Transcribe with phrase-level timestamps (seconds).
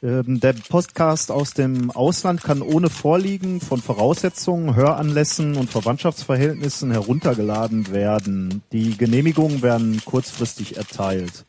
[0.00, 7.90] Ähm, der Podcast aus dem Ausland kann ohne Vorliegen von Voraussetzungen, Höranlässen und Verwandtschaftsverhältnissen heruntergeladen
[7.90, 8.62] werden.
[8.70, 11.44] Die Genehmigungen werden kurzfristig erteilt.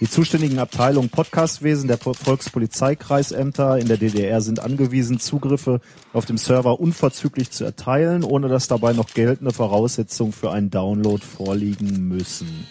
[0.00, 5.82] Die zuständigen Abteilungen Podcastwesen der Volkspolizeikreisämter in der DDR sind angewiesen, Zugriffe
[6.14, 11.22] auf dem Server unverzüglich zu erteilen, ohne dass dabei noch geltende Voraussetzungen für einen Download
[11.22, 12.66] vorliegen müssen.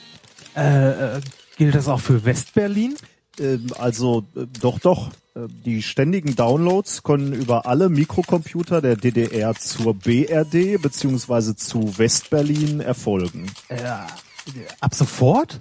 [0.55, 1.21] Äh, äh,
[1.55, 2.96] gilt das auch für Westberlin?
[3.39, 5.12] Ähm, also äh, doch, doch.
[5.36, 12.80] Äh, Die ständigen Downloads können über alle Mikrocomputer der DDR zur BRD beziehungsweise zu Westberlin
[12.80, 13.52] erfolgen.
[13.70, 14.08] Ja.
[14.80, 15.60] Ab sofort?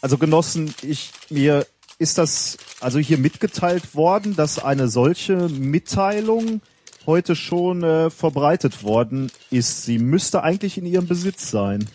[0.00, 1.66] Also Genossen, ich mir
[1.98, 6.60] ist das also hier mitgeteilt worden, dass eine solche Mitteilung
[7.06, 9.84] heute schon äh, verbreitet worden ist.
[9.84, 11.88] Sie müsste eigentlich in Ihrem Besitz sein.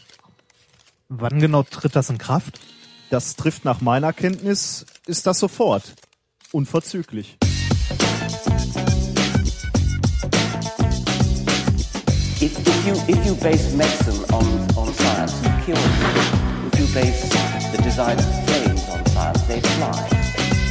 [1.08, 2.60] Wann genau tritt das in Kraft?
[3.10, 5.94] Das trifft nach meiner Kenntnis, ist das sofort.
[6.54, 7.38] Unverzüglich.
[12.40, 14.46] If, if you if you base medicine on,
[14.78, 16.68] on science, you kill people.
[16.68, 17.28] If you base
[17.72, 19.98] the design of planes on science, they fly.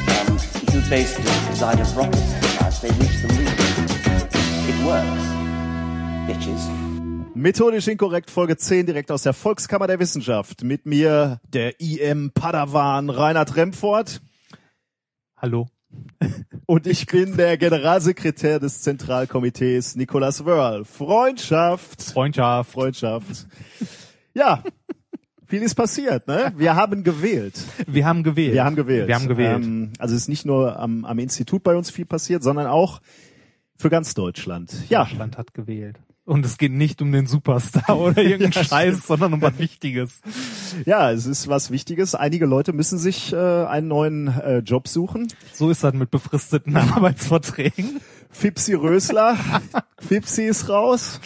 [0.07, 3.49] Um, if you base the design of rockets on science, they reach the moon.
[4.71, 5.25] It works,
[6.29, 6.63] bitches.
[7.35, 10.63] Methodisch inkorrekt Folge 10 direkt aus der Volkskammer der Wissenschaft.
[10.63, 14.21] Mit mir der IM Padawan Reinhard Remfort
[15.43, 15.67] Hallo.
[16.67, 20.85] und ich bin der Generalsekretär des Zentralkomitees Nicolas Wörl.
[20.85, 22.01] Freundschaft.
[22.01, 22.71] Freundschaft.
[22.71, 23.49] Freundschaft.
[24.35, 24.63] Ja,
[25.45, 26.53] viel ist passiert, ne?
[26.57, 27.61] Wir haben gewählt.
[27.89, 28.55] Wir haben gewählt.
[28.55, 29.09] Wir haben gewählt.
[29.09, 29.65] Wir haben gewählt.
[29.65, 33.01] Ähm, also es ist nicht nur am, am Institut bei uns viel passiert, sondern auch
[33.77, 34.73] für ganz Deutschland.
[34.91, 35.99] Ja, Deutschland hat gewählt.
[36.25, 39.07] Und es geht nicht um den Superstar oder irgendeinen Ja, Scheiß, stimmt.
[39.07, 40.21] sondern um was Wichtiges.
[40.87, 42.15] ja, es ist was Wichtiges.
[42.15, 45.27] Einige Leute müssen sich äh, einen neuen äh, Job suchen.
[45.53, 48.01] So ist das mit befristeten Arbeitsverträgen.
[48.31, 49.37] Fipsi Rösler,
[49.99, 51.21] Fipsi ist raus.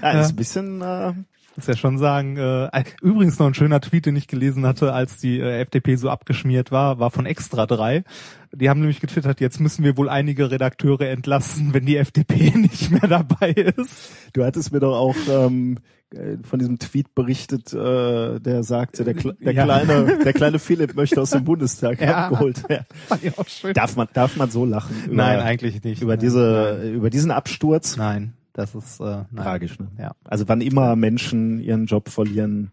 [0.00, 1.12] Ja, ist ein bisschen äh,
[1.56, 5.16] Muss ja schon sagen, äh, übrigens noch ein schöner Tweet, den ich gelesen hatte, als
[5.16, 8.04] die äh, FDP so abgeschmiert war, war von Extra 3.
[8.52, 12.90] Die haben nämlich getwittert, jetzt müssen wir wohl einige Redakteure entlassen, wenn die FDP nicht
[12.90, 14.10] mehr dabei ist.
[14.34, 15.78] Du hattest mir doch auch ähm,
[16.14, 19.64] äh, von diesem Tweet berichtet, äh, der sagte, der, Kle der Ja.
[19.64, 22.26] kleine, der kleine Philipp möchte aus dem Bundestag Ja.
[22.28, 22.84] abgeholt werden.
[23.46, 23.72] Schön.
[23.72, 24.94] Darf man, darf man so lachen?
[25.06, 26.02] Über, Nein, eigentlich nicht.
[26.02, 27.96] Über Nein, diese, Nein, über diesen Absturz?
[27.96, 29.26] nein das ist äh, nein.
[29.36, 29.90] Tragisch, ne?
[29.98, 30.12] Ja.
[30.24, 32.72] Also wann immer Menschen ihren Job verlieren,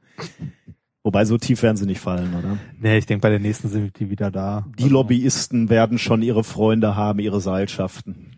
[1.04, 2.58] wobei so tief werden sie nicht fallen, oder?
[2.80, 4.66] Nee, ich denke, bei der nächsten sind die wieder da.
[4.80, 8.38] Die Lobbyisten werden schon ihre Freunde haben, ihre Seilschaften.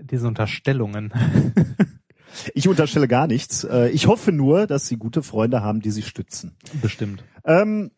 [0.00, 1.12] Diese Unterstellungen.
[2.52, 3.62] Ich unterstelle gar nichts.
[3.62, 6.56] Äh, Ich hoffe nur, dass sie gute Freunde haben, die sie stützen.
[6.82, 7.22] Bestimmt.
[7.44, 7.92] Ähm,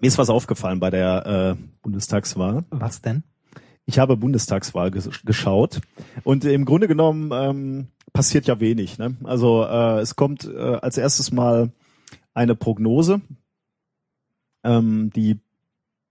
[0.00, 2.66] mir ist was aufgefallen bei der äh, Bundestagswahl.
[2.68, 3.22] Was denn?
[3.88, 5.80] Ich habe Bundestagswahl ges geschaut
[6.22, 8.98] und im Grunde genommen ähm, passiert ja wenig.
[8.98, 9.16] Ne?
[9.24, 11.70] Also äh, es kommt äh, als erstes mal
[12.34, 13.22] eine Prognose,
[14.62, 15.38] ähm, die,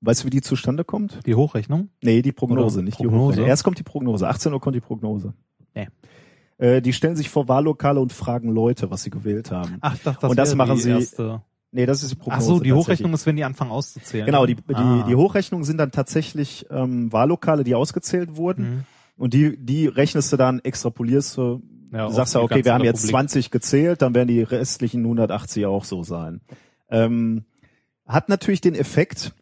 [0.02, 1.20] weißt du, wie die zustande kommt?
[1.28, 1.90] Die Hochrechnung?
[2.02, 3.14] Nee, die Prognose, Oder nicht Prognose?
[3.14, 3.48] die Hochrechnung.
[3.48, 5.34] Erst kommt die Prognose, 18 Uhr kommt die Prognose.
[5.76, 5.88] Nee.
[6.58, 9.78] Äh, die stellen sich vor Wahllokale und fragen Leute, was sie gewählt haben.
[9.82, 11.44] Ach, das, das Und das machen die sie- Erste.
[11.78, 12.42] Nee, das ist die Prognose.
[12.44, 12.74] Ach so, die.
[12.74, 14.26] Hochrechnung ist, wenn die anfangen auszuzählen.
[14.26, 15.06] Genau, die, die, Ah.
[15.08, 18.64] die Hochrechnungen sind dann tatsächlich ähm, Wahllokale, die ausgezählt wurden.
[18.64, 18.84] Mhm.
[19.16, 21.62] Und die, die rechnest du dann, extrapolierst du,
[21.94, 23.12] Ja, du sagst ja, die okay, wir haben jetzt Republik.
[23.12, 26.42] 20 gezählt, dann werden die restlichen 180 auch so sein.
[26.90, 27.46] Ähm,
[28.08, 29.34] hat natürlich den Effekt,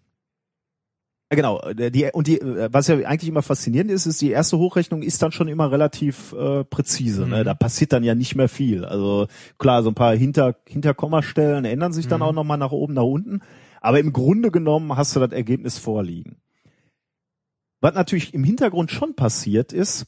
[1.29, 4.57] genau, der- die, und die, äh, was ja eigentlich immer faszinierend ist, ist, die erste
[4.57, 7.27] Hochrechnung ist dann schon immer relativ äh, präzise.
[7.27, 7.39] Ne?
[7.41, 7.45] Mhm.
[7.45, 8.85] Da passiert dann ja nicht mehr viel.
[8.85, 9.27] Also
[9.57, 12.25] klar, so ein paar Hinter, Hinterkommastellen ändern sich dann Mhm.
[12.27, 13.41] auch nochmal nach oben, nach unten.
[13.81, 16.37] Aber im Grunde genommen hast du das Ergebnis vorliegen.
[17.81, 20.07] Was natürlich im Hintergrund schon passiert ist,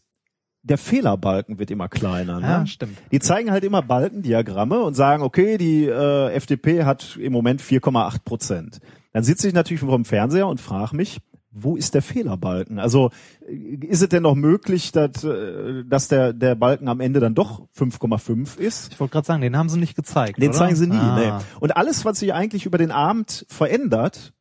[0.63, 2.39] der Fehlerbalken wird immer kleiner.
[2.39, 2.47] Ne?
[2.47, 2.97] Ja, stimmt.
[3.11, 8.23] Die zeigen halt immer Balkendiagramme und sagen, okay, die äh, FDP hat im Moment 4,8
[8.25, 8.79] Prozent.
[9.17, 12.77] Dann sitze ich natürlich vor dem Fernseher und frage mich, wo ist der Fehlerbalken?
[12.77, 13.09] Also
[13.49, 13.55] äh,
[13.87, 17.67] ist es denn noch möglich, dass, äh, dass der, der Balken am Ende dann doch
[17.75, 18.93] 5,5 ist?
[18.93, 20.37] Ich wollte gerade sagen, den haben sie nicht gezeigt.
[20.37, 20.57] Den oder?
[20.59, 20.97] zeigen sie nie.
[20.97, 21.39] Ah.
[21.39, 21.45] Nee.
[21.59, 24.33] Und alles, was sich eigentlich über den Abend verändert,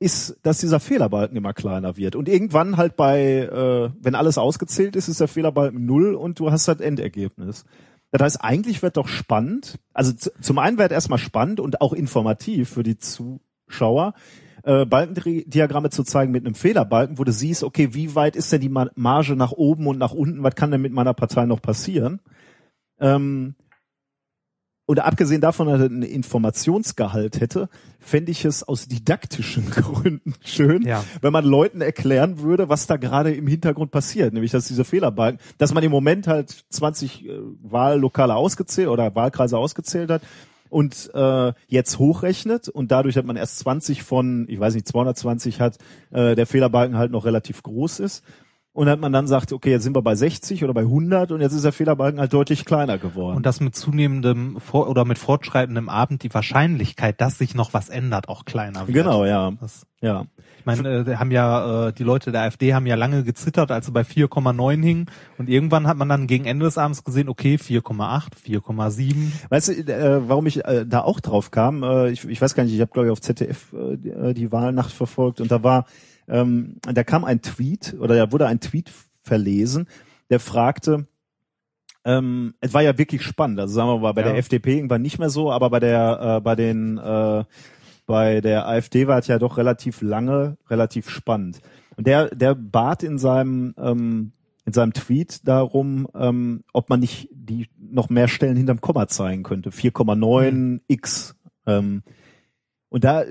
[0.00, 2.14] ist, dass dieser Fehlerbalken immer kleiner wird.
[2.14, 6.50] Und irgendwann halt bei, äh, wenn alles ausgezählt ist, ist der Fehlerbalken null und du
[6.50, 7.64] hast das Endergebnis.
[8.10, 12.68] Das heißt, eigentlich wird doch spannend, also zum einen wird erstmal spannend und auch informativ
[12.68, 12.98] für die
[13.70, 14.14] Zuschauer,
[14.64, 18.60] äh, Balkendiagramme zu zeigen mit einem Fehlerbalken, wo du siehst, okay, wie weit ist denn
[18.60, 21.62] die Ma- Marge nach oben und nach unten, was kann denn mit meiner Partei noch
[21.62, 22.20] passieren?
[23.00, 23.54] Ähm,
[24.86, 27.68] oder abgesehen davon, dass er einen Informationsgehalt hätte,
[28.00, 31.04] fände ich es aus didaktischen Gründen schön, Ja.
[31.22, 35.40] wenn man Leuten erklären würde, was da gerade im Hintergrund passiert, nämlich dass diese Fehlerbalken,
[35.58, 40.22] dass man im Moment halt 20 äh, Wahllokale ausgezählt oder Wahlkreise ausgezählt hat
[40.70, 45.60] und äh, jetzt hochrechnet und dadurch, dass man erst 20 von, ich weiß nicht, 220
[45.60, 45.78] hat,
[46.10, 48.24] äh, der Fehlerbalken halt noch relativ groß ist.
[48.72, 51.40] Und hat man dann sagt, okay, jetzt sind wir bei 60 oder bei 100 und
[51.40, 53.36] jetzt ist der Fehlerbalken halt deutlich kleiner geworden.
[53.36, 57.88] Und das mit zunehmendem Vor oder mit fortschreitendem Abend die Wahrscheinlichkeit, dass sich noch was
[57.88, 58.94] ändert, auch kleiner wird.
[58.94, 59.50] genau, ja.
[59.60, 60.26] Das, Ja.
[60.60, 63.86] Ich meine, äh, haben ja äh, die Leute der AfD haben ja lange gezittert, als
[63.86, 65.06] sie bei 4,9 hingen
[65.38, 69.32] und irgendwann hat man dann gegen Ende des Abends gesehen, okay, 4,8, 4,7.
[69.48, 71.82] Weißt du, äh, warum ich äh, da auch drauf kam?
[71.82, 74.34] Äh, ich, ich weiß gar nicht, ich habe glaube ich auf ZDF äh, die, äh,
[74.34, 75.86] die Wahlnacht verfolgt und da war,
[76.28, 78.90] ähm, da kam ein Tweet oder da wurde ein Tweet
[79.22, 79.86] verlesen,
[80.28, 81.06] der fragte,
[82.04, 83.60] ähm, es war ja wirklich spannend.
[83.60, 84.28] Also sagen wir mal, bei Ja.
[84.28, 87.44] der FDP irgendwann nicht mehr so, aber bei der, äh, bei den, äh,
[88.10, 91.60] bei der AfD war es ja doch relativ lange, relativ spannend.
[91.96, 94.32] Und der, der bat in seinem, ähm,
[94.64, 99.44] in seinem Tweet darum, ähm, ob man nicht die noch mehr Stellen hinterm Komma zeigen
[99.44, 99.70] könnte.
[99.70, 101.36] 4,9 x.
[101.66, 102.02] Ähm,
[102.88, 103.22] und da,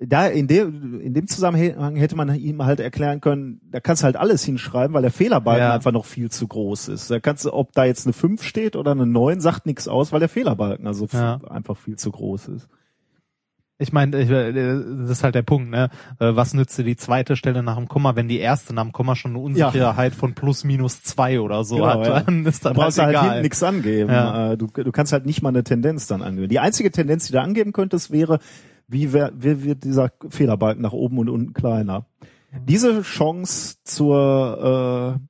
[0.00, 4.06] da in dem, in dem Zusammenhang hätte man ihm halt erklären können, da kannst du
[4.06, 5.74] halt alles hinschreiben, weil der Fehlerbalken Ja.
[5.74, 7.12] einfach noch viel zu groß ist.
[7.12, 10.10] Da kannst du, ob da jetzt eine 5 steht oder eine 9, sagt nichts aus,
[10.10, 11.40] weil der Fehlerbalken also Ja.
[11.48, 12.68] einfach viel zu groß ist.
[13.78, 14.62] Ich meine, äh,
[15.02, 15.90] das ist halt der Punkt, ne?
[16.18, 18.92] Äh, Was nützt dir die zweite Stelle nach dem Komma, wenn die erste nach dem
[18.92, 22.20] Komma schon eine Unsicherheit von plus minus zwei oder so Genau, hat, ja.
[22.20, 23.42] dann ist Da das brauchst du halt halt egal.
[23.42, 24.10] nichts angeben.
[24.10, 24.52] Ja.
[24.52, 26.48] Äh, Du, du kannst halt nicht mal eine Tendenz dann angeben.
[26.48, 28.38] Die einzige Tendenz, die du angeben könntest, wäre,
[28.88, 32.06] wie, wer, wie wird dieser Fehlerbalken nach oben und unten kleiner.
[32.66, 35.20] Diese Chance zur äh,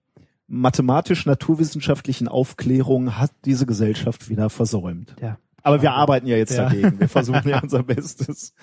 [0.47, 5.17] mathematisch-naturwissenschaftlichen Aufklärung hat diese Gesellschaft wieder versäumt.
[5.21, 5.39] Ja.
[5.67, 6.69] Aber wir arbeiten ja jetzt Ja.
[6.69, 7.01] dagegen.
[7.01, 8.55] Wir versuchen ja unser Bestes.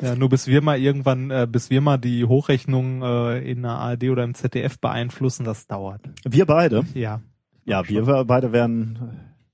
[0.00, 3.72] Ja, nur bis wir mal irgendwann, äh, bis wir mal die Hochrechnung äh, in der
[3.72, 6.02] ARD oder im ZDF beeinflussen, das dauert.
[6.24, 7.20] Wir beide, Ja.
[7.64, 8.98] ja, wir beide werden,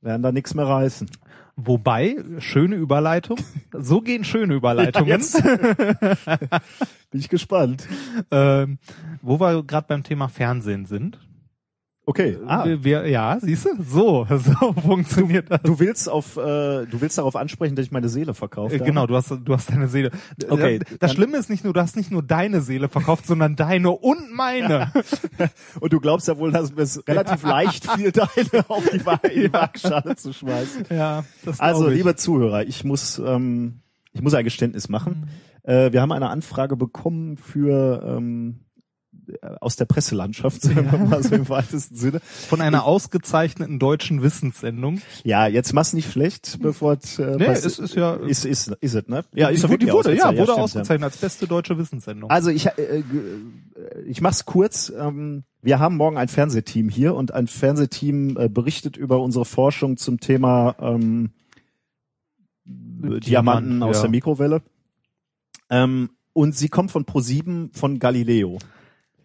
[0.03, 1.09] werden da nichts mehr reißen.
[1.57, 3.39] Wobei, schöne Überleitung.
[3.73, 5.09] So gehen schöne Überleitungen.
[5.09, 5.43] Jetzt.
[7.11, 7.87] Bin ich gespannt.
[8.31, 8.79] ähm,
[9.23, 11.19] wo wir gerade beim Thema Fernsehen sind.
[12.11, 12.39] Okay.
[12.45, 12.65] Ah.
[12.65, 13.71] Wir, wir, ja, siehst du?
[13.85, 15.63] So, so funktioniert das.
[15.63, 18.79] Du willst auf, äh, du willst darauf ansprechen, dass ich meine Seele verkauft Äh?
[18.79, 20.11] Genau, du hast, du hast deine Seele.
[20.49, 23.93] Okay, Das Schlimme ist nicht nur, du hast nicht nur deine Seele verkauft, sondern deine
[23.93, 24.91] und meine.
[25.81, 29.53] Und du glaubst ja wohl, dass es relativ leicht fiel, deine auf die, Wa die
[29.53, 30.87] Waagschale zu schmeißen.
[30.91, 31.99] ja, das Also, ich.
[31.99, 33.83] liebe Zuhörer, ich muss, ähm,
[34.13, 35.29] ich muss ein Geständnis machen.
[35.63, 38.61] Äh, wir haben eine Anfrage bekommen für ähm,
[39.61, 42.21] aus der Presselandschaft, sagen wir mal so im weitesten Sinne.
[42.21, 45.01] von einer ausgezeichneten deutschen Wissenssendung.
[45.25, 48.95] Ja, jetzt mach's nicht schlecht, bevor es äh, Nee, es ist ja, ist, ist, ist
[48.95, 49.25] es, ne?
[49.35, 50.39] Ja, ist die, doch die wurde, ja, ausgezeichnet.
[50.39, 50.63] wurde stimmt, ja.
[50.65, 52.31] ausgezeichnet als beste deutsche Wissenssendung.
[52.31, 54.93] Also ich, äh, g- ich mach's kurz.
[54.97, 59.97] Ähm, wir haben morgen ein Fernsehteam hier und ein Fernsehteam äh, berichtet über unsere Forschung
[59.99, 61.31] zum Thema ähm,
[62.65, 64.03] Diamanten aus ja.
[64.03, 64.63] der Mikrowelle.
[65.69, 68.59] Ähm, und sie kommt von Pro7 von Galileo.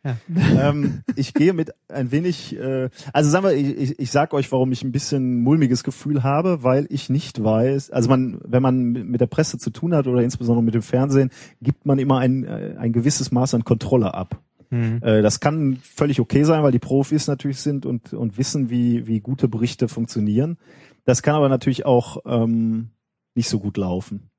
[0.05, 0.17] Ja.
[0.69, 4.71] ähm, ich gehe mit ein wenig, äh, also sagen wir, ich, ich, sag euch, warum
[4.71, 9.19] ich ein bisschen mulmiges Gefühl habe, weil ich nicht weiß, also man, wenn man mit
[9.19, 11.31] der Presse zu tun hat oder insbesondere mit dem Fernsehen,
[11.61, 14.39] gibt man immer ein, äh, ein gewisses Maß an Kontrolle ab.
[14.69, 15.01] Hm.
[15.01, 19.07] Äh, das kann völlig okay sein, weil die Profis natürlich sind und, und wissen, wie,
[19.07, 20.57] wie gute Berichte funktionieren.
[21.05, 22.89] Das kann aber natürlich auch ähm,
[23.35, 24.29] nicht so gut laufen.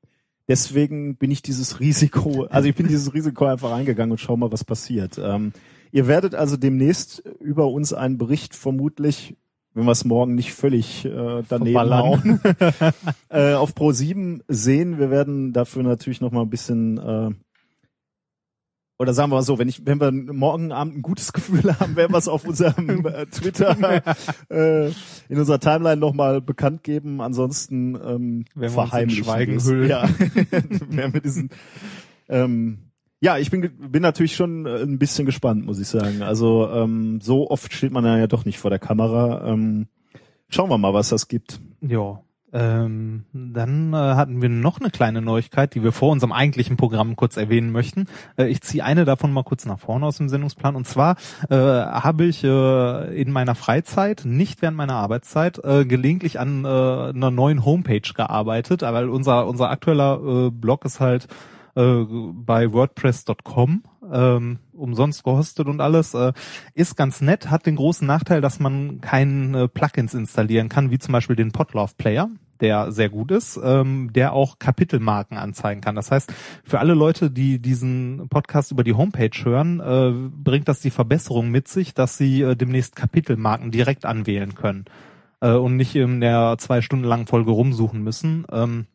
[0.48, 4.52] Deswegen bin ich dieses Risiko, also ich bin dieses Risiko einfach eingegangen und schau mal,
[4.52, 5.18] was passiert.
[5.18, 5.52] Ähm,
[5.90, 9.36] ihr werdet also demnächst über uns einen Bericht vermutlich,
[9.74, 12.40] wenn wir es morgen nicht völlig äh, daneben hauen,
[13.28, 14.98] äh, auf Pro 7 sehen.
[14.98, 17.30] Wir werden dafür natürlich noch mal ein bisschen äh,
[18.98, 21.96] oder sagen wir mal so, wenn ich, wenn wir morgen Abend ein gutes Gefühl haben,
[21.96, 24.02] werden wir es auf unserem äh, Twitter
[24.48, 24.88] äh,
[25.28, 27.20] in unserer Timeline nochmal bekannt geben.
[27.20, 29.88] Ansonsten ähm, Werden wir uns in verheimlichen Schweigen hüllen.
[29.88, 30.08] Ja,
[30.88, 31.50] werden wir diesen.
[32.28, 32.78] Ähm,
[33.20, 36.22] ja, ich bin bin natürlich schon äh, ein bisschen gespannt, muss ich sagen.
[36.22, 39.46] Also ähm, so oft steht man ja doch nicht vor der Kamera.
[39.46, 39.88] Ähm,
[40.48, 41.60] schauen wir mal, was das gibt.
[41.80, 42.22] Ja.
[42.56, 47.14] Ähm, dann äh, hatten wir noch eine kleine Neuigkeit, die wir vor unserem eigentlichen Programm
[47.14, 48.06] kurz erwähnen möchten.
[48.38, 50.74] Äh, ich ziehe eine davon mal kurz nach vorne aus dem Sendungsplan.
[50.74, 51.16] Und zwar
[51.50, 56.68] äh, habe ich äh, in meiner Freizeit, nicht während meiner Arbeitszeit, äh, gelegentlich an äh,
[56.68, 61.28] einer neuen Homepage gearbeitet, weil unser unser aktueller äh, Blog ist halt
[61.74, 66.14] äh, bei WordPress.com ähm, umsonst gehostet und alles.
[66.14, 66.32] Äh,
[66.72, 71.12] ist ganz nett, hat den großen Nachteil, dass man keine Plugins installieren kann, wie zum
[71.12, 72.30] Beispiel den Podlove Player.
[72.60, 75.94] Der sehr gut ist, ähm, der auch Kapitelmarken anzeigen kann.
[75.94, 76.32] Das heißt,
[76.64, 81.50] für alle Leute, die diesen Podcast über die Homepage hören, äh, bringt das die Verbesserung
[81.50, 84.84] mit sich, dass sie äh, demnächst Kapitelmarken direkt anwählen können
[85.40, 88.46] äh, und nicht in der zwei Stunden langen Folge rumsuchen müssen.
[88.50, 88.86] Ähm,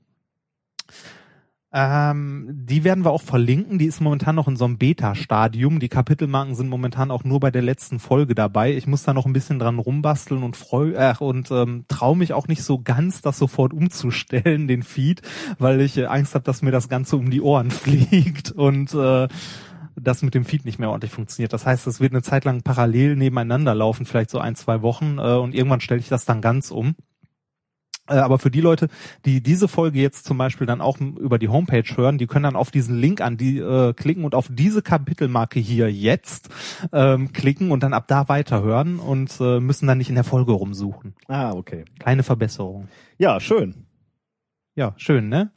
[1.74, 3.80] ähm, die werden wir auch verlinken.
[3.80, 5.80] Die ist momentan noch in so einem Beta-Stadium.
[5.80, 8.76] Die Kapitelmarken sind momentan auch nur bei der letzten Folge dabei.
[8.76, 12.34] Ich muss da noch ein bisschen dran rumbasteln und freu äh, und ähm, traue mich
[12.34, 15.22] auch nicht so ganz, das sofort umzustellen, den Feed,
[15.60, 19.30] weil ich äh, Angst habe, dass mir das Ganze um die Ohren fliegt und äh,
[19.96, 21.54] das mit dem Feed nicht mehr ordentlich funktioniert.
[21.54, 25.20] Das heißt, es wird eine Zeit lang parallel nebeneinander laufen, vielleicht so ein, zwei Wochen,
[25.20, 26.96] äh, und irgendwann stelle ich das dann ganz um.
[28.12, 28.90] Äh, aber für die Leute,
[29.26, 32.56] die diese Folge jetzt zum Beispiel dann auch über die Homepage hören, die können dann
[32.56, 36.50] auf diesen Link an die äh, klicken und auf diese Kapitelmarke hier jetzt
[36.92, 40.52] ähm, klicken und dann ab da weiterhören und äh, müssen dann nicht in der Folge
[40.52, 41.16] rumsuchen.
[41.28, 41.86] Ah, okay.
[42.00, 42.88] Kleine Verbesserung.
[43.18, 43.86] Ja, schön.
[44.76, 45.52] Ja, schön, ne?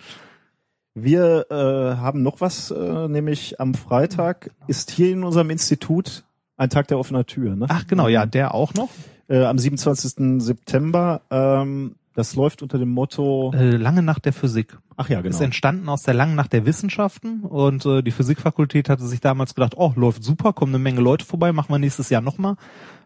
[0.94, 6.25] Wir äh, haben noch was, äh, nämlich am Freitag ist hier in unserem Institut
[6.56, 7.56] ein Tag der offenen Tür.
[7.56, 7.66] Ne?
[7.68, 8.90] Ach genau, ja, der auch noch.
[9.28, 10.40] Äh, am 27.
[10.40, 11.23] September.
[11.30, 13.52] Ähm, das läuft unter dem Motto.
[13.54, 14.78] Äh, lange Nacht der Physik.
[14.97, 15.35] Ach ja, genau.
[15.35, 19.54] Ist entstanden aus der langen Nacht der Wissenschaften und äh, die Physikfakultät hatte sich damals
[19.54, 22.56] gedacht, oh, läuft super, kommen eine Menge Leute vorbei, machen wir nächstes Jahr nochmal.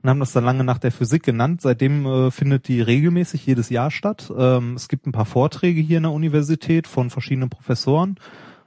[0.03, 1.63] Und haben das dann lange Nacht der Physik genannt.
[1.63, 4.31] Seitdem äh, findet die regelmäßig jedes Jahr statt.
[4.37, 8.17] Ähm, es gibt ein paar Vorträge hier in der Universität von verschiedenen Professoren.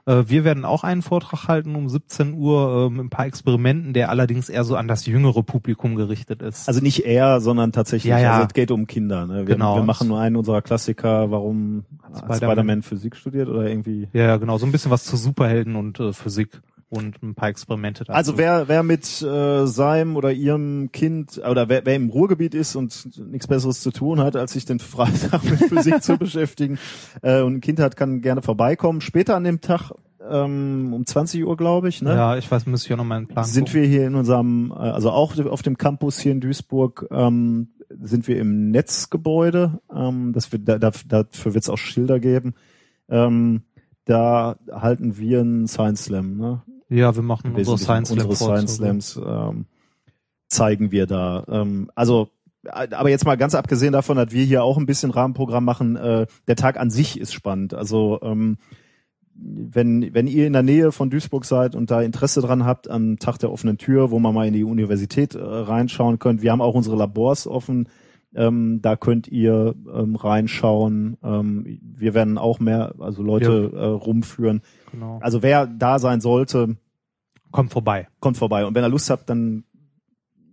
[0.06, 3.92] Äh, wir werden auch einen Vortrag halten um 17 Uhr äh, mit ein paar Experimenten,
[3.92, 6.68] der allerdings eher so an das jüngere Publikum gerichtet ist.
[6.68, 8.32] Also nicht er, sondern tatsächlich, Ja, ja.
[8.34, 9.26] also es geht um Kinder.
[9.26, 9.46] Ne?
[9.46, 9.76] Wir, Genau.
[9.76, 11.84] wir machen nur einen unserer Klassiker, warum
[12.16, 12.36] Spider-Man.
[12.36, 14.08] Spider-Man Physik studiert oder irgendwie.
[14.12, 16.60] ja, ja, genau, so ein bisschen was zu Superhelden und äh, Physik
[16.92, 18.14] und ein paar Experimente dazu.
[18.14, 22.76] Also wer, wer mit äh, seinem oder ihrem Kind oder wer, wer im Ruhrgebiet ist
[22.76, 26.78] und nichts Besseres zu tun hat, als sich den Freitag mit Physik zu beschäftigen
[27.22, 29.00] äh, und ein Kind hat, kann gerne vorbeikommen.
[29.00, 29.92] Später an dem Tag
[30.30, 32.10] ähm, um 20 Uhr, glaube ich, ne?
[32.10, 33.80] Ja, ich weiß, müsste ich auch noch mal einen Plan sind gucken.
[33.80, 37.68] wir hier in unserem, äh, also auch auf dem Campus hier in Duisburg, ähm,
[38.02, 39.80] sind wir im Netzgebäude.
[39.94, 42.52] Ähm, das wird, da, da, dafür wird es auch Schilder geben.
[43.08, 43.62] Ähm,
[44.04, 46.36] da halten wir einen Science Slam.
[46.36, 46.62] Ne?
[46.92, 48.76] Ja, wir machen unsere Science unsere Science.
[48.76, 49.66] Slams ähm,
[50.48, 51.44] zeigen wir da.
[51.48, 52.28] Ähm, also
[52.70, 56.26] aber jetzt mal ganz abgesehen davon, dass wir hier auch ein bisschen Rahmenprogramm machen, äh,
[56.46, 57.74] der Tag an sich ist spannend.
[57.74, 58.58] Also ähm,
[59.34, 63.18] wenn, wenn ihr in der Nähe von Duisburg seid und da Interesse dran habt am
[63.18, 66.60] Tag der offenen Tür, wo man mal in die Universität äh, reinschauen könnt, wir haben
[66.60, 67.88] auch unsere Labors offen,
[68.34, 71.16] ähm, da könnt ihr ähm, reinschauen.
[71.22, 74.62] Ähm, wir werden auch mehr, also Leute äh, rumführen.
[74.90, 75.18] Genau.
[75.22, 76.76] Also wer da sein sollte,
[77.50, 78.08] Kommt vorbei.
[78.20, 78.64] kommt vorbei.
[78.64, 79.64] Und wenn ihr Lust habt, dann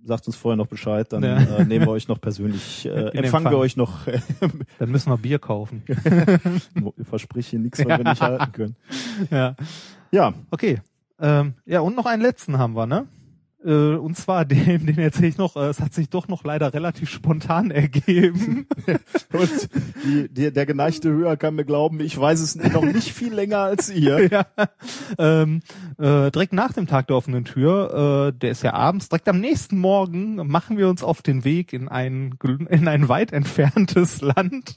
[0.04, 1.38] sagt uns vorher noch Bescheid, dann Ja.
[1.38, 3.44] äh, nehmen wir euch noch persönlich, äh, empfangen Empfang.
[3.52, 4.20] wir euch noch, äh,
[4.80, 5.84] Dann müssen wir Bier kaufen.
[6.98, 8.76] ich verspreche hier nichts, was wir nicht halten können.
[9.30, 9.56] ja.
[10.12, 10.82] Ja, Okay.
[11.22, 13.06] Ähm, ja, und noch einen letzten haben wir, ne?
[13.64, 16.74] Äh, und zwar den, den erzähle ich noch, äh, es hat sich doch noch leider
[16.74, 18.68] relativ spontan ergeben.
[19.34, 19.70] und
[20.06, 23.60] die, die, der geneigte Hörer kann mir glauben, ich weiß es noch nicht viel länger
[23.60, 24.28] als ihr.
[24.32, 24.46] ja.
[25.18, 25.62] ähm,
[25.98, 29.40] äh, direkt nach dem Tag der offenen Tür, äh, der ist ja abends, direkt am
[29.40, 32.36] nächsten Morgen machen wir uns auf den Weg in ein,
[32.70, 34.76] in ein weit entferntes Land.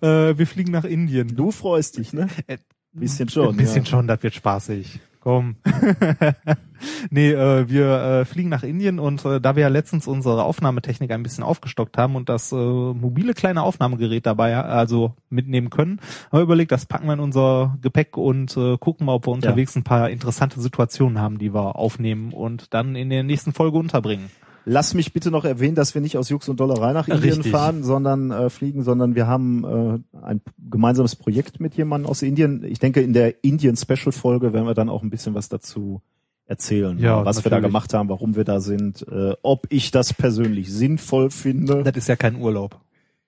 [0.00, 1.36] äh, wir fliegen nach Indien.
[1.36, 2.28] Du freust dich, ne?
[2.46, 2.58] Äh,
[2.94, 3.48] Bisschen schon.
[3.48, 3.90] Ein bisschen ja.
[3.90, 5.00] schon, das wird spaßig.
[5.24, 5.56] Komm.
[7.10, 11.10] nee, äh, wir äh, fliegen nach Indien und äh, da wir ja letztens unsere Aufnahmetechnik
[11.12, 15.98] ein bisschen aufgestockt haben und das äh, mobile kleine Aufnahmegerät dabei äh, also mitnehmen können,
[16.30, 19.32] haben wir überlegt, das packen wir in unser Gepäck und äh, gucken mal, ob wir
[19.32, 23.78] unterwegs ein paar interessante Situationen haben, die wir aufnehmen und dann in der nächsten Folge
[23.78, 24.30] unterbringen.
[24.66, 27.52] Lass mich bitte noch erwähnen, dass wir nicht aus Jux und Dollerei nach Indien Richtig.
[27.52, 30.40] fahren, sondern äh, fliegen, sondern wir haben äh, ein
[30.70, 32.64] gemeinsames Projekt mit jemandem aus Indien.
[32.64, 36.00] Ich denke, in der Indien-Special-Folge werden wir dann auch ein bisschen was dazu
[36.46, 37.68] erzählen, Ja, was wir da natürlich.
[37.68, 41.82] gemacht haben, warum wir da sind, äh, ob ich das persönlich sinnvoll finde.
[41.82, 42.80] Das ist ja kein Urlaub.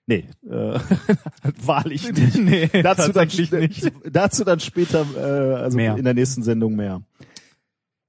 [0.06, 0.78] Nee, äh,
[1.64, 2.38] wahrlich nicht.
[2.38, 3.92] nee, dazu, dann, nicht.
[4.10, 5.96] dazu dann später, äh, also Mehr.
[5.96, 7.02] in der nächsten Sendung mehr.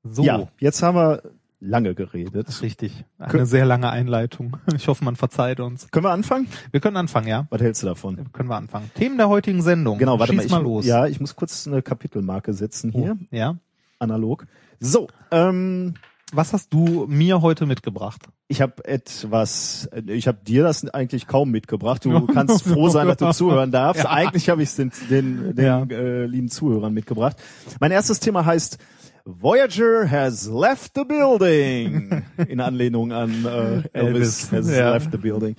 [0.03, 1.22] So, Ja, jetzt haben wir
[1.60, 2.62] lange geredet.
[2.62, 3.04] richtig.
[3.18, 4.58] Eine Kön- sehr lange Einleitung.
[4.76, 5.90] Ich hoffe, man verzeiht uns.
[5.92, 6.48] Können wir anfangen?
[6.72, 7.48] Wir können anfangen, ja?
[7.50, 8.32] Was hältst du davon?
[8.32, 8.92] Können wir anfangen.
[8.96, 9.98] Themen der heutigen Sendung.
[9.98, 10.86] Genau, warte Schieß mal, mal, ich, los.
[10.86, 13.56] Ja, ich muss kurz eine Kapitelmarke setzen hier, Oh, ja.
[14.00, 14.46] analog.
[14.80, 15.96] So, ähm,
[16.32, 18.22] Was hast du mir heute mitgebracht?
[18.50, 22.06] ich habe etwas, ich habe dir das eigentlich kaum mitgebracht.
[22.06, 24.04] Du kannst froh sein, dass du zuhören darfst.
[24.04, 24.10] Ja.
[24.12, 25.84] Eigentlich habe ich es den, den, den Ja.
[25.84, 27.36] äh, lieben Zuhörern mitgebracht.
[27.82, 28.78] Mein erstes Thema heißt
[29.27, 32.24] Voyager has left the building.
[32.48, 34.93] In Anlehnung an äh, Elvis, Elvis, has ja.
[34.93, 35.55] left the building.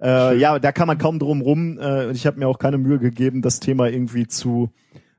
[0.00, 1.78] Äh, ja, da kann man kaum drum rum.
[1.78, 4.70] Äh, ich habe mir auch keine Mühe gegeben, das Thema irgendwie zu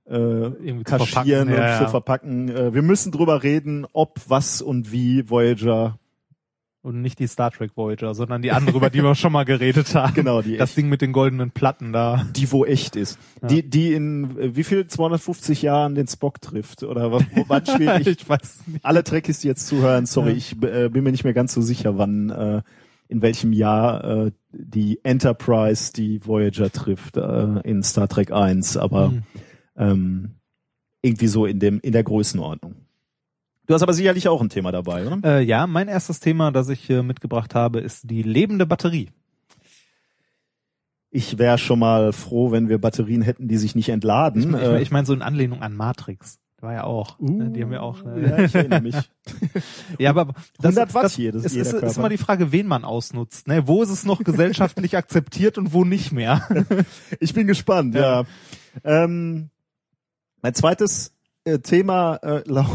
[0.09, 2.49] äh, Irgendwie zu kaschieren verpacken, und ja, zu verpacken.
[2.49, 5.98] Äh, wir müssen drüber reden, ob, was und wie Voyager
[6.81, 9.93] Und nicht die Star Trek Voyager, sondern die andere, über die wir schon mal geredet
[9.95, 10.13] haben.
[10.15, 10.77] Genau, die Das echt.
[10.77, 12.25] Ding mit den goldenen Platten da.
[12.36, 13.19] die wo echt ist.
[13.41, 18.07] Die, die in äh, wie viel 250 Jahren den Spock trifft oder was, wann spielt
[18.07, 18.21] ich?
[18.21, 18.86] ich weiß nicht.
[18.86, 20.38] Alle Trekkies, die jetzt zuhören, sorry, Ja.
[20.38, 22.62] ich äh, bin mir nicht mehr ganz so sicher, wann äh,
[23.09, 29.09] in welchem Jahr äh, die Enterprise die Voyager trifft äh, in Star Trek 1, aber
[29.09, 29.24] Hm.
[29.75, 30.29] ähm,
[31.01, 32.75] irgendwie so in dem in der Größenordnung.
[33.69, 35.19] Du hast aber sicherlich auch ein Thema dabei, oder?
[35.23, 39.11] Äh, ja, mein erstes Thema, das ich äh, mitgebracht habe, ist die lebende Batterie.
[41.11, 44.41] Ich wäre schon mal froh, wenn wir Batterien hätten, die sich nicht entladen.
[44.41, 46.39] Ich, mein- ich, Äh, mein- meine so in Anlehnung an Matrix.
[46.61, 47.19] War ja auch.
[47.19, 48.03] ne, die haben ja auch.
[48.07, 48.95] Äh, ja, ich erinnere mich.
[49.99, 51.95] Ja, aber das, 100 Watt das, jedes- ist, ist Körper.
[51.95, 53.47] immer die Frage, wen man ausnutzt.
[53.47, 53.67] Ne?
[53.67, 56.41] Wo ist es noch gesellschaftlich akzeptiert und wo nicht mehr?
[57.19, 58.23] Ich bin gespannt, ja.
[58.83, 59.51] Ähm,
[60.41, 62.67] mein zweites äh, Thema, äh, Ja,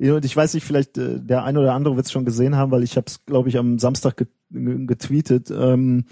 [0.00, 2.70] und ich weiß nicht, vielleicht äh, der eine oder andere wird es schon gesehen haben,
[2.72, 5.50] weil ich habe es, glaube ich, am Samstag get ge- getweetet.
[5.50, 6.04] Ähm,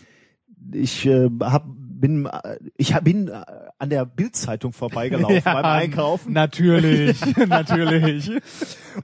[0.72, 3.42] ich äh, hab, bin, äh, ich hab, bin äh,
[3.78, 7.18] an der Bildzeitung vorbeigelaufen beim Einkaufen Natürlich,
[7.48, 8.30] natürlich.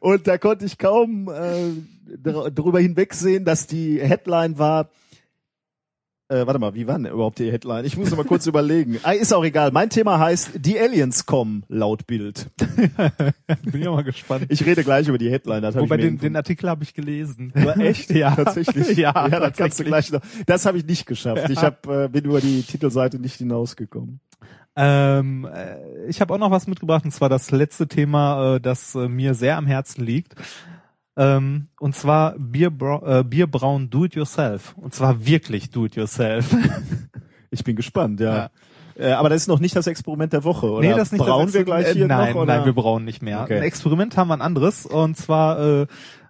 [0.00, 1.70] und da konnte ich kaum äh,
[2.50, 4.90] darüber hinwegsehen, dass die Headline war.
[6.28, 7.84] Äh, warte mal, wie war denn überhaupt die Headline?
[7.84, 8.98] Ich muss noch mal kurz überlegen.
[9.02, 9.72] Ah, ist auch egal.
[9.72, 12.48] Mein Thema heißt Die Aliens kommen laut Bild.
[13.70, 14.46] Bin ja mal gespannt.
[14.48, 15.60] Ich rede gleich über die Headline.
[15.60, 17.52] Das Wobei den, den Artikel habe ich gelesen.
[17.54, 18.10] Aber echt?
[18.14, 18.34] Ja.
[18.34, 18.96] Tatsächlich?
[19.04, 20.20] Ja, ja das kannst du gleich noch.
[20.46, 21.50] Das habe ich nicht geschafft.
[21.50, 24.20] Ich hab, äh, bin über die Titelseite nicht hinausgekommen.
[24.76, 28.94] Ähm, äh, ich habe auch noch was mitgebracht, und zwar das letzte Thema, äh, das
[28.94, 30.34] äh, mir sehr am Herzen liegt.
[31.16, 34.74] Ähm, und zwar Bierbrau äh, Bierbrauen Do-it-yourself.
[34.76, 36.54] Und zwar wirklich Do-it-yourself.
[37.54, 38.50] Ich bin gespannt, ja.
[38.96, 40.88] Äh, aber das ist noch nicht das Experiment der Woche, oder?
[40.88, 42.42] Nee, das nicht Brauen das wir gleich hier äh, nein, noch?
[42.42, 42.56] Oder?
[42.56, 43.42] Nein, wir brauen nicht mehr.
[43.42, 43.58] Okay.
[43.58, 44.86] Ein Experiment haben wir ein anderes.
[44.86, 45.86] Und zwar äh,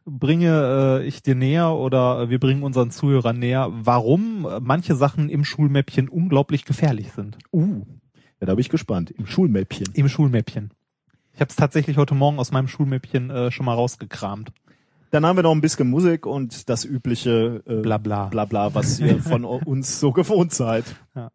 [0.07, 4.94] bringe äh, ich dir näher oder äh, wir bringen unseren Zuhörern näher, warum äh, manche
[4.94, 7.38] Sachen im Schulmäppchen unglaublich gefährlich sind.
[7.53, 7.85] Uh,
[8.40, 9.11] ja, da bin ich gespannt.
[9.11, 9.88] Im Schulmäppchen.
[9.94, 10.70] Im Schulmäppchen.
[11.35, 14.53] Ich habe es tatsächlich heute Morgen aus meinem Schulmäppchen äh, schon mal rausgekramt.
[15.14, 18.27] Dann haben wir noch ein bisschen Musik und das übliche äh, Bla bla.
[18.27, 20.85] bla bla, was ihr von uns so gewohnt seid.
[21.14, 21.31] Ja.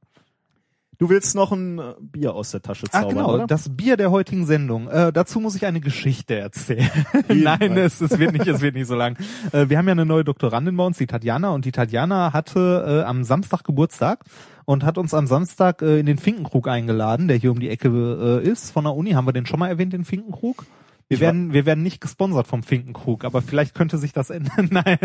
[0.97, 3.47] Du willst noch ein äh, Bier aus der Tasche Ach zaubern, genau, oder?
[3.47, 4.89] das Bier der heutigen Sendung.
[4.89, 6.89] Äh, dazu muss ich eine Geschichte erzählen.
[7.29, 9.15] Nein, es, es wird nicht, es wird nicht so lang.
[9.53, 12.83] Äh, wir haben ja eine neue Doktorandin bei uns, die Tatjana, und die Tatjana hatte
[12.85, 14.25] äh, am Samstag Geburtstag
[14.65, 18.41] und hat uns am Samstag äh, in den Finkenkrug eingeladen, der hier um die Ecke
[18.43, 18.71] äh, ist.
[18.71, 20.65] Von der Uni haben wir den schon mal erwähnt, den Finkenkrug.
[21.09, 24.69] Wir Ich werden, wir werden nicht gesponsert vom Finkenkrug, aber vielleicht könnte sich das ändern.
[24.69, 24.97] Nein,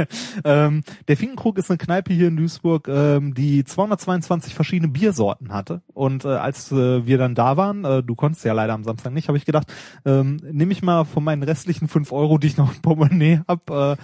[0.44, 5.80] ähm, der Finkenkrug ist eine Kneipe hier in Duisburg, ähm, die 222 verschiedene Biersorten hatte.
[5.94, 9.14] Und äh, als äh, wir dann da waren, äh, du konntest ja leider am Samstag
[9.14, 9.72] nicht, habe ich gedacht,
[10.04, 13.70] ähm, nehme ich mal von meinen restlichen fünf Euro, die ich noch im Portemonnaie hab,
[13.70, 13.96] äh,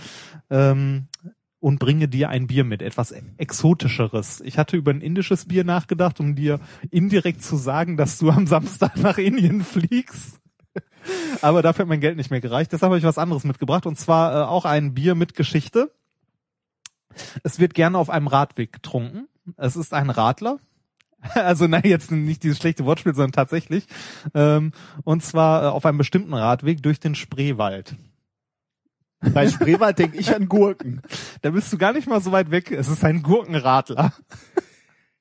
[0.48, 1.08] ähm,
[1.60, 4.40] und bringe dir ein Bier mit, etwas exotischeres.
[4.46, 6.58] Ich hatte über ein indisches Bier nachgedacht, um dir
[6.90, 10.39] indirekt zu sagen, dass du am Samstag nach Indien fliegst.
[11.42, 12.72] Aber dafür hat mein Geld nicht mehr gereicht.
[12.72, 15.92] Deshalb habe ich was anderes mitgebracht und zwar äh, auch ein Bier mit Geschichte.
[17.42, 19.28] Es wird gerne auf einem Radweg getrunken.
[19.56, 20.58] Es ist ein Radler.
[21.34, 23.86] Also nein, jetzt nicht dieses schlechte Wortspiel, sondern tatsächlich.
[24.32, 24.72] Ähm,
[25.04, 27.94] und zwar äh, auf einem bestimmten Radweg durch den Spreewald.
[29.20, 31.02] Bei Spreewald denke ich an Gurken.
[31.42, 32.70] Da bist du gar nicht mal so weit weg.
[32.70, 34.12] Es ist ein Gurkenradler.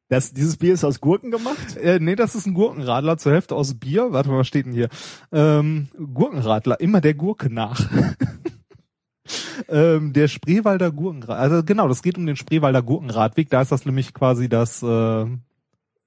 [0.09, 1.77] Das, dieses Bier ist aus Gurken gemacht?
[1.77, 4.11] Äh, nee, das ist ein Gurkenradler zur Hälfte aus Bier.
[4.11, 4.89] Warte mal, was steht denn hier?
[5.31, 7.79] Ähm, Gurkenradler, immer der Gurke nach.
[9.69, 11.39] ähm, der Spreewalder Gurkenradweg.
[11.39, 13.51] Also genau, das geht um den Spreewalder Gurkenradweg.
[13.51, 15.25] Da ist das nämlich quasi das, äh,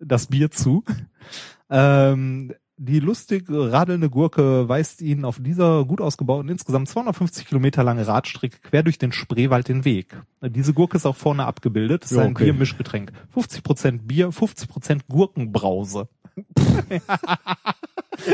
[0.00, 0.82] das Bier zu.
[1.70, 2.52] Ähm,
[2.84, 8.58] die lustig radelnde Gurke weist ihnen auf dieser gut ausgebauten, insgesamt 250 Kilometer lange Radstrecke
[8.60, 10.16] quer durch den Spreewald den Weg.
[10.42, 12.02] Diese Gurke ist auch vorne abgebildet.
[12.02, 12.44] Das ist Ja, ein okay.
[12.44, 13.12] Biermischgetränk.
[13.36, 16.08] 50% Bier, 50% Gurkenbrause.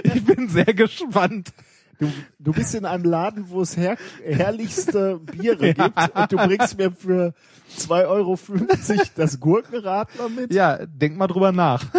[0.03, 1.53] ich bin sehr gespannt.
[1.99, 6.79] Du, du bist in einem Laden, wo es her herrlichste Biere gibt und du bringst
[6.79, 7.35] mir für
[7.77, 8.39] 2,50 Euro
[9.17, 10.55] das Gurkenradler mit?
[10.55, 11.85] Ja, denk mal drüber nach.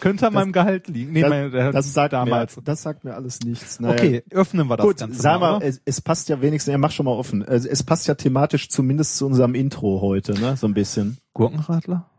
[0.00, 1.12] Könnte an meinem Gehalt liegen.
[1.12, 2.56] Nee, das, mein, der- das, sagt damals.
[2.56, 3.80] Mir, das sagt mir alles nichts.
[3.80, 3.94] Naja.
[3.94, 5.58] Okay, öffnen wir das Gut, Ganze sag mal.
[5.58, 7.42] mal, es, es passt ja wenigstens, ja, mach schon mal offen.
[7.42, 10.56] Es, es passt ja thematisch zumindest zu unserem Intro heute, ne?
[10.56, 11.18] So ein bisschen.
[11.32, 12.10] Gurkenradler?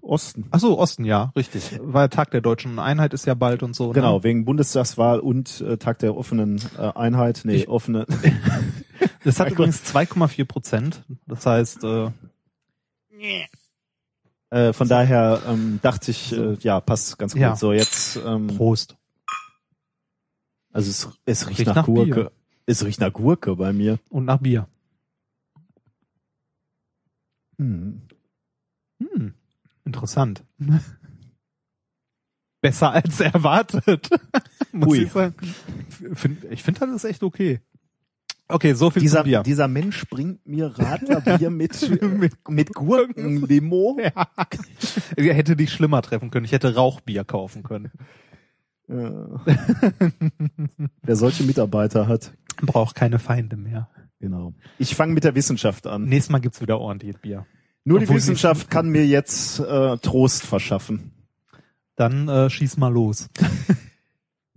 [0.00, 0.46] Osten.
[0.50, 1.78] Ach so, Osten, ja, richtig.
[1.82, 3.90] Weil Tag der deutschen Einheit ist ja bald und so.
[3.90, 4.24] Genau, Ne?
[4.24, 7.42] wegen Bundestagswahl und äh, Tag der offenen äh, Einheit.
[7.44, 8.06] Nee, Ich- offene.
[9.24, 11.02] Das hat übrigens 2,4 Prozent.
[11.26, 12.10] Das heißt, äh,
[14.50, 17.42] Äh, von daher ähm, dachte ich, äh, ja, passt ganz gut.
[17.42, 17.54] Ja.
[17.56, 18.96] So, jetzt, ähm, Prost.
[20.72, 22.14] also es, es riecht, Riecht nach, nach Gurke.
[22.14, 22.32] Bier.
[22.66, 23.98] Es riecht nach Gurke bei mir.
[24.08, 24.68] Und nach Bier.
[27.58, 28.02] Hm.
[29.00, 29.34] Hm,
[29.84, 30.44] interessant.
[32.60, 34.08] Besser als erwartet.
[34.72, 35.04] Muss Ui.
[35.04, 35.34] ich sagen.
[36.50, 37.60] Ich finde, das ist echt okay.
[38.48, 39.42] Okay, so viel Dieser, zum Bier.
[39.42, 43.98] dieser Mensch bringt mir Radlerbier mit, mit, mit Gurkenlimo.
[44.16, 44.28] Ja.
[45.16, 46.44] Er hätte dich schlimmer treffen können.
[46.44, 47.90] Ich hätte Rauchbier kaufen können.
[48.88, 49.10] Äh,
[51.02, 52.32] Wer solche Mitarbeiter hat.
[52.62, 53.88] Braucht keine Feinde mehr.
[54.20, 54.54] Genau.
[54.78, 56.04] Ich fange mit der Wissenschaft an.
[56.04, 57.46] Nächstes Mal gibt's wieder ordentlich Bier.
[57.84, 61.12] Nur die Obwohl Wissenschaft kann mir jetzt äh, Trost verschaffen.
[61.96, 63.28] Dann äh, schieß mal los.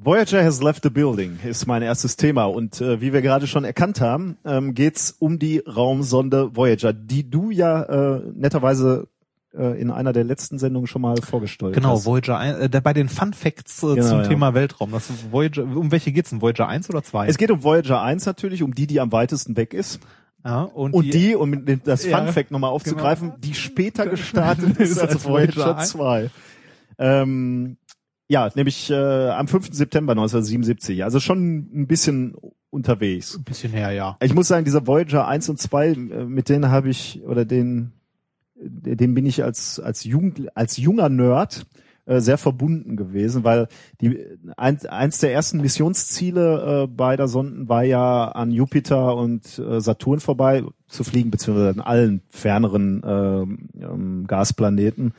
[0.04, 3.64] Voyager has left the building ist mein erstes Thema und äh, wie wir gerade schon
[3.64, 7.84] erkannt haben, ähm, geht's um die Raumsonde Voyager, die du ja
[8.16, 9.08] äh, netterweise
[9.54, 12.06] äh, in einer der letzten Sendungen schon mal vorgestellt Genau, hast.
[12.08, 14.28] Voyager 1, äh, bei den Fun Facts äh, Genau, zum ja.
[14.28, 14.92] Thema Weltraum.
[14.92, 16.42] Das Voyager, um welche geht's denn?
[16.42, 17.28] Voyager 1 oder 2?
[17.28, 20.00] Es geht um Voyager 1 natürlich, um die, die am weitesten weg ist.
[20.44, 23.40] ja, und, Und die, um mit- das Ja, Fun Fact nochmal aufzugreifen, genau.
[23.40, 25.90] die später gestartet ist als Voyager Voyager 1.
[25.92, 26.30] 2.
[27.04, 27.78] Ähm,
[28.32, 29.74] ja, nämlich äh, am 5.
[29.74, 31.04] September 1977.
[31.04, 32.38] Also schon ein bisschen
[32.70, 33.36] unterwegs.
[33.36, 34.15] ein bisschen her, ja.
[34.22, 37.91] Ich muss sagen, dieser Voyager 1 und 2, äh, mit denen habe ich, oder den,
[38.56, 41.65] äh, dem bin ich als, als Jugend, als junger Nerd
[42.06, 43.67] äh, sehr verbunden gewesen, weil
[44.00, 49.82] die, ein, eins der ersten Missionsziele äh, beider Sonden war ja an Jupiter und äh,
[49.82, 55.13] Saturn vorbei zu fliegen, beziehungsweise an allen ferneren ähm, ähm, Gasplaneten.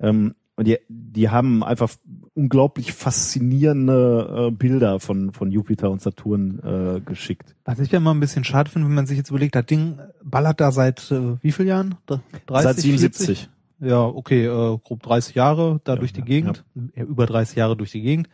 [0.00, 1.90] Ähm, und die, die haben einfach
[2.34, 7.54] unglaublich faszinierende äh, Bilder von, von Jupiter und Saturn äh, geschickt.
[7.64, 9.98] Was ich ja mal ein bisschen schade finde, wenn man sich jetzt überlegt, das Ding
[10.24, 11.96] ballert da seit äh, wie viel Jahren?
[12.06, 13.26] Dr- 30, Seit 77.
[13.26, 13.48] 40?
[13.78, 17.04] Ja, okay, äh, grob 30 Jahre da Ja, durch die ja, Gegend, ja.
[17.04, 18.28] über 30 Jahre durch die Gegend.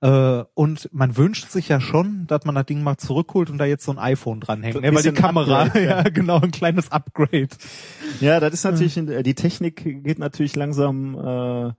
[0.00, 3.66] Äh, und man wünscht sich ja schon, dass man das Ding mal zurückholt und da
[3.66, 4.74] jetzt so ein iPhone dranhängt.
[4.74, 7.48] So Ne, weil die Kamera, Upgrade, ja, genau, ein kleines Upgrade.
[8.20, 11.72] Ja, das ist natürlich, äh, die Technik geht natürlich langsam, äh,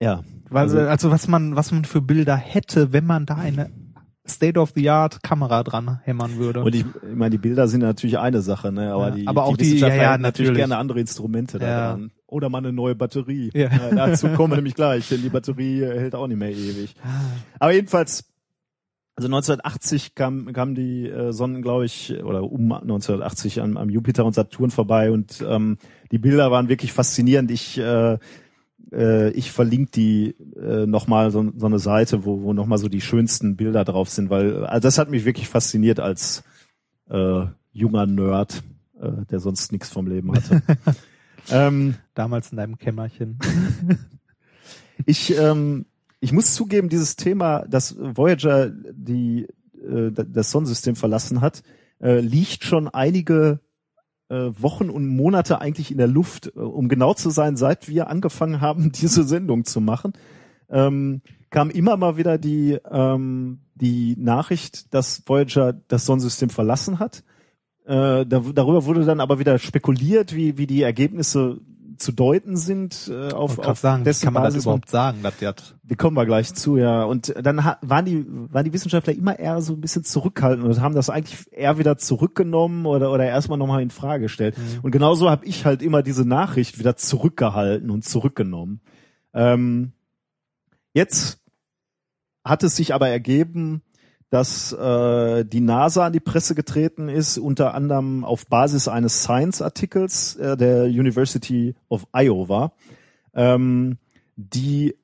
[0.00, 0.22] ja.
[0.48, 3.70] Weil, Also- also, also was man, was man für Bilder hätte, wenn man da eine
[4.30, 6.62] State-of-the-art Kamera dran hämmern würde.
[6.62, 8.92] Und ich, ich meine, die Bilder sind natürlich eine Sache, ne?
[8.92, 11.90] Aber Ja, die, aber auch die- Wissenschaftler ja, ja, natürlich gerne andere Instrumente da Ja.
[11.92, 12.10] dran.
[12.28, 13.50] Oder mal eine neue Batterie.
[13.54, 13.66] Ja.
[13.68, 16.94] Äh, dazu kommen wir nämlich gleich, denn die Batterie hält auch nicht mehr ewig.
[17.60, 18.24] Aber jedenfalls,
[19.14, 24.24] also 1980 kam, kamen die äh, Sonnen, glaube ich, oder um 1980 am, am Jupiter
[24.24, 25.78] und Saturn vorbei und ähm,
[26.12, 27.50] die Bilder waren wirklich faszinierend.
[27.50, 28.18] Ich äh,
[28.92, 33.00] äh, ich verlinke die äh, nochmal so, so eine Seite, wo, wo nochmal so die
[33.00, 36.44] schönsten Bilder drauf sind, weil also das hat mich wirklich fasziniert als
[37.08, 38.62] äh, junger Nerd,
[39.00, 40.62] äh, der sonst nichts vom Leben hatte.
[41.50, 43.38] ähm, Damals in deinem Kämmerchen.
[45.06, 45.86] ich, ähm,
[46.20, 51.62] ich muss zugeben, dieses Thema, dass Voyager die, äh, das Sonnensystem verlassen hat,
[52.00, 53.60] äh, liegt schon einige
[54.34, 58.60] Wochen und Monate eigentlich in der Luft, äh, um genau zu sein, seit wir angefangen
[58.60, 60.12] haben, diese Sendung zu machen.
[60.68, 67.22] Ähm, kam immer mal wieder die, ähm, die Nachricht, dass Voyager das Sonnensystem verlassen hat.
[67.84, 71.60] Äh, da, darüber wurde dann aber wieder spekuliert, wie, wie die Ergebnisse
[71.96, 73.10] zu deuten sind.
[73.10, 75.96] Äh, auf, auf sagen, dessen kann man das Basis man- überhaupt sagen, dass das wir
[75.96, 77.04] kommen wir gleich zu, ja.
[77.04, 80.94] Und dann waren die, waren die Wissenschaftler immer eher so ein bisschen zurückhaltend und haben
[80.94, 84.58] das eigentlich eher wieder zurückgenommen oder, oder erstmal nochmal in Frage gestellt.
[84.58, 84.80] Mhm.
[84.82, 88.80] Und genauso habe ich halt immer diese Nachricht wieder zurückgehalten und zurückgenommen.
[89.32, 89.92] Ähm,
[90.92, 91.40] jetzt
[92.44, 93.82] hat es sich aber ergeben,
[94.36, 100.36] dass äh, die NASA an die Presse getreten ist, unter anderem auf Basis eines Science-Artikels
[100.36, 102.72] äh, der University of Iowa,
[103.32, 103.96] ähm,
[104.36, 104.94] die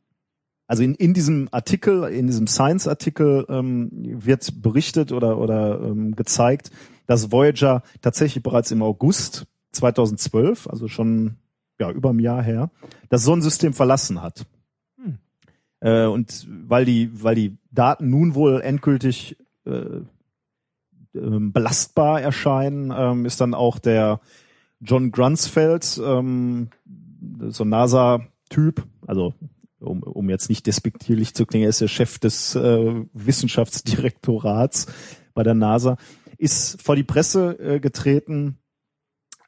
[0.67, 6.71] also in, in diesem Artikel, in diesem Science-Artikel ähm, wird berichtet oder, oder ähm, gezeigt,
[7.07, 11.37] dass Voyager tatsächlich bereits im August 2012, also schon
[11.81, 12.71] ja über ein Jahr her,
[13.09, 14.45] das Sonnensystem verlassen hat.
[15.83, 20.01] Äh, und weil die, weil die Daten nun wohl endgültig äh,
[21.15, 24.21] ähm, belastbar erscheinen, ähm, ist dann auch der
[24.81, 26.69] John Grunsfeld, ähm,
[27.49, 29.35] so NASA-Typ, also
[29.81, 34.87] um, um jetzt nicht despektierlich zu klingen, er ist der Chef des äh, Wissenschaftsdirektorats
[35.35, 35.97] bei der NASA,
[36.39, 38.59] ist vor die Presse äh, getreten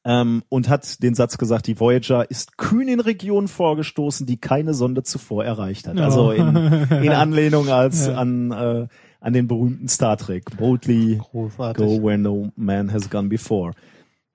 [0.05, 4.75] ähm, und hat den Satz gesagt, die Voyager ist kühn in Regionen vorgestoßen, die keine
[4.75, 5.99] Sonde zuvor erreicht hat.
[5.99, 8.17] Also in, in Anlehnung als Ja.
[8.17, 8.87] an äh,
[9.21, 11.83] an den berühmten Star Trek, boldly Großartig.
[11.83, 13.73] go where no man has gone before.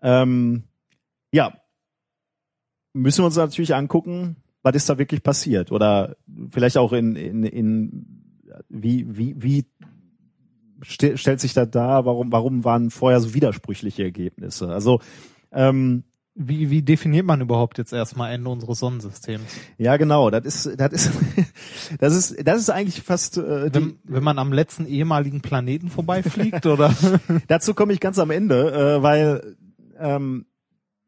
[0.02, 0.64] Ähm,
[1.32, 1.54] ja,
[2.94, 6.16] müssen wir uns natürlich angucken, was ist da wirklich passiert oder
[6.50, 9.66] vielleicht auch in in, in wie wie wie
[10.82, 14.70] ste stellt sich da dar, warum warum waren vorher so widersprüchliche Ergebnisse?
[14.70, 15.02] Also
[15.52, 16.04] ähm,
[16.36, 19.44] Wie, wie definiert man überhaupt jetzt erstmal Ende unseres Sonnensystems?
[19.78, 21.12] ja genau, das ist das ist
[22.00, 25.90] das ist das ist eigentlich fast äh, die, Wenn, wenn man am letzten ehemaligen Planeten
[25.90, 26.94] vorbeifliegt oder?
[27.48, 29.58] Dazu komme ich ganz am Ende, äh, weil
[29.98, 30.46] ähm,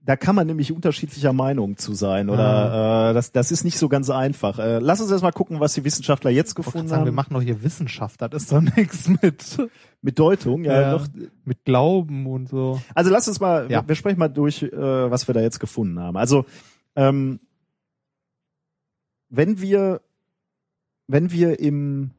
[0.03, 3.87] da kann man nämlich unterschiedlicher Meinung zu sein oder äh, das, das ist nicht so
[3.87, 4.57] ganz einfach.
[4.57, 7.15] Äh, lass uns erst mal gucken, was die Wissenschaftler jetzt gefunden sagen, wir haben.
[7.15, 9.57] machen doch hier Wissenschaft, das ist doch nichts mit,
[10.01, 10.97] Mit Deutung, ja, Ja.
[10.97, 11.07] Doch.
[11.45, 12.81] mit Glauben und so.
[12.95, 13.83] Also lass uns mal, Ja.
[13.83, 14.71] wir, wir sprechen mal durch, äh,
[15.11, 16.17] was wir da jetzt gefunden haben.
[16.17, 16.45] Also
[16.95, 17.39] ähm,
[19.29, 20.01] wenn wir
[21.07, 22.11] wenn wir im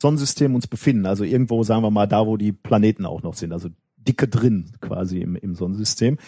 [0.00, 3.52] Sonnensystem uns befinden, also irgendwo, sagen wir mal, da, wo die Planeten auch noch sind,
[3.52, 6.18] also dicke drin quasi im, im Sonnensystem,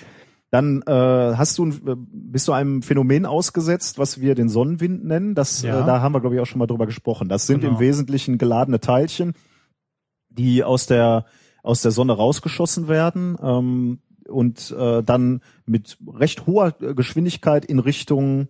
[0.51, 5.05] dann äh, hast du ein- äh, bist du einem Phänomen ausgesetzt, was wir den Sonnenwind
[5.05, 5.35] nennen.
[5.35, 5.83] Das, Ja.
[5.83, 7.29] äh, da haben wir glaube ich auch schon mal drüber gesprochen.
[7.29, 7.75] Das sind Genau.
[7.75, 9.35] im Wesentlichen geladene Teilchen,
[10.29, 11.25] die aus der
[11.63, 17.79] aus der Sonne rausgeschossen werden ähm, und äh, dann mit recht hoher äh, Geschwindigkeit in
[17.79, 18.49] Richtung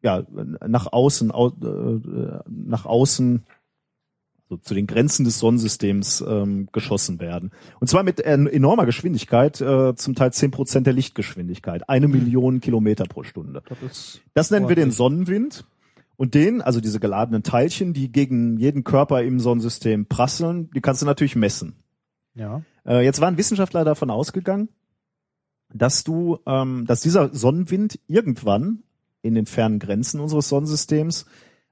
[0.00, 0.22] ja
[0.66, 3.44] nach außen au, äh, nach außen
[4.48, 7.50] so zu den Grenzen des Sonnensystems ähm, geschossen werden.
[7.80, 12.60] Und zwar mit en- enormer Geschwindigkeit, äh, zum Teil zehn Prozent der Lichtgeschwindigkeit, eine Million
[12.60, 13.62] Kilometer pro Stunde.
[13.80, 14.90] Das Das nennen wir den.
[14.92, 15.64] Sonnenwind.
[16.18, 21.02] Und den, also diese geladenen Teilchen, die gegen jeden Körper im Sonnensystem prasseln, die kannst
[21.02, 21.74] du natürlich messen.
[22.34, 22.62] ja.
[22.86, 24.68] Äh, jetzt waren Wissenschaftler davon ausgegangen,
[25.74, 28.84] dass du, ähm, dass dieser Sonnenwind irgendwann
[29.22, 31.26] in den fernen Grenzen unseres Sonnensystems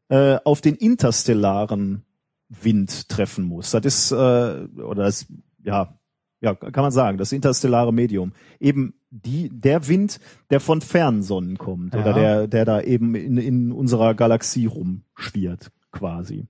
[0.09, 2.03] äh, auf den interstellaren
[2.49, 3.71] Wind treffen muss.
[3.71, 5.27] Das ist äh, oder das
[5.63, 5.99] ja
[6.41, 11.57] ja kann man sagen, das interstellare Medium eben die der Wind, der von fernen Sonnen
[11.59, 12.01] kommt Ja.
[12.01, 16.47] oder der der da eben in, in unserer Galaxie rumschwirrt quasi.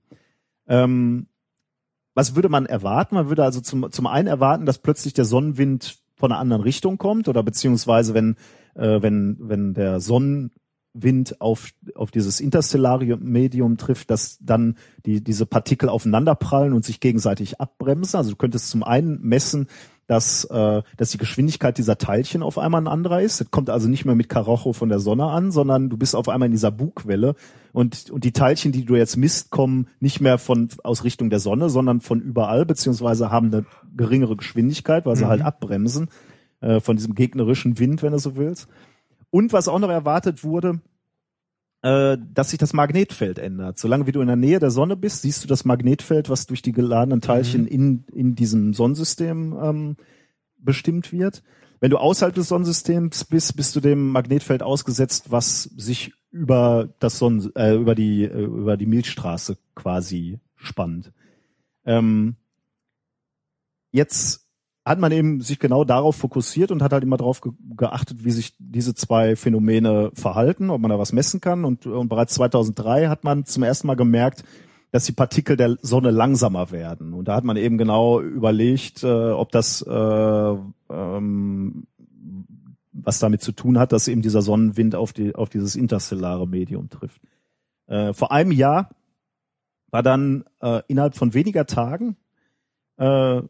[0.67, 1.27] Ähm,
[2.15, 3.15] was würde man erwarten?
[3.15, 6.97] Man würde also zum, zum einen erwarten, dass plötzlich der Sonnenwind von einer anderen Richtung
[6.97, 8.37] kommt oder beziehungsweise wenn,
[8.75, 9.99] äh, wenn, wenn der
[10.95, 16.99] Sonnenwind auf, auf dieses interstellare Medium trifft, dass dann die, diese Partikel aufeinanderprallen und sich
[16.99, 18.17] gegenseitig abbremsen.
[18.17, 19.67] Also du könntest zum einen messen,
[20.07, 23.41] dass, äh, dass die Geschwindigkeit dieser Teilchen auf einmal ein anderer ist.
[23.41, 26.29] Das kommt also nicht mehr mit Karacho von der Sonne an, sondern du bist auf
[26.29, 27.35] einmal in dieser Bugwelle
[27.73, 31.39] und, und die Teilchen, die du jetzt misst, kommen nicht mehr von aus Richtung der
[31.39, 33.65] Sonne, sondern von überall, beziehungsweise haben eine
[33.97, 35.29] geringere Geschwindigkeit, weil sie Mhm.
[35.29, 36.09] halt abbremsen
[36.61, 38.67] äh, von diesem gegnerischen Wind, wenn du so willst.
[39.29, 40.81] Und was auch noch erwartet wurde,
[41.81, 43.77] äh, dass sich das Magnetfeld ändert.
[43.77, 46.61] Solange wie du in der Nähe der Sonne bist, siehst du das Magnetfeld, was durch
[46.61, 47.67] die geladenen Teilchen Mhm.
[47.67, 49.97] in, in diesem Sonnensystem ähm,
[50.57, 51.43] bestimmt wird.
[51.79, 57.19] Wenn du außerhalb des Sonnensystems bist, bist du dem Magnetfeld ausgesetzt, was sich über das
[57.19, 61.11] Sonnen, äh, über die äh, über die Milchstraße quasi spannt.
[61.85, 62.35] Ähm,
[63.91, 64.44] jetzt
[64.85, 68.31] hat man eben sich genau darauf fokussiert und hat halt immer darauf ge geachtet, wie
[68.31, 71.65] sich diese zwei Phänomene verhalten, ob man da was messen kann.
[71.65, 74.43] Und, und bereits 2003 hat man zum ersten Mal gemerkt,
[74.91, 77.13] dass die Partikel der Sonne langsamer werden.
[77.13, 80.55] Und da hat man eben genau überlegt, äh, ob das äh,
[80.89, 81.87] ähm,
[82.93, 86.89] was damit zu tun hat, dass eben dieser Sonnenwind auf, die, auf dieses interstellare Medium
[86.89, 87.21] trifft.
[87.87, 88.89] Äh, vor einem Jahr
[89.89, 92.15] war dann äh, innerhalb von weniger Tagen
[92.97, 93.41] äh,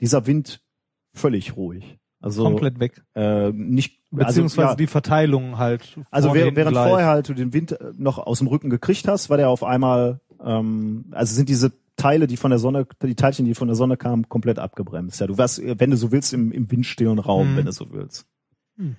[0.00, 0.60] dieser Wind
[1.12, 1.98] völlig ruhig.
[2.20, 3.02] Also komplett weg.
[3.14, 5.98] äh, nicht Beziehungsweise also, ja, die Verteilung halt.
[6.10, 9.30] also während, während vorher halt du den Wind äh, noch aus dem Rücken gekriegt hast,
[9.30, 13.44] war der auf einmal ähm, also sind diese Teile, die von der Sonne, die Teilchen,
[13.46, 15.20] die von der Sonne kamen, komplett abgebremst.
[15.20, 17.56] Ja, du warst, wenn du so willst, im, im windstillen Raum, Mhm.
[17.56, 18.26] wenn du so willst.
[18.76, 18.96] Hm.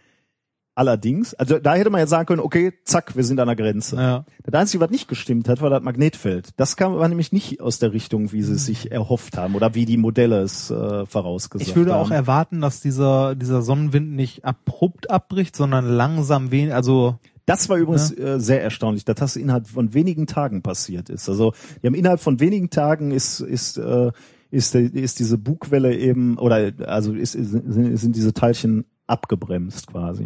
[0.75, 3.95] Allerdings, also da hätte man jetzt sagen können, okay, zack, wir sind an der Grenze.
[3.95, 4.25] Ja.
[4.43, 6.49] Das Einzige, was nicht gestimmt hat, war das Magnetfeld.
[6.57, 8.43] Das kam war nämlich nicht aus der Richtung, wie Hm.
[8.45, 12.01] sie es sich erhofft haben oder wie die Modelle es äh, vorausgesagt Ich würde haben.
[12.01, 17.77] auch erwarten, dass dieser, dieser Sonnenwind nicht abrupt abbricht, sondern langsam wenig, also Das war
[17.77, 21.29] übrigens äh, sehr erstaunlich, dass das innerhalb von wenigen Tagen passiert ist.
[21.29, 24.11] Also die haben innerhalb von wenigen Tagen ist ist äh,
[24.49, 30.25] ist, ist diese Bugwelle eben oder also ist, ist, sind diese Teilchen abgebremst quasi.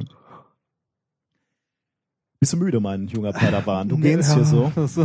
[2.40, 3.90] Bist du müde, mein junger Padawan?
[3.90, 4.72] Du gehst ja, hier so.
[4.76, 5.00] das-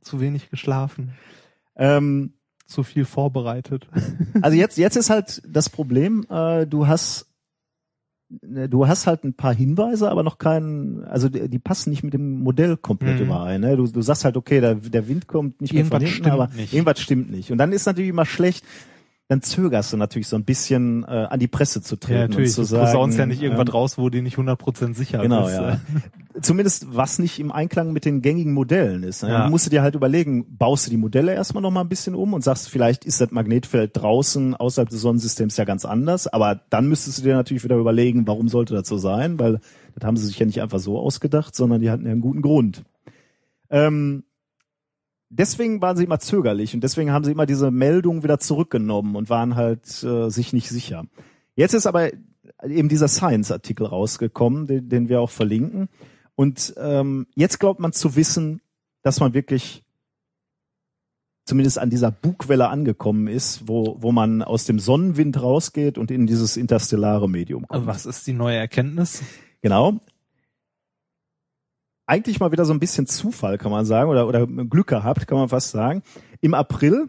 [0.00, 1.12] zu wenig geschlafen,
[1.76, 2.34] Ähm,
[2.66, 3.88] zu viel vorbereitet.
[4.42, 7.26] also jetzt jetzt ist halt das Problem, äh, du hast
[8.42, 12.02] ne, du hast halt ein paar Hinweise, aber noch keinen, also die, die passen nicht
[12.02, 13.26] mit dem Modell komplett Mhm.
[13.26, 13.60] überein.
[13.60, 13.76] Ne?
[13.76, 16.72] Du, du sagst halt, okay, der, der Wind kommt nicht mehr von hinten, aber nicht.
[16.74, 17.50] irgendwas stimmt nicht.
[17.52, 18.64] Und dann ist natürlich immer schlecht,
[19.28, 22.50] dann zögerst du natürlich so ein bisschen äh, an die Presse zu treten Ja, natürlich.
[22.50, 22.84] und zu Du sagen.
[22.86, 25.54] posaunst ja nicht irgendwas ähm, raus, wo du nicht 100% sicher Genau, bist.
[25.56, 25.80] ja.
[26.42, 29.22] Zumindest was nicht im Einklang mit den gängigen Modellen ist.
[29.22, 29.30] Ne?
[29.30, 29.38] Ja.
[29.42, 32.14] Dann musst du dir halt überlegen, baust du die Modelle erstmal noch mal ein bisschen
[32.14, 36.60] um und sagst, vielleicht ist das Magnetfeld draußen außerhalb des Sonnensystems ja ganz anders, aber
[36.68, 39.60] dann müsstest du dir natürlich wieder überlegen, warum sollte das so sein, weil
[39.94, 42.42] das haben sie sich ja nicht einfach so ausgedacht, sondern die hatten ja einen guten
[42.42, 42.82] Grund.
[43.70, 44.24] Ähm,
[45.28, 49.30] deswegen waren sie immer zögerlich und deswegen haben sie immer diese Meldung wieder zurückgenommen und
[49.30, 51.04] waren halt äh, sich nicht sicher.
[51.56, 52.10] Jetzt ist aber
[52.66, 55.88] eben dieser Science-Artikel rausgekommen, den, den wir auch verlinken.
[56.34, 58.60] Und ähm, jetzt glaubt man zu wissen,
[59.02, 59.84] dass man wirklich
[61.44, 66.26] zumindest an dieser Bugwelle angekommen ist, wo, wo man aus dem Sonnenwind rausgeht und in
[66.26, 67.86] dieses interstellare Medium kommt.
[67.86, 69.22] Was ist die neue Erkenntnis?
[69.60, 70.00] Genau.
[72.06, 75.38] Eigentlich mal wieder so ein bisschen Zufall, kann man sagen, oder, oder Glück gehabt, kann
[75.38, 76.02] man fast sagen.
[76.40, 77.08] Im April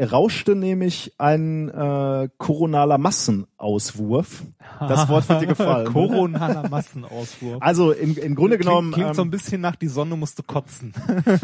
[0.00, 4.44] rauschte nämlich ein äh, koronaler Massenauswurf.
[4.80, 5.90] Das Wort wird dir gefallen, ne?
[5.92, 7.58] Koronaler Massenauswurf.
[7.60, 10.44] Also im, im Grunde genommen, klingt, klingt so ein ähm, bisschen nach die Sonne musste
[10.44, 10.92] kotzen.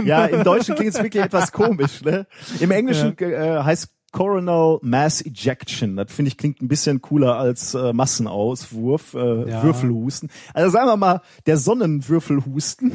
[0.04, 2.02] ja, im Deutschen klingt es wirklich etwas komisch.
[2.02, 2.26] Ne?
[2.60, 5.96] Im Englischen äh, heißt Coronal Mass Ejection.
[5.96, 9.62] Das finde ich klingt ein bisschen cooler als äh, Massenauswurf, äh, Ja.
[9.64, 10.30] Würfelhusten.
[10.54, 12.92] Also sagen wir mal, der Sonnenwürfelhusten.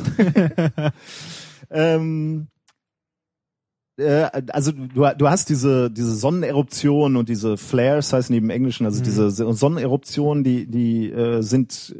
[1.70, 2.48] ähm,
[3.98, 8.86] äh, also du, du hast diese diese Sonneneruption und diese Flares heißen die im Englischen,
[8.86, 9.04] also Mhm.
[9.04, 11.96] diese Sonneneruptionen, die die äh, sind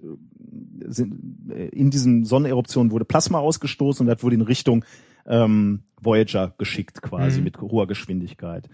[0.88, 4.86] sind äh, in diesen Sonneneruptionen wurde Plasma ausgestoßen und das wurde in Richtung
[5.28, 7.44] ähm, Voyager geschickt quasi Mhm.
[7.44, 8.70] mit hoher Geschwindigkeit.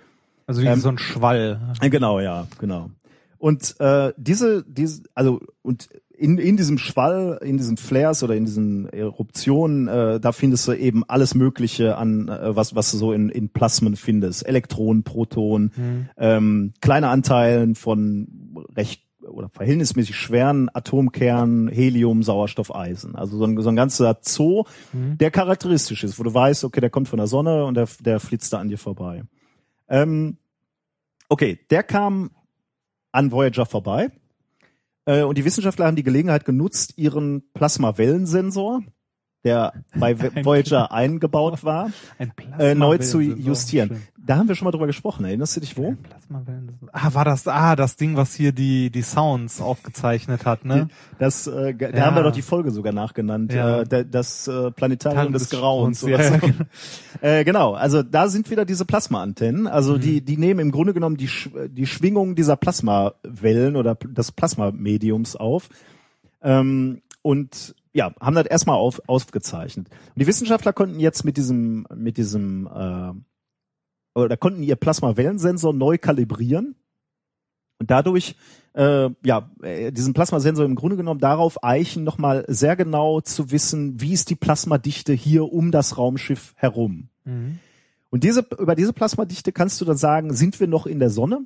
[0.48, 1.60] Also wie Ähm, so ein Schwall.
[1.82, 2.92] Äh, Genau, ja, genau.
[3.38, 8.46] Und äh, diese, diese, also und in, in diesem Schwall, in diesen Flares oder in
[8.46, 13.12] diesen Eruptionen, äh, da findest du eben alles Mögliche an, äh, was, was du so
[13.12, 14.48] in, in Plasmen findest.
[14.48, 16.10] Elektronen, Protonen, Mhm.
[16.18, 23.16] ähm, kleine Anteilen von recht oder verhältnismäßig schweren Atomkernen, Helium, Sauerstoff, Eisen.
[23.16, 25.18] Also so ein, so ein ganzer Zoo, Mhm.
[25.18, 28.20] der charakteristisch ist, wo du weißt, okay, der kommt von der Sonne und der, der
[28.20, 29.24] flitzt da an dir vorbei.
[29.90, 30.38] Ähm,
[31.30, 32.32] okay, der kam
[33.12, 34.12] an Voyager vorbei.
[35.06, 38.82] Äh, und die Wissenschaftler haben die Gelegenheit genutzt, ihren Plasmawellensensor,
[39.44, 44.04] der bei Voyager eingebaut war, Ein äh, neu zu justieren.
[44.26, 45.24] Da haben wir schon mal drüber gesprochen.
[45.24, 45.96] Erinnerst du dich wo?
[46.92, 50.88] Ah, war das, ah, das Ding, was hier die, die Sounds aufgezeichnet hat, ne?
[51.20, 52.06] Das, äh, da Ja.
[52.06, 53.54] haben wir doch die Folge sogar nachgenannt.
[53.54, 53.82] Ja.
[53.82, 56.02] Äh, da- das äh, Planetarium des, des Grauens.
[56.02, 56.40] Ja, so.
[56.40, 56.54] genau.
[57.22, 59.68] äh, genau, also da sind wieder diese Plasmaantennen.
[59.68, 60.26] Also die, Mhm.
[60.26, 65.70] die nehmen im Grunde genommen die, Sch- die Schwingung dieser Plasmawellen oder des Plasmamediums auf.
[66.42, 69.88] Ähm, und ja, haben das erstmal auf, aufgezeichnet.
[69.90, 73.12] Und die Wissenschaftler konnten jetzt mit diesem, mit diesem, äh,
[74.16, 76.76] oder konnten ihr Plasmawellensensor neu kalibrieren
[77.80, 78.36] und dadurch
[78.74, 84.00] äh, ja äh, diesen Plasmasensor im Grunde genommen darauf eichen, nochmal sehr genau zu wissen,
[84.02, 87.10] wie ist die Plasmadichte hier um das Raumschiff herum.
[87.26, 87.60] Mhm.
[88.10, 91.46] Und diese über diese Plasmadichte kannst du dann sagen, sind wir noch in der Sonne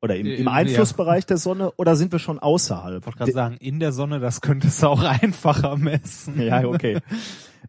[0.00, 0.52] oder im, Äh, im ja.
[0.52, 3.00] Einflussbereich der Sonne oder sind wir schon außerhalb?
[3.00, 6.40] Ich wollte gerade sagen, in der Sonne, das könntest du auch einfacher messen.
[6.40, 6.98] Ja, okay.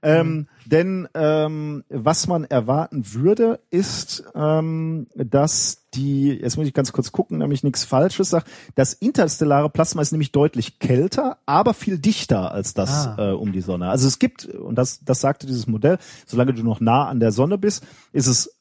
[0.04, 6.92] Ähm, denn ähm, was man erwarten würde, ist, ähm, dass die, jetzt muss ich ganz
[6.92, 11.74] kurz gucken, damit ich nichts Falsches sage, das interstellare Plasma ist nämlich deutlich kälter, aber
[11.74, 13.32] viel dichter als das Ah.
[13.32, 13.90] äh, um die Sonne.
[13.90, 17.32] Also es gibt, und das, das sagte dieses Modell, solange du noch nah an der
[17.32, 18.56] Sonne bist, ist es,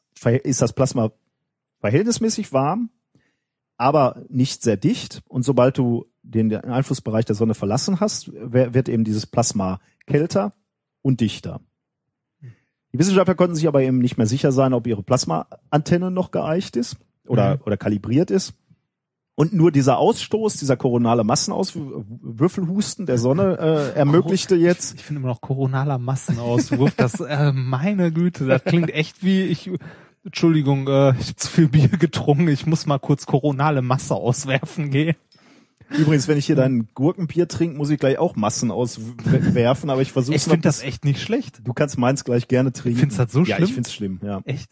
[0.45, 1.11] ist das Plasma
[1.81, 2.91] verhältnismäßig warm,
[3.77, 5.23] aber nicht sehr dicht.
[5.29, 10.53] Und sobald du den Einflussbereich der Sonne verlassen hast, wird eben dieses Plasma kälter
[11.03, 11.61] und dichter.
[12.93, 16.77] Die Wissenschaftler konnten sich aber eben nicht mehr sicher sein, ob ihre Plasmaantenne noch geeicht
[16.77, 17.63] ist oder, Mhm.
[17.65, 18.55] oder kalibriert ist.
[19.35, 25.29] Und nur dieser Ausstoß, dieser koronale Massenauswürfelhusten der Sonne äh, ermöglichte jetzt, Ich finde immer
[25.31, 26.95] noch koronaler Massenauswurf.
[26.97, 29.71] Das, äh, meine Güte, das klingt echt wie ich.
[30.25, 32.47] Entschuldigung, äh, ich habe zu viel Bier getrunken.
[32.49, 35.17] Ich muss mal kurz koronale Masse auswerfen gehen.
[35.99, 40.13] Übrigens, wenn ich hier dein Gurkenbier trinke, muss ich gleich auch Massen auswerfen, aber ich
[40.13, 41.61] versuche Ich es finde das echt nicht schlecht.
[41.65, 42.99] Du kannst meins gleich gerne trinken.
[43.01, 43.69] Findest du das so Ja, schlimm?
[43.69, 44.41] ich find's schlimm, ja.
[44.45, 44.71] Echt?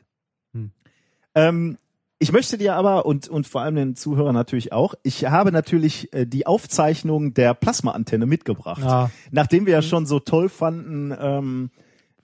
[1.34, 1.78] Ähm,
[2.18, 4.94] ich möchte dir aber und und vor allem den Zuhörern natürlich auch.
[5.02, 9.10] Ich habe natürlich äh, die Aufzeichnung der Plasmaantenne mitgebracht, Ja.
[9.30, 11.70] nachdem wir ja schon so toll fanden ähm,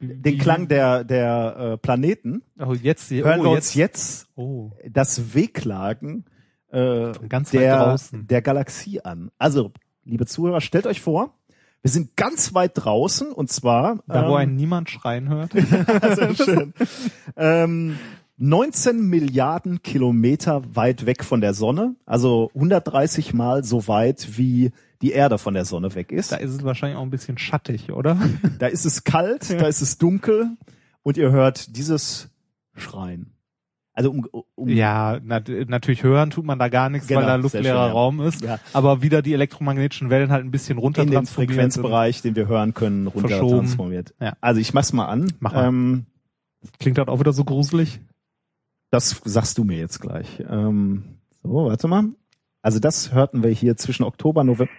[0.00, 2.42] den Klang der der äh, Planeten.
[2.58, 3.10] Oh, jetzt.
[3.10, 3.68] Hören oh, wir jetzt.
[3.68, 4.72] uns jetzt Oh.
[4.90, 6.24] das Wehklagen
[6.70, 8.26] äh, Ganz weit der, draußen.
[8.26, 9.30] der Galaxie an.
[9.38, 9.72] Also,
[10.04, 11.34] liebe Zuhörer, stellt euch vor,
[11.82, 15.52] wir sind ganz weit draußen und zwar Da, wo ähm, einen niemand schreien hört.
[15.52, 16.74] Sehr schön.
[17.36, 17.96] ähm,
[18.38, 25.12] 19 Milliarden Kilometer weit weg von der Sonne, also 130 Mal so weit wie die
[25.12, 26.32] Erde von der Sonne weg ist.
[26.32, 28.18] Da ist es wahrscheinlich auch ein bisschen schattig, oder?
[28.58, 30.50] Da ist es kalt, da ist es dunkel
[31.02, 32.28] und ihr hört dieses
[32.74, 33.32] Schreien.
[33.96, 37.34] Also um, um Ja, nat natürlich hören tut man da gar nichts, Genau, weil da
[37.36, 37.92] luftleerer schön, ja.
[37.92, 38.42] Raum ist.
[38.42, 38.58] Ja.
[38.74, 41.24] Aber wieder die elektromagnetischen Wellen halt ein bisschen runter in den.
[41.26, 43.56] Frequenzbereich, den wir hören können, runter Verschoben.
[43.60, 44.14] transformiert.
[44.20, 44.34] Ja.
[44.42, 45.32] Also ich mach's mal an.
[45.40, 45.66] Mach mal.
[45.66, 46.04] Ähm,
[46.78, 48.00] Klingt halt auch wieder so gruselig.
[48.90, 50.42] das sagst du mir jetzt gleich.
[50.48, 51.04] Ähm,
[51.42, 52.04] so, warte mal.
[52.60, 54.70] Also das hörten wir hier zwischen Oktober, November.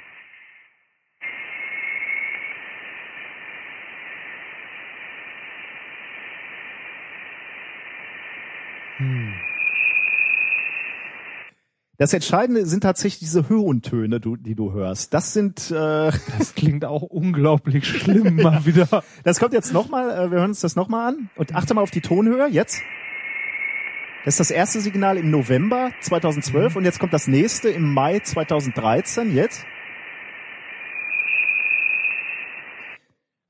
[12.00, 15.16] Das Entscheidende sind tatsächlich diese Höhentöne, du, die du hörst.
[15.16, 19.04] Das sind, äh, Das klingt auch unglaublich schlimm mal wieder.
[19.24, 21.90] das kommt jetzt nochmal, äh, wir hören uns das nochmal an und achte mal auf
[21.90, 22.82] die Tonhöhe, jetzt.
[24.26, 28.20] Das ist das erste Signal im November 2012 und jetzt kommt das nächste im Mai
[28.20, 29.66] 2013, jetzt.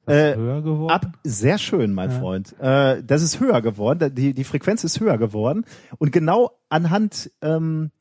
[0.06, 0.92] Äh, Höher geworden.
[0.92, 2.20] Ab, sehr schön, mein Ja.
[2.20, 2.56] Freund.
[2.62, 5.66] Äh, das ist höher geworden, die, die Frequenz ist höher geworden
[5.98, 7.92] und genau anhand ähm,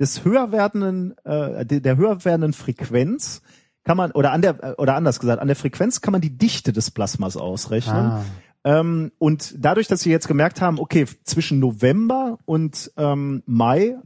[0.00, 3.42] des höher werdenden, äh, der, höher werdenden Frequenz
[3.84, 6.72] kann man oder an der oder anders gesagt an der Frequenz kann man die Dichte
[6.72, 8.06] des Plasmas ausrechnen.
[8.06, 8.24] Ah.
[8.64, 13.96] Ähm, und dadurch, dass sie jetzt gemerkt haben, okay, zwischen November und ähm, Mai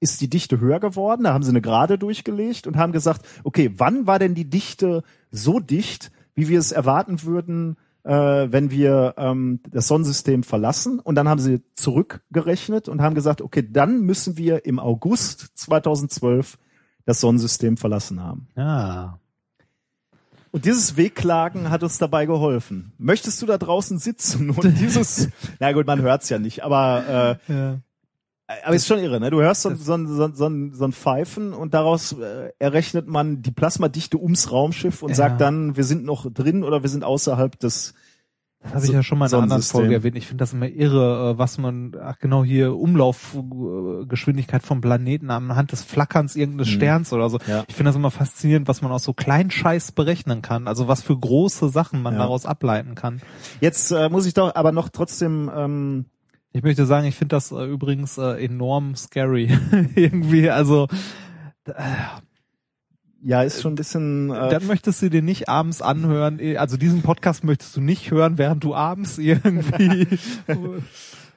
[0.00, 3.72] ist die Dichte höher geworden, da haben sie eine Gerade durchgelegt und haben gesagt, okay,
[3.76, 9.14] wann war denn die Dichte so dicht, wie wir es erwarten würden, äh, wenn wir
[9.16, 10.98] ähm, das Sonnensystem verlassen?
[10.98, 16.58] Und dann haben sie zurückgerechnet und haben gesagt, okay, dann müssen wir im August 2012
[17.04, 18.48] das Sonnensystem verlassen haben.
[18.56, 19.18] Ja.
[20.52, 22.92] Und dieses Wehklagen hat uns dabei geholfen.
[22.98, 25.28] Möchtest du da draußen sitzen und dieses,
[25.60, 27.78] na gut, man hört's ja nicht, aber äh, ja.
[28.64, 29.30] Aber ist schon irre, ne?
[29.30, 33.50] Du hörst so, so, so, so, so ein Pfeifen und daraus äh, errechnet man die
[33.52, 35.14] Plasmadichte ums Raumschiff und Ja.
[35.16, 37.94] sagt dann, wir sind noch drin oder wir sind außerhalb des.
[38.62, 39.62] Das habe ich ja schon mal in einer anderen.
[39.62, 40.16] Folge erwähnt.
[40.16, 45.72] Ich finde das immer irre, äh, was man, ach genau hier, Umlaufgeschwindigkeit vom Planeten anhand
[45.72, 46.72] des Flackerns irgendeines Mhm.
[46.76, 47.38] Sterns oder so.
[47.46, 47.64] Ja.
[47.68, 50.68] Ich finde das immer faszinierend, was man aus so kleinen Scheiß berechnen kann.
[50.68, 52.20] Also was für große Sachen man Ja.
[52.20, 53.22] daraus ableiten kann.
[53.60, 55.50] Jetzt äh, muss ich doch aber noch trotzdem.
[55.54, 56.04] Ähm,
[56.52, 59.56] Ich möchte sagen, ich finde das äh, übrigens äh, enorm scary.
[59.94, 60.88] Irgendwie, also
[61.66, 61.72] äh,
[63.22, 64.30] ja, ist schon ein bisschen.
[64.30, 68.10] Äh, dann möchtest du dir nicht abends anhören, eh, also diesen Podcast möchtest du nicht
[68.10, 70.08] hören, während du abends irgendwie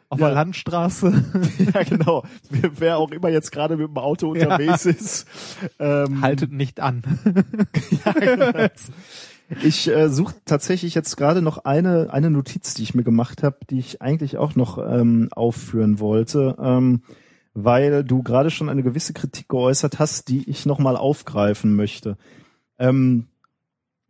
[0.09, 0.28] auf Ja.
[0.28, 1.24] der Landstraße
[1.74, 2.24] ja, genau.
[2.49, 4.43] Wer, auch immer jetzt gerade mit dem Auto Ja.
[4.43, 5.28] unterwegs ist.
[5.80, 7.03] Ähm, haltet nicht an.
[9.61, 13.57] Ich äh, suche tatsächlich jetzt gerade noch eine eine Notiz, die ich mir gemacht habe,
[13.69, 17.03] die ich eigentlich auch noch ähm, aufführen wollte, ähm,
[17.53, 22.17] weil du gerade schon eine gewisse Kritik geäußert hast, die ich noch mal aufgreifen möchte.
[22.79, 23.27] Ähm,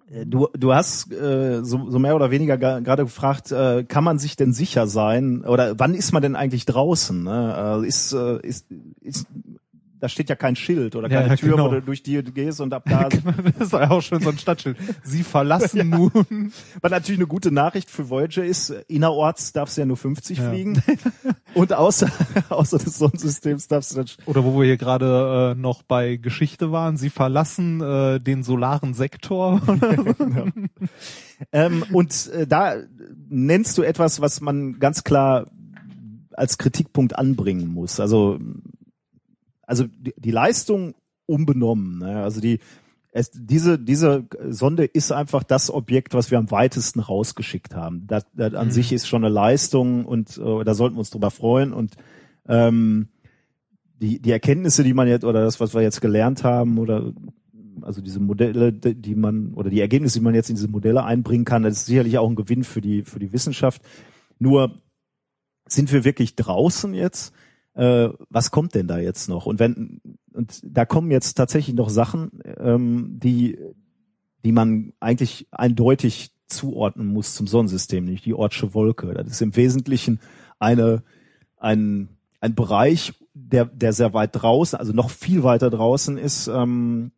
[0.09, 4.19] äh, du du hast äh, so, so mehr oder weniger gerade gefragt, äh, kann man
[4.19, 7.23] sich denn sicher sein oder wann ist man denn eigentlich draußen?
[7.23, 7.81] Ne?
[7.83, 8.67] Äh, ist, äh, ist
[9.01, 9.27] ist
[10.03, 11.67] da steht ja kein Schild oder Ja, keine ja, Tür, genau.
[11.67, 14.31] wo du durch die du gehst und ab da das ist ja auch schon so
[14.31, 14.75] ein Stadtschild.
[15.01, 16.51] Sie verlassen nun.
[16.81, 20.49] Was natürlich eine gute Nachricht für Voyager ist, innerorts darfst du ja nur 50 Ja.
[20.49, 20.83] fliegen
[21.53, 22.11] und außer,
[22.49, 24.07] außer des Sonnensystems darfst du dann...
[24.25, 28.93] Oder wo wir hier gerade äh, noch bei Geschichte waren, sie verlassen äh, den solaren
[28.93, 29.61] Sektor.
[31.53, 32.75] Ähm, und äh, da
[33.29, 35.45] nennst du etwas, was man ganz klar
[36.33, 37.99] als Kritikpunkt anbringen muss.
[37.99, 38.39] Also,
[39.73, 40.93] also die, die Leistung
[41.25, 41.97] unbenommen.
[41.97, 42.21] Ne?
[42.21, 42.59] Also die
[43.15, 48.07] es, diese, diese Sonde ist einfach das Objekt, was wir am weitesten rausgeschickt haben.
[48.07, 48.71] Das, das an Mhm.
[48.71, 51.73] sich ist schon eine Leistung und äh, da sollten wir uns drüber freuen.
[51.73, 51.95] Und
[52.47, 53.09] ähm,
[54.01, 57.13] die, die Erkenntnisse, die man jetzt, oder das, was wir jetzt gelernt haben, oder
[57.81, 61.45] also diese Modelle, die man, oder die Ergebnisse, die man jetzt in diese Modelle einbringen
[61.45, 63.83] kann, das ist sicherlich auch ein Gewinn für die, für die Wissenschaft.
[64.39, 64.81] Nur
[65.67, 67.33] sind wir wirklich draußen jetzt?
[67.75, 69.45] Äh, was kommt denn da jetzt noch?
[69.45, 70.01] Und wenn,
[70.33, 73.57] und da kommen jetzt tatsächlich noch Sachen, ähm, die,
[74.45, 79.13] die man eigentlich eindeutig zuordnen muss zum Sonnensystem, nämlich die Ortsche Wolke.
[79.13, 80.19] Das ist im Wesentlichen
[80.59, 81.03] eine,
[81.57, 82.09] ein,
[82.39, 87.11] ein Bereich, der, der sehr weit draußen, also noch viel weiter draußen ist, ähm,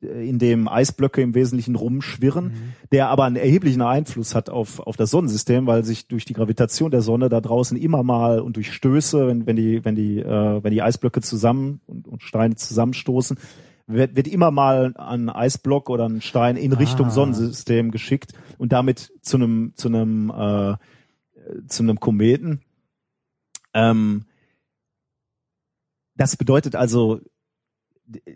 [0.00, 2.52] in dem Eisblöcke im Wesentlichen rumschwirren,
[2.90, 6.90] der aber einen erheblichen Einfluss hat auf, auf das Sonnensystem, weil sich durch die Gravitation
[6.90, 10.64] der Sonne da draußen immer mal und durch Stöße, wenn, wenn die, wenn die, äh,
[10.64, 13.36] wenn die Eisblöcke zusammen und, und Steine zusammenstoßen,
[13.86, 17.10] wird, wird immer mal ein Eisblock oder ein Stein in Richtung Ah.
[17.10, 20.76] Sonnensystem geschickt und damit zu einem, zu einem, äh,
[21.66, 22.62] zu einem Kometen.
[23.74, 24.24] Ähm,
[26.16, 27.20] das bedeutet also,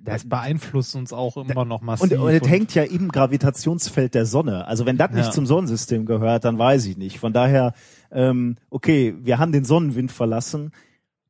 [0.02, 2.12] Das beeinflusst uns auch immer noch massiv.
[2.12, 4.66] und, und es hängt ja im Gravitationsfeld der Sonne.
[4.66, 5.30] Also wenn das nicht Ja.
[5.32, 7.18] zum Sonnensystem gehört, dann weiß ich nicht.
[7.18, 7.72] Von daher,
[8.12, 10.70] ähm, okay, wir haben den Sonnenwind verlassen.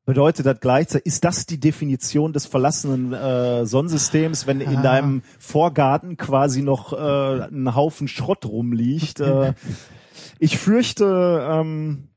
[0.05, 4.81] Bedeutet das gleichzeitig, ist das die Definition des verlassenen äh, Sonnensystems, wenn in Ah.
[4.83, 9.19] deinem Vorgarten quasi noch äh, ein Haufen Schrott rumliegt?
[9.19, 9.53] Äh,
[10.39, 12.09] ich fürchte, ähm,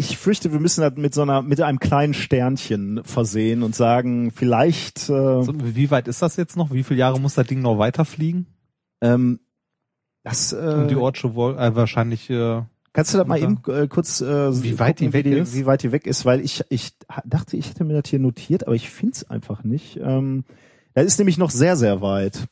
[0.00, 4.30] ich fürchte, wir müssen das mit so einer, mit einem kleinen Sternchen versehen und sagen,
[4.30, 6.72] vielleicht äh, So, wie weit ist das jetzt noch?
[6.72, 8.46] Wie viele Jahre muss das Ding noch weiterfliegen?
[9.02, 9.40] ähm,
[10.22, 13.86] das, äh, Und die Ortsche Wol äh, wahrscheinlich äh, Kannst du das mal eben äh,
[13.88, 15.54] kurz äh, Wie weit die weg wie ist?
[15.54, 16.92] Wie weit die weg ist, weil ich ich
[17.24, 19.98] dachte, ich hätte mir das hier notiert, aber ich finde es einfach nicht.
[20.02, 20.44] Ähm,
[20.94, 22.48] das ist nämlich noch sehr sehr weit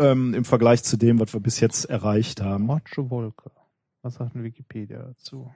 [0.00, 2.68] ähm, im Vergleich zu dem, was wir bis jetzt erreicht haben.
[2.68, 3.50] Ortsche Wolke.
[4.02, 5.50] Was sagt denn Wikipedia dazu?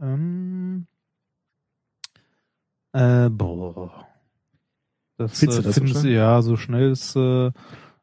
[0.00, 0.86] Ähm,
[2.92, 4.06] äh, boah.
[5.18, 6.12] Das, Findest äh, du das so findest schnell?
[6.12, 7.50] ja, so schnell ist äh,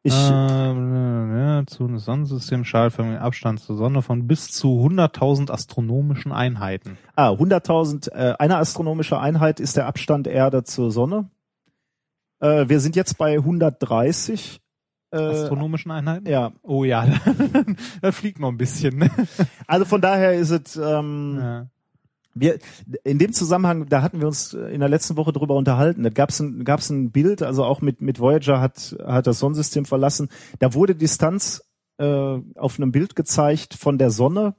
[0.02, 6.32] Ich äh, ja, zu einem Sonnensystem schallförmigen Abstand zur Sonne von bis zu 100.000 astronomischen
[6.32, 6.98] Einheiten.
[7.16, 11.30] ah 100.000 äh, eine astronomische Einheit ist der Abstand Erde zur Sonne.
[12.40, 14.60] Äh, wir sind jetzt bei 130.
[15.14, 16.28] Äh, Astronomischen Einheiten?
[16.28, 17.06] ja, Oh ja,
[18.02, 18.98] da fliegt noch ein bisschen.
[18.98, 19.10] Ne?
[19.66, 21.66] also von daher ist es ähm, Ja.
[22.36, 22.58] Wir,
[23.04, 26.02] in dem Zusammenhang, da hatten wir uns in der letzten Woche drüber unterhalten.
[26.02, 29.84] Da gab's ein, gab's ein Bild, also auch mit, mit Voyager hat, hat das Sonnensystem
[29.84, 30.28] verlassen.
[30.58, 31.62] Da wurde Distanz
[31.98, 34.56] äh, auf einem Bild gezeigt von der Sonne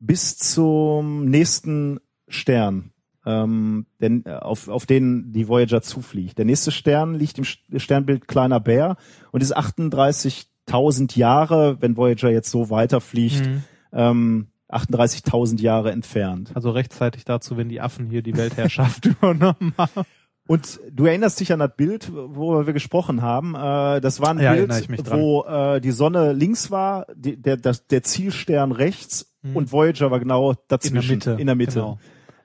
[0.00, 1.98] bis zum nächsten
[2.28, 2.92] Stern,
[3.26, 6.38] ähm, denn, äh, auf, auf den die Voyager zufliegt.
[6.38, 8.96] Der nächste Stern liegt im St- Sternbild Kleiner Bär
[9.32, 13.62] und ist 38.000 Jahre, wenn Voyager jetzt so weiterfliegt, Mhm.
[13.92, 16.50] ähm, 38.000 Jahre entfernt.
[16.54, 20.02] Also rechtzeitig dazu, wenn die Affen hier die Weltherrschaft übernommen haben.
[20.46, 23.54] Und du erinnerst dich an das Bild, worüber wir gesprochen haben.
[23.54, 24.70] Äh, das war ein Ja, Bild,
[25.10, 29.56] wo äh, die Sonne links war, der, das, der Zielstern rechts Mhm.
[29.56, 31.20] und Voyager war genau dazwischen.
[31.38, 31.74] In der Mitte.
[31.74, 31.98] Genau.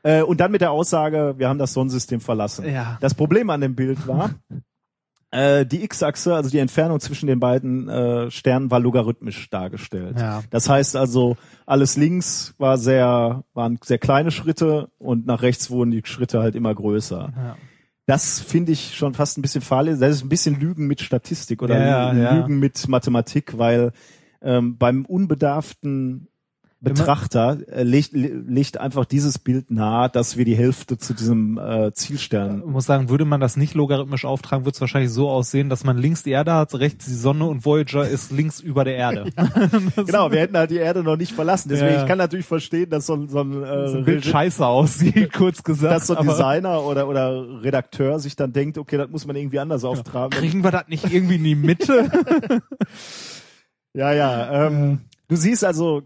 [0.03, 2.69] Äh, und dann mit der Aussage, wir haben das Sonnensystem verlassen.
[2.69, 2.97] Ja.
[3.01, 4.31] Das Problem an dem Bild war,
[5.31, 10.17] äh, die X-Achse, also die Entfernung zwischen den beiden äh, Sternen, war logarithmisch dargestellt.
[10.19, 10.43] Ja.
[10.49, 15.91] Das heißt also, alles links war sehr, waren sehr kleine Schritte und nach rechts wurden
[15.91, 17.33] die Schritte halt immer größer.
[17.35, 17.57] Ja.
[18.05, 19.99] Das finde ich schon fast ein bisschen fahrlässig.
[20.01, 23.91] Das ist ein bisschen Lügen mit Statistik oder Ja, Lügen, mit Mathematik, weil
[24.41, 26.27] ähm, beim unbedarften
[26.81, 31.57] Betrachter äh, legt, le- legt einfach dieses Bild nahe, dass wir die Hälfte zu diesem
[31.57, 32.59] äh, Zielstern.
[32.65, 35.83] Ich muss sagen, würde man das nicht logarithmisch auftragen, würde es wahrscheinlich so aussehen, dass
[35.83, 39.25] man links die Erde hat, rechts die Sonne und Voyager ist links über der Erde.
[39.95, 41.67] Genau, wir hätten halt die Erde noch nicht verlassen.
[41.69, 42.01] Deswegen, Ja.
[42.03, 45.61] ich kann natürlich verstehen, dass so, ein- so ein, äh, Das Bild scheiße aussieht, kurz
[45.63, 45.93] gesagt.
[45.93, 49.59] dass so ein Designer oder, oder Redakteur sich dann denkt, okay, das muss man irgendwie
[49.59, 50.29] anders auftragen.
[50.29, 52.09] kriegen wir das nicht irgendwie in die Mitte?
[53.93, 54.67] Ja, ja.
[54.67, 54.99] Ähm,
[55.29, 56.03] du siehst also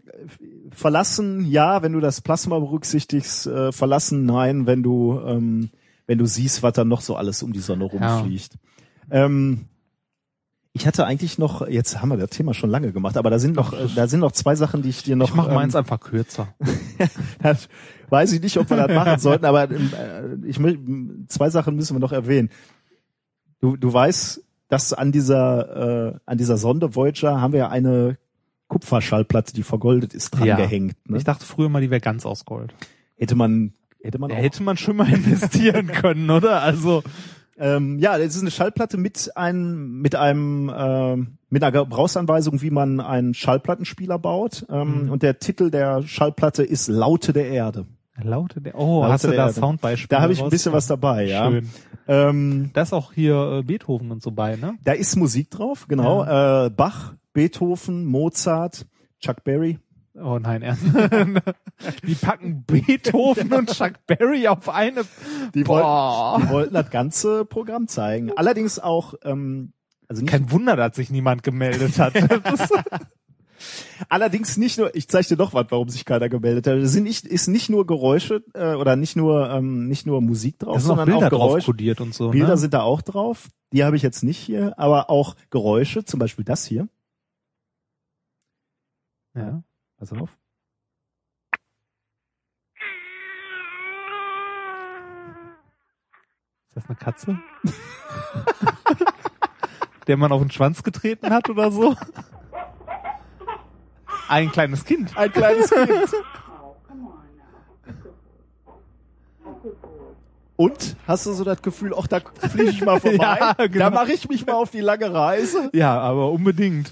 [0.76, 5.70] verlassen, ja, wenn du das Plasma berücksichtigst, äh, verlassen, nein, wenn du ähm,
[6.08, 8.58] wenn du siehst, was da noch so alles um die Sonne rumfliegt.
[9.10, 9.66] Ähm,
[10.74, 13.56] ich hatte eigentlich noch, jetzt haben wir das Thema schon lange gemacht, aber da sind
[13.56, 15.30] noch, äh, da sind noch zwei Sachen, die ich dir noch.
[15.30, 16.48] Ich mach ähm, meins einfach kürzer.
[17.42, 17.70] das
[18.10, 20.60] weiß ich nicht, ob wir das machen sollten, aber ähm, äh, ich
[21.28, 22.50] zwei Sachen müssen wir noch erwähnen.
[23.62, 28.18] Du, du weißt, dass an dieser äh, an dieser Sonde Voyager haben wir ja eine
[28.74, 30.56] Kupferschallplatte, die vergoldet ist, dran Ja.
[30.58, 30.96] gehängt.
[31.10, 31.18] Ne?
[31.18, 32.74] Ich dachte früher mal, die wäre ganz aus Gold.
[33.18, 34.36] Hätte man hätte man auch.
[34.36, 36.62] hätte man schon mal investieren können, oder?
[36.62, 37.04] Also
[37.56, 42.72] Ähm, ja, das ist eine Schallplatte mit einem mit einem ähm, mit einer Gebrauchsanweisung, wie
[42.72, 44.66] man einen Schallplattenspieler baut.
[44.72, 45.12] Ähm, Mhm.
[45.12, 47.86] Und der Titel der Schallplatte ist Laute der Erde.
[48.24, 48.74] laute der.
[48.76, 49.54] Oh, Laute hast du da Erde.
[49.54, 50.08] Soundbeispiele?
[50.10, 51.48] Da habe ich ein bisschen was dabei, ja.
[51.52, 51.70] Schön.
[52.08, 54.74] Ähm, Da ist auch hier äh, Beethoven und so bei, ne?
[54.84, 56.24] Da ist Musik drauf, genau.
[56.24, 58.86] Äh, Bach, Beethoven, Mozart,
[59.20, 59.80] Chuck Berry.
[60.16, 60.84] Oh nein, ernst.
[62.08, 65.04] Die packen Beethoven und Chuck Berry auf eine.
[65.56, 66.34] Die, Boah.
[66.34, 68.32] wollten, die wollten das ganze Programm zeigen.
[68.36, 69.74] Allerdings auch, ähm,
[70.08, 72.14] also nicht, Kein Wunder, dass sich niemand gemeldet hat.
[74.10, 76.76] Allerdings nicht nur, ich zeige dir doch was, warum sich keiner gemeldet hat.
[76.76, 80.60] Es sind nicht, ist nicht nur Geräusche äh, oder nicht nur ähm, nicht nur Musik
[80.60, 81.66] drauf, auch sondern Bilder auch drauf Geräusche.
[81.68, 82.30] kodiert und so.
[82.30, 82.58] Bilder ne?
[82.58, 83.48] sind da auch drauf.
[83.72, 86.88] Die habe ich jetzt nicht hier, aber auch Geräusche, zum Beispiel das hier.
[89.36, 89.64] Ja.
[89.98, 90.30] Pass auf.
[96.68, 97.40] Ist das eine Katze?
[100.08, 101.96] Der man auf den Schwanz getreten hat oder so?
[104.28, 105.16] Ein kleines Kind.
[105.16, 105.90] Ein kleines Kind.
[110.56, 113.90] Und hast du so das Gefühl, ach, da fliege ich mal vorbei, Ja, da genau.
[113.90, 115.70] mache ich mich mal auf die lange Reise?
[115.74, 116.92] Ja, aber unbedingt.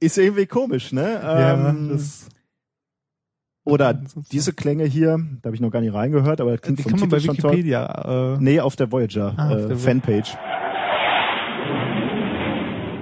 [0.00, 1.20] Ist irgendwie komisch, ne?
[1.24, 2.28] Ähm, das,
[3.64, 3.94] oder
[4.32, 6.92] diese Klänge hier, da habe ich noch gar nicht reingehört, aber das klingt die vom
[6.92, 7.50] kann man Titel bei schon toll.
[7.52, 8.34] Wikipedia.
[8.34, 10.36] Äh, Nee, auf der Voyager Ah, auf äh, der Fanpage.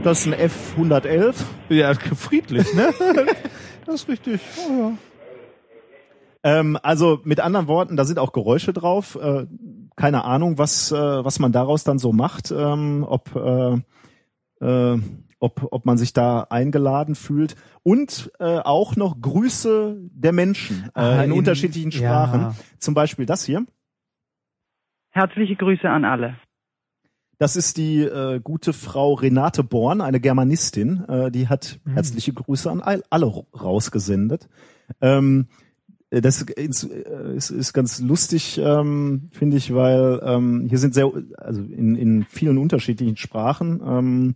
[0.02, 1.34] Das ist ein F111.
[1.70, 2.90] ja, friedlich, ne?
[3.86, 4.40] das ist richtig.
[4.68, 4.92] Oh, ja.
[6.44, 9.16] Ähm, also mit anderen Worten, da sind auch Geräusche drauf.
[9.20, 9.46] Äh,
[9.96, 13.80] keine Ahnung, was äh, was man daraus dann so macht, ähm, ob äh,
[14.64, 15.00] äh,
[15.40, 21.00] ob ob man sich da eingeladen fühlt und äh, auch noch Grüße der Menschen äh,
[21.00, 22.40] Ah, in, in- unterschiedlichen Sprachen.
[22.40, 22.54] ja.
[22.78, 23.64] Zum Beispiel das hier.
[25.10, 26.36] Herzliche Grüße an alle.
[27.38, 31.04] Das ist die äh, gute Frau Renate Born, eine Germanistin.
[31.08, 31.92] Äh, die hat Mhm.
[31.94, 34.48] herzliche Grüße an all, alle rausgesendet.
[35.00, 35.63] Ähm, äh,
[36.20, 41.62] das ist, äh, ist, ganz lustig, ähm, finde ich, weil ähm, hier sind sehr, also
[41.62, 44.34] in, in vielen unterschiedlichen Sprachen ähm,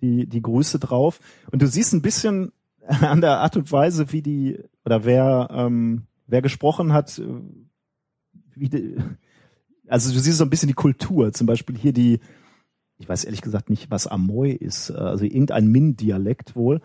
[0.00, 1.20] die, die Grüße drauf.
[1.50, 2.52] Und du siehst ein bisschen
[2.86, 5.70] an der Art und Weise, wie die, oder wer,
[6.26, 7.24] wer gesprochen hat, äh,
[8.54, 8.96] wie die,
[9.88, 12.20] also du siehst so ein bisschen die Kultur, zum Beispiel hier die,
[12.98, 16.80] ich weiß ehrlich gesagt nicht, was Amoy ist, äh, also irgendein Min-Dialekt wohl,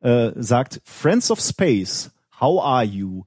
[0.00, 3.24] äh, sagt, Friends of Space, how are you?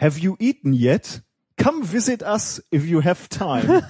[0.00, 1.22] Have you eaten yet?
[1.62, 3.82] Come visit us if you have time.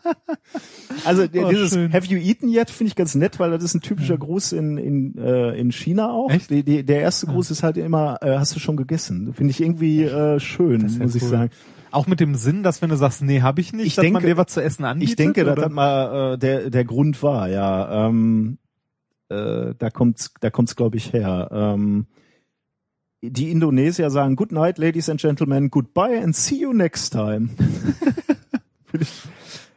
[1.04, 1.92] also Oh, dieses schön.
[1.92, 4.78] Have you eaten yet finde ich ganz nett, weil das ist ein typischer Gruß in,
[4.78, 6.30] in, äh, in China auch.
[6.30, 6.48] Echt?
[6.50, 9.34] Die, die, der erste Gruß ist halt immer, äh, hast du schon gegessen?
[9.34, 11.28] Finde ich irgendwie äh, schön, muss ich cool.
[11.28, 11.50] sagen.
[11.90, 14.14] Auch mit dem Sinn, dass wenn du sagst, nee, habe ich nicht, Ich dass man
[14.14, 15.10] denke- dir was zu essen anbietet?
[15.10, 18.08] Ich denke, dass das mal äh, der der Grund war, ja.
[18.08, 18.56] Ähm,
[19.28, 21.50] äh, da kommt's, da kommt's, glaube ich, her.
[21.52, 22.06] Ähm,
[23.22, 27.50] die Indonesier sagen Good night, ladies and gentlemen, goodbye and see you next time.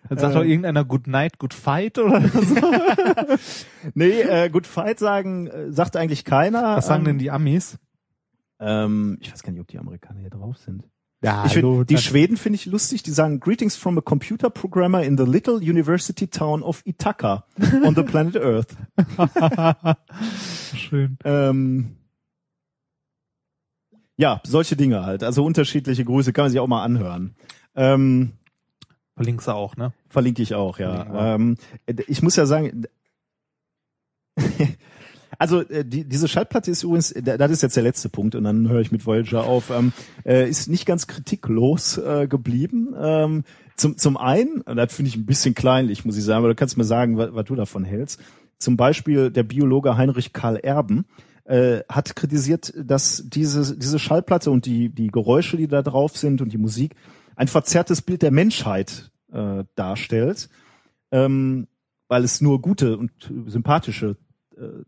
[0.10, 3.38] Dann sagt äh, doch irgendeiner Good Night, Good Fight oder so.
[3.96, 6.78] nee, äh, Good fight sagen äh, sagt eigentlich keiner.
[6.78, 7.80] Was sagen ähm, denn die Amis?
[8.60, 10.88] Ähm, ich weiß gar nicht, ob die Amerikaner hier drauf sind.
[11.24, 15.02] Ja, Ich find, die Schweden finde ich lustig, die sagen Greetings from a computer programmer
[15.02, 17.46] in the little university town of Ithaca
[17.84, 18.76] on the planet Earth.
[20.76, 21.18] Schön.
[21.24, 21.96] Ähm,
[24.18, 25.24] ja, solche Dinge halt.
[25.24, 27.36] Also unterschiedliche Grüße kann man sich auch mal anhören.
[27.76, 28.32] Ähm,
[29.16, 29.94] Verlinkst du auch, ne?
[30.10, 31.36] verlinke ich auch, ja.
[31.36, 31.58] Ähm,
[32.08, 32.84] ich muss ja sagen,
[35.38, 38.44] also äh, die, diese Schallplatte ist übrigens, da- das ist jetzt der letzte Punkt und
[38.44, 39.94] dann höre ich mit Voyager auf, ähm,
[40.26, 42.94] äh, ist nicht ganz kritiklos äh, geblieben.
[43.00, 43.44] Ähm,
[43.78, 46.56] zum, zum einen, und das finde ich ein bisschen kleinlich, muss ich sagen, aber du
[46.56, 48.22] kannst mir sagen, was, was du davon hältst.
[48.58, 51.06] Zum Beispiel der Biologe Heinrich Karl Erben
[51.46, 56.42] äh, hat kritisiert, dass diese, diese Schallplatte und die, die Geräusche, die da drauf sind
[56.42, 56.96] und die Musik
[57.36, 60.50] ein verzerrtes Bild der Menschheit äh, darstellt,
[61.12, 61.68] ähm,
[62.08, 63.12] weil es nur gute und
[63.48, 64.18] sympathische
[64.58, 64.84] äh,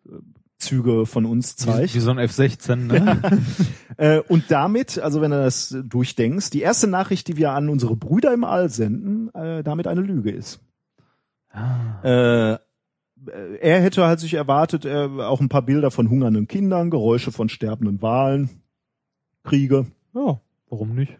[0.60, 1.95] Züge von uns Wie, zeigt.
[1.95, 3.22] wie so ein F-16, ne?
[3.99, 7.95] Äh, und damit, also wenn du das durchdenkst, die erste Nachricht, die wir an unsere
[7.95, 10.60] Brüder im All senden, äh, damit eine Lüge ist.
[11.51, 12.53] Ah.
[12.53, 12.60] Äh,
[13.28, 17.50] er hätte halt sich erwartet, äh, auch ein paar Bilder von hungernden Kindern, Geräusche von
[17.50, 18.50] sterbenden Walen,
[19.44, 19.88] Kriege.
[20.14, 21.18] Ja, warum nicht?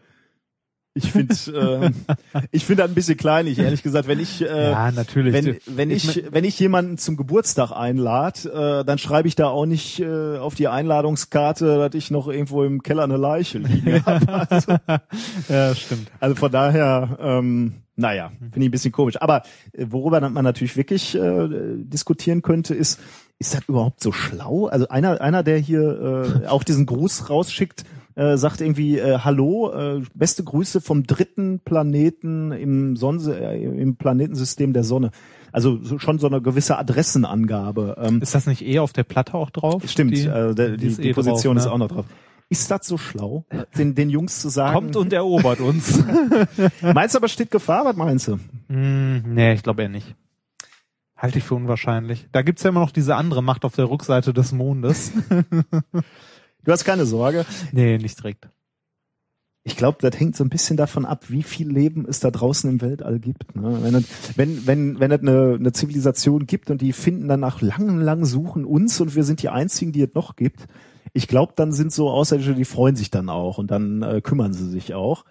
[0.98, 1.34] Ich finde,
[2.34, 4.08] äh, ich finde das ein bisschen kleinlich, ehrlich gesagt.
[4.08, 5.32] Wenn ich, äh, ja, natürlich.
[5.32, 9.48] wenn, wenn Ich ich, wenn ich jemanden zum Geburtstag einlade, äh, dann schreibe ich da
[9.48, 14.02] auch nicht äh, auf die Einladungskarte, dass ich noch irgendwo im Keller eine Leiche liege.
[15.48, 16.10] ja, stimmt.
[16.18, 19.20] Also von daher, ähm, naja, finde ich ein bisschen komisch.
[19.20, 19.42] Aber
[19.72, 23.00] äh, worüber man natürlich wirklich äh, diskutieren könnte, ist,
[23.38, 24.66] ist das überhaupt so schlau?
[24.66, 27.84] Also einer, einer, der hier äh, auch diesen Gruß rausschickt,
[28.18, 33.94] äh, sagt irgendwie, äh, hallo, äh, beste Grüße vom dritten Planeten im, Sonne, äh, im
[33.94, 35.12] Planetensystem der Sonne.
[35.52, 37.96] Also so, schon so eine gewisse Adressenangabe.
[38.02, 39.88] Ähm, Ist das nicht eh auf der Platte auch drauf?
[39.88, 41.72] stimmt, Die, äh, der, die, ist die eh Position drauf, ist ne?
[41.72, 42.06] auch noch drauf.
[42.48, 43.44] Ist das so schlau,
[43.76, 44.74] den, den Jungs zu sagen?
[44.74, 46.02] Kommt und erobert uns.
[46.82, 47.84] meinst du aber steht Gefahr?
[47.84, 48.38] Was meinst du?
[48.68, 50.16] hm, nee, ich glaube eher nicht.
[51.16, 52.26] Halte ich für unwahrscheinlich.
[52.32, 55.12] Da gibt's ja immer noch diese andere Macht auf der Rückseite des Mondes.
[56.68, 57.46] Du hast keine Sorge.
[57.72, 58.50] Nee, nicht direkt.
[59.64, 62.68] Ich glaube, das hängt so ein bisschen davon ab, wie viel Leben es da draußen
[62.68, 63.56] im Weltall gibt.
[63.56, 63.78] Ne?
[63.80, 64.04] Wenn, es,
[64.36, 68.26] wenn, wenn, wenn es eine, eine Zivilisation gibt und die finden dann nach langem, langen
[68.26, 70.66] Suchen uns und wir sind die einzigen, die es noch gibt,
[71.14, 74.52] ich glaube, dann sind so Außerirdische, die freuen sich dann auch und dann äh, kümmern
[74.52, 75.24] sie sich auch.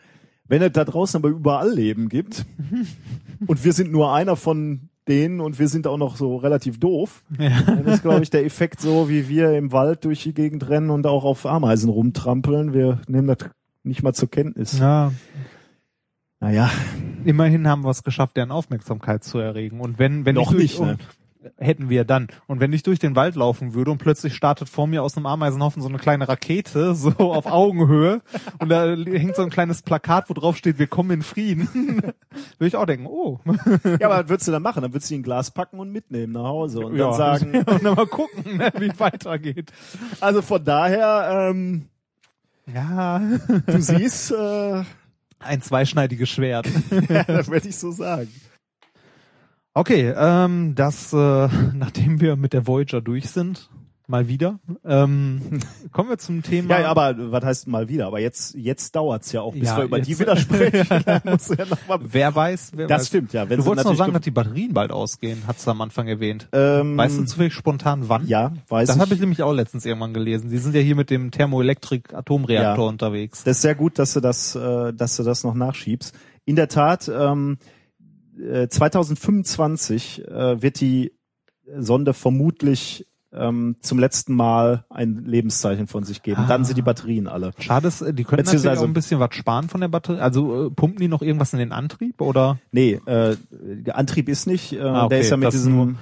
[0.46, 2.48] Wenn es da draußen aber überall Leben gibt
[3.46, 7.24] und wir sind nur einer von denen und wir sind auch noch so relativ doof,
[7.40, 7.62] Ja.
[7.62, 10.90] dann ist, glaube ich, der Effekt so, wie wir im Wald durch die Gegend rennen
[10.90, 12.74] und auch auf Ameisen rumtrampeln.
[12.74, 13.50] Wir nehmen das
[13.84, 14.80] nicht mal zur Kenntnis.
[14.80, 15.12] ja.
[16.40, 16.70] Naja,
[17.26, 19.82] Immerhin haben wir es geschafft, deren Aufmerksamkeit zu erregen.
[19.82, 20.98] Und wenn, wenn Noch nicht, ne?
[21.58, 22.28] Hätten wir dann.
[22.48, 25.26] Und wenn ich durch den Wald laufen würde und plötzlich startet vor mir aus einem
[25.26, 28.22] Ameisenhaufen so eine kleine Rakete, so auf Augenhöhe,
[28.60, 32.02] und da hängt so ein kleines Plakat, wo drauf steht, wir kommen in Frieden,
[32.58, 33.40] würde ich auch denken, oh.
[34.00, 34.82] ja, aber was würdest du dann machen?
[34.82, 37.08] Dann würdest du ein Glas packen und mitnehmen nach Hause und ja.
[37.10, 39.72] dann sagen, und dann mal gucken, ne, wie es weitergeht.
[40.20, 41.88] also von daher, ähm,
[42.74, 43.22] Ja,
[43.66, 44.84] du siehst, äh,
[45.40, 46.68] ein zweischneidiges Schwert.
[47.28, 48.30] das werde ich so sagen.
[49.78, 51.18] Okay, ähm, das, äh,
[51.76, 53.70] nachdem wir mit der Voyager durch sind,
[54.08, 55.60] mal wieder, ähm,
[55.92, 56.72] kommen wir zum Thema.
[56.76, 58.08] Ja, ja, aber was heißt mal wieder?
[58.08, 60.88] Aber jetzt, jetzt dauert's ja auch, bis Ja, wir über die jetzt- wieder sprechen.
[61.06, 63.08] Dann musst du ja noch mal Wer weiß, wer Das weiß.
[63.10, 63.50] stimmt, ja.
[63.50, 65.80] Wenn du sie wolltest noch natürlich sagen, ge- dass die Batterien bald ausgehen, hat's am
[65.82, 66.48] Anfang erwähnt.
[66.54, 68.26] ähm, Weißt du zufällig spontan wann?
[68.28, 69.02] Ja, weiß Das ich.
[69.02, 70.50] habe ich nämlich auch letztens irgendwann gelesen.
[70.50, 72.90] Die sind ja hier mit dem Thermoelektrik-Atomreaktor Ja.
[72.90, 73.44] unterwegs.
[73.44, 76.16] Das ist sehr gut, dass du das, äh, dass du das noch nachschiebst.
[76.46, 77.58] In der Tat, ähm,
[78.40, 81.14] äh, 2025 äh, wird die
[81.78, 86.42] Sonde vermutlich ähm, zum letzten Mal ein Lebenszeichen von sich geben.
[86.44, 86.48] Ah.
[86.48, 87.52] Dann sind die Batterien alle.
[87.60, 90.20] Schade, ist, die können natürlich auch ein bisschen was sparen von der Batterie.
[90.20, 92.60] Also äh, pumpen die noch irgendwas in den Antrieb oder?
[92.72, 94.74] Nee, äh, der Antrieb ist nicht.
[94.74, 95.98] Äh, Ah, okay, der ist ja mit das diesem.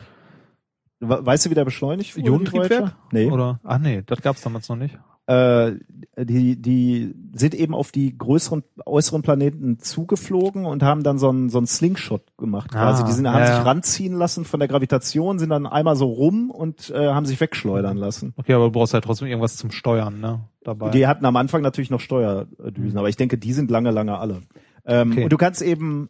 [0.99, 2.27] Weißt du, wie der beschleunigt wurde?
[2.27, 2.95] Ionentriebwerk?
[3.11, 3.29] Nee.
[3.29, 3.59] Oder?
[3.63, 4.97] Ach nee, das gab's damals noch nicht.
[5.27, 5.71] Äh,
[6.17, 11.49] die, die sind eben auf die größeren, äußeren Planeten zugeflogen und haben dann so einen,
[11.49, 13.03] so einen Slingshot gemacht quasi.
[13.03, 16.05] Ah, die sind, haben ja, sich ranziehen lassen von der Gravitation, sind dann einmal so
[16.05, 18.33] rum und äh, haben sich wegschleudern lassen.
[18.37, 20.41] Okay, aber du brauchst halt trotzdem irgendwas zum Steuern, ne?
[20.63, 20.89] Dabei.
[20.91, 24.41] Die hatten am Anfang natürlich noch Steuerdüsen, aber ich denke, die sind lange, lange alle.
[24.85, 25.23] Ähm, Okay.
[25.23, 26.09] Und du kannst eben,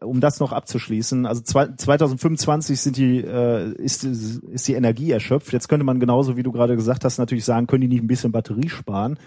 [0.00, 5.52] um das noch abzuschließen, also zwei, 2025 sind die, äh, ist, ist die Energie erschöpft.
[5.52, 8.08] Jetzt könnte man genauso, wie du gerade gesagt hast, natürlich sagen, können die nicht ein
[8.08, 9.18] bisschen Batterie sparen?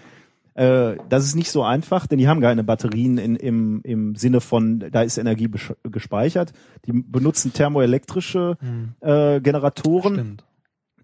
[0.54, 4.40] Äh, das ist nicht so einfach, denn die haben keine Batterien in, im, im Sinne
[4.40, 5.50] von, da ist Energie
[5.84, 6.52] gespeichert.
[6.86, 10.14] Die benutzen thermoelektrische Hm, äh, Generatoren.
[10.14, 10.44] stimmt.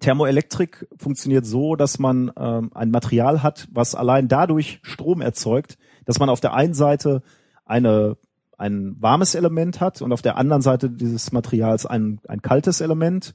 [0.00, 6.18] Thermoelektrik funktioniert so, dass man ähm, ein Material hat, was allein dadurch Strom erzeugt, dass
[6.18, 7.22] man auf der einen Seite
[7.64, 8.16] eine,
[8.62, 13.34] ein warmes Element hat und auf der anderen Seite dieses Materials ein, ein kaltes Element,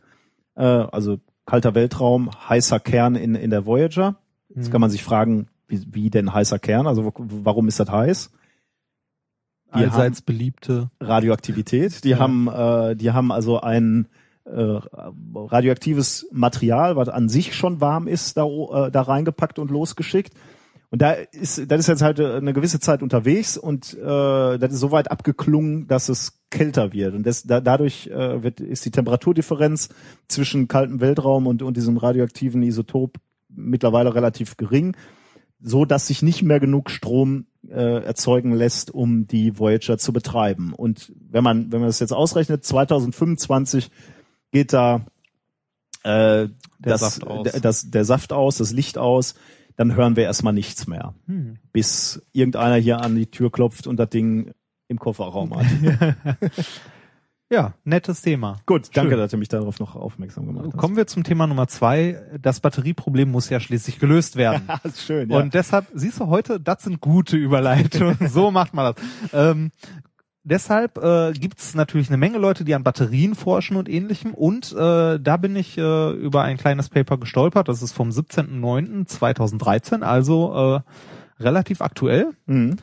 [0.56, 4.16] äh, also kalter Weltraum, heißer Kern in, in der Voyager.
[4.56, 6.88] Jetzt kann man sich fragen, wie, wie denn heißer Kern?
[6.88, 8.32] Also warum ist das heiß?
[9.76, 10.90] Die Allseits beliebte.
[11.02, 12.06] Radioaktivität.
[12.06, 12.20] Die Ja.
[12.20, 14.08] haben, äh, die haben also ein
[14.46, 14.80] äh,
[15.36, 20.34] radioaktives Material, was an sich schon warm ist, da, äh, da reingepackt und losgeschickt.
[20.90, 24.74] Und da ist, das ist jetzt halt äh, eine gewisse Zeit unterwegs und äh, das
[24.74, 27.14] ist so weit abgeklungen, dass es kälter wird.
[27.14, 29.90] Und das, da, dadurch äh, wird, ist die Temperaturdifferenz
[30.30, 33.18] zwischen kaltem Weltraum und, und diesem radioaktiven Isotop
[33.50, 34.96] mittlerweile relativ gering,
[35.60, 40.74] so dass sich nicht mehr genug Strom äh, erzeugen lässt, um die Voyager zu betreiben.
[40.74, 43.92] Und wenn man, wenn man das jetzt ausrechnet, 2025
[44.52, 45.06] geht da
[46.04, 47.52] äh, Der das, Saft aus.
[47.62, 49.36] Das, der Saft aus, das Licht aus,
[49.78, 51.58] dann hören wir erstmal nichts mehr, Hm.
[51.72, 54.52] bis irgendeiner hier an die Tür klopft und das Ding
[54.90, 55.66] im Kofferraum hat.
[57.50, 58.58] Ja, nettes Thema.
[58.66, 59.20] Gut, danke, Schön.
[59.20, 60.78] dass du mich darauf noch aufmerksam gemacht hast.
[60.78, 62.22] Kommen wir zum Thema Nummer zwei.
[62.42, 64.64] Das Batterieproblem muss ja schließlich gelöst werden.
[64.68, 65.38] Ja, ist schön, ja.
[65.38, 68.18] Und deshalb, siehst du heute, das sind gute Überleitungen.
[68.30, 69.06] so macht man das.
[69.32, 69.72] Ähm,
[70.50, 74.34] deshalb äh, gibt's natürlich eine Menge Leute, die an Batterien forschen und ähnlichem.
[74.34, 77.68] Und äh, da bin ich äh, über ein kleines Paper gestolpert.
[77.68, 82.32] Das ist vom 17.09.2013, also äh, relativ aktuell.
[82.46, 82.78] mhm.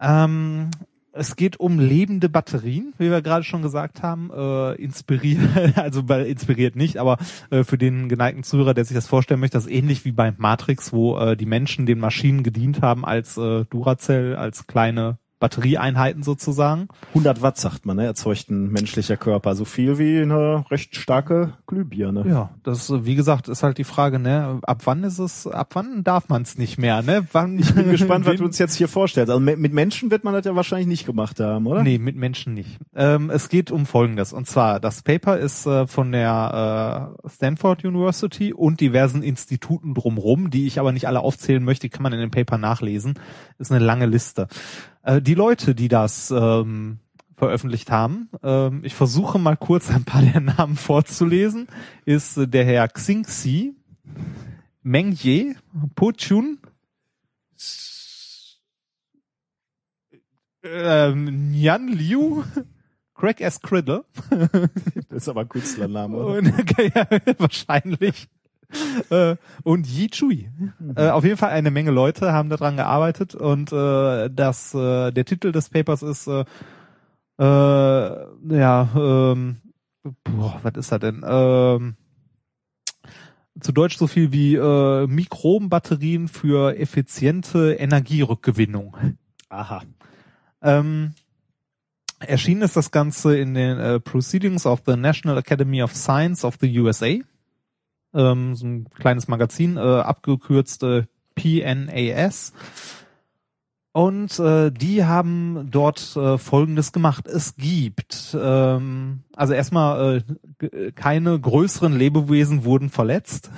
[0.00, 0.70] Ähm,
[1.12, 4.30] es geht um lebende Batterien, wie wir gerade schon gesagt haben.
[4.34, 5.40] Äh, inspiriert,
[5.76, 7.18] also bei, inspiriert nicht, aber
[7.50, 10.32] äh, für den geneigten Zuhörer, der sich das vorstellen möchte, das ist ähnlich wie bei
[10.36, 16.22] Matrix, wo äh, die Menschen den Maschinen gedient haben als äh, Duracell, als kleine Batterieeinheiten
[16.22, 16.88] sozusagen.
[17.08, 19.54] 100 Watt sagt man, ne, erzeugt ein menschlicher Körper.
[19.56, 22.24] So viel wie eine recht starke Glühbirne.
[22.28, 24.60] Ja, das wie gesagt ist halt die Frage, ne?
[24.62, 27.26] Ab wann ist es, ab wann darf man es nicht mehr, ne?
[27.32, 29.30] Wann, Ich bin gespannt, was du uns jetzt hier vorstellst.
[29.30, 31.82] Also mit Menschen wird man das ja wahrscheinlich nicht gemacht haben, oder?
[31.82, 32.78] Nee, mit Menschen nicht.
[32.94, 34.32] Ähm, es geht um Folgendes.
[34.32, 40.50] Und zwar, das Paper ist äh, von der äh, Stanford University und diversen Instituten drumrum,
[40.50, 43.14] die ich aber nicht alle aufzählen möchte, die kann man in dem Paper nachlesen.
[43.58, 44.48] Ist eine lange Liste.
[45.02, 46.98] Äh, die Leute, die das ähm,
[47.36, 51.68] veröffentlicht haben, ähm, ich versuche mal kurz ein paar der Namen vorzulesen,
[52.04, 53.74] ist äh, der Herr Xingxi,
[54.82, 55.54] Meng Ye,
[55.94, 56.58] Po Chun,
[60.62, 62.44] ähm, Nyan Liu,
[63.14, 63.60] Craig S.
[63.60, 64.04] Criddle
[65.08, 66.38] Das ist aber ein Künstlername, oder?
[66.38, 66.46] und,
[66.94, 67.06] ja,
[67.38, 68.28] wahrscheinlich.
[69.10, 70.48] Äh, und Yi Chui.
[70.94, 75.24] Äh, auf jeden Fall eine Menge Leute haben daran gearbeitet und äh, das äh, der
[75.24, 76.44] Titel des Papers ist äh,
[77.38, 79.56] äh, ja ähm,
[80.24, 81.24] boah, was ist er denn?
[81.26, 81.96] Ähm,
[83.60, 88.96] zu Deutsch so viel wie äh, Mikrobenbatterien für effiziente Energierückgewinnung.
[89.48, 89.82] Aha.
[90.62, 91.14] Ähm,
[92.20, 96.56] erschienen ist das Ganze in den äh, Proceedings of the National Academy of Science of
[96.60, 97.18] the USA.
[98.14, 101.04] Ähm, so ein kleines Magazin, äh, abgekürzt äh,
[101.34, 102.52] PNAS.
[103.92, 107.26] Und äh, die haben dort äh, Folgendes gemacht.
[107.26, 110.22] Es gibt, ähm, also erstmal,
[110.60, 113.50] äh, keine größeren Lebewesen wurden verletzt,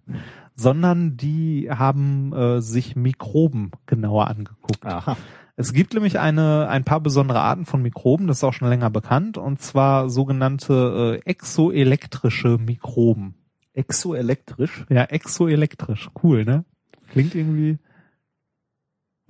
[0.56, 4.86] sondern die haben äh, sich Mikroben genauer angeguckt.
[4.86, 5.18] Aha.
[5.56, 8.90] Es gibt nämlich eine, ein paar besondere Arten von Mikroben, das ist auch schon länger
[8.90, 13.34] bekannt, und zwar sogenannte äh, exoelektrische Mikroben.
[13.74, 14.84] Exoelektrisch.
[14.88, 16.08] Ja, exoelektrisch.
[16.22, 16.64] Cool, ne?
[17.10, 17.78] Klingt irgendwie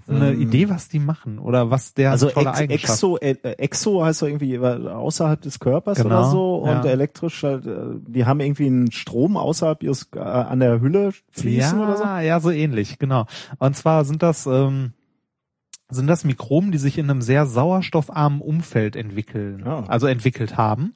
[0.07, 2.84] eine Ähm, Idee, was die machen oder was der Also tolle ex, Eigenschaft.
[2.92, 6.84] exo, äh, exo heißt doch irgendwie außerhalb des Körpers Genau, oder so und ja.
[6.84, 11.78] elektrisch, halt, äh, die haben irgendwie einen Strom außerhalb ihres äh, an der Hülle fließen
[11.78, 12.05] ja, oder so.
[12.05, 13.24] Ja, so ähnlich, genau.
[13.59, 14.92] Und zwar sind das ähm,
[15.88, 19.84] sind das Mikroben, die sich in einem sehr sauerstoffarmen Umfeld entwickeln, Ah.
[19.88, 20.95] also entwickelt haben.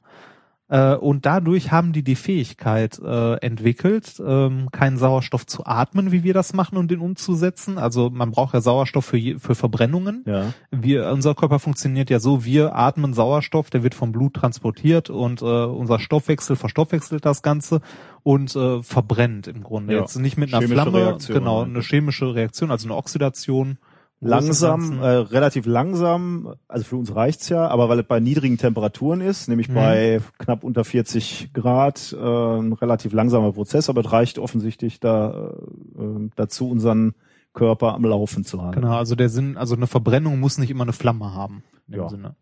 [0.69, 6.23] Äh, und dadurch haben die die Fähigkeit äh, entwickelt, ähm, keinen Sauerstoff zu atmen, wie
[6.23, 7.79] wir das machen und den umzusetzen.
[7.79, 10.23] Also man braucht ja Sauerstoff für, je, für Verbrennungen.
[10.27, 10.53] Ja.
[10.69, 15.41] Wir, unser Körper funktioniert ja so, wir atmen Sauerstoff, der wird vom Blut transportiert und
[15.41, 17.81] äh, unser Stoffwechsel verstoffwechselt das Ganze
[18.21, 19.95] und äh, verbrennt im Grunde.
[19.95, 20.01] Ja.
[20.01, 21.67] Jetzt nicht mit einer Flamme, Reaktion, genau, ja.
[21.67, 23.79] eine chemische Reaktion, also eine Oxidation.
[24.21, 29.21] Langsam, äh, relativ langsam, also für uns reicht's ja, aber weil es bei niedrigen Temperaturen
[29.21, 29.73] ist, nämlich Mhm.
[29.75, 32.17] bei knapp unter 40 Grad, äh,
[32.59, 35.51] ein relativ langsamer Prozess, aber es reicht offensichtlich da
[35.97, 37.13] äh, dazu, unseren
[37.53, 38.81] Körper am Laufen zu halten.
[38.81, 41.63] Genau, also der Sinn, also eine Verbrennung muss nicht immer eine Flamme haben.
[41.87, 42.09] Ja.
[42.09, 42.35] Sinne.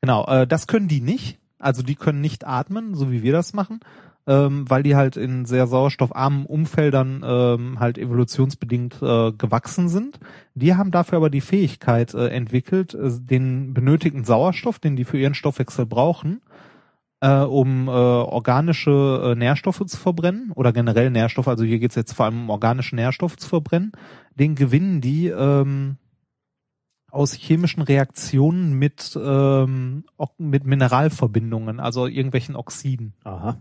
[0.00, 1.38] Genau, äh, das können die nicht.
[1.58, 3.80] Also die können nicht atmen, so wie wir das machen,
[4.26, 10.20] ähm, weil die halt in sehr sauerstoffarmen Umfeldern ähm, halt evolutionsbedingt äh, gewachsen sind.
[10.54, 15.18] Die haben dafür aber die Fähigkeit äh, entwickelt, äh, den benötigten Sauerstoff, den die für
[15.18, 16.42] ihren Stoffwechsel brauchen,
[17.20, 22.12] äh, um äh, organische äh, Nährstoffe zu verbrennen oder generell Nährstoffe, also hier geht's jetzt
[22.12, 23.92] vor allem um organische Nährstoffe zu verbrennen,
[24.34, 25.96] den gewinnen die ähm,
[27.10, 30.04] aus chemischen Reaktionen mit, ähm,
[30.38, 33.14] mit Mineralverbindungen, also irgendwelchen Oxiden.
[33.24, 33.58] Aha.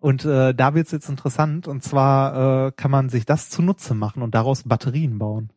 [0.00, 4.22] Und äh, da wird's jetzt interessant, und zwar äh, kann man sich das zunutze machen
[4.22, 5.52] und daraus Batterien bauen.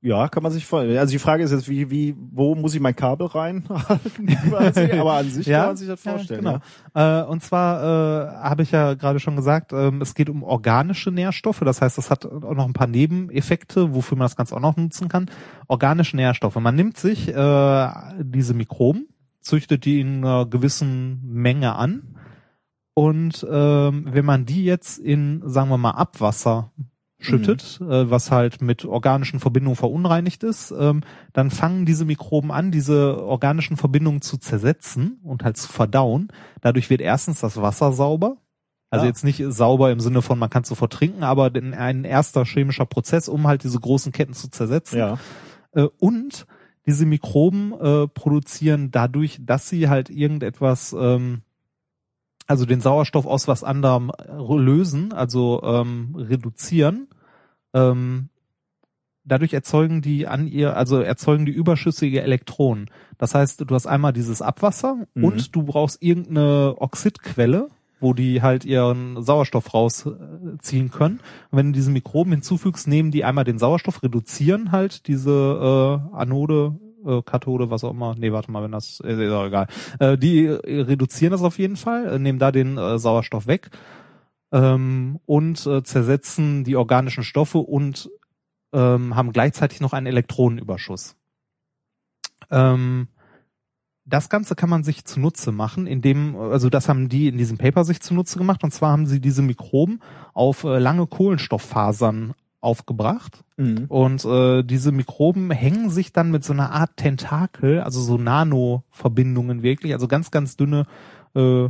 [0.00, 0.96] Ja, kann man sich vorstellen.
[0.96, 4.26] Also die Frage ist jetzt, wie, wie, wo muss ich mein Kabel reinhalten?
[4.48, 4.92] quasi?
[4.92, 6.44] aber an sich kann man sich das vorstellen.
[6.44, 6.60] Ja,
[6.94, 7.22] genau.
[7.22, 11.10] Äh, und zwar äh, habe ich ja gerade schon gesagt, ähm, es geht um organische
[11.10, 11.60] Nährstoffe.
[11.64, 14.76] Das heißt, das hat auch noch ein paar Nebeneffekte, wofür man das Ganze auch noch
[14.76, 15.26] nutzen kann.
[15.66, 16.54] Organische Nährstoffe.
[16.54, 17.88] Man nimmt sich äh,
[18.20, 19.08] diese Mikroben,
[19.40, 22.17] züchtet die in einer gewissen Menge an.
[22.98, 26.72] Und ähm, wenn man die jetzt in, sagen wir mal, Abwasser
[27.20, 32.72] schüttet, äh, was halt mit organischen Verbindungen verunreinigt ist, ähm, dann fangen diese Mikroben an,
[32.72, 36.26] diese organischen Verbindungen zu zersetzen und halt zu verdauen.
[36.60, 38.38] Dadurch wird erstens das Wasser sauber.
[38.90, 39.10] Also Ja.
[39.10, 42.86] jetzt nicht sauber im Sinne von, man kann es sofort trinken, aber ein erster chemischer
[42.86, 44.98] Prozess, um halt diese großen Ketten zu zersetzen.
[44.98, 45.18] Ja.
[45.72, 46.46] Äh, und
[46.84, 51.42] diese Mikroben äh, produzieren dadurch, dass sie halt irgendetwas, ähm,
[52.48, 57.06] also den Sauerstoff aus was anderem äh, lösen, also ähm, reduzieren.
[57.74, 58.30] Ähm,
[59.24, 62.86] dadurch erzeugen die an ihr, also erzeugen die überschüssige Elektronen.
[63.18, 65.24] Das heißt, du hast einmal dieses Abwasser Mhm.
[65.24, 67.68] und du brauchst irgendeine Oxidquelle,
[68.00, 71.20] wo die halt ihren Sauerstoff rausziehen können.
[71.50, 75.30] Und wenn du diese Mikroben hinzufügst, nehmen die einmal den Sauerstoff, reduzieren halt diese
[76.12, 78.14] äh, Anode äh, Kathode, was auch immer.
[78.16, 79.66] Nee, warte mal, wenn das ist auch egal.
[79.98, 83.70] Äh, die äh, reduzieren das auf jeden Fall, äh, nehmen da den Sauerstoff weg
[84.52, 88.10] ähm, und zersetzen die organischen Stoffe und
[88.72, 91.16] ähm, haben gleichzeitig noch einen Elektronenüberschuss.
[92.50, 93.08] Ähm,
[94.04, 97.84] das Ganze kann man sich zunutze machen, indem, also das haben die in diesem Paper
[97.84, 100.00] sich zunutze gemacht, und zwar haben sie diese Mikroben
[100.32, 103.44] auf lange Kohlenstofffasern aufgebracht.
[103.56, 103.86] Mhm.
[103.88, 109.62] Und äh, diese Mikroben hängen sich dann mit so einer Art Tentakel, also so Nano-Verbindungen
[109.62, 110.86] wirklich, also ganz, ganz dünne
[111.34, 111.68] äh,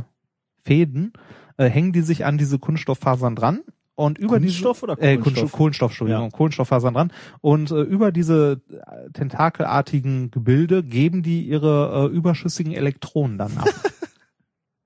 [0.63, 1.13] Fäden,
[1.57, 3.61] äh, hängen die sich an diese Kunststofffasern dran
[3.95, 5.23] und über Kunststoff diese, oder äh, Kohlenstoff?
[5.23, 6.29] Kunststoff, Kohlenstoff, Entschuldigung, Ja.
[6.29, 7.11] Kohlenstofffasern dran
[7.41, 13.67] und äh, über diese äh, tentakelartigen Gebilde geben die ihre äh, überschüssigen Elektronen dann ab.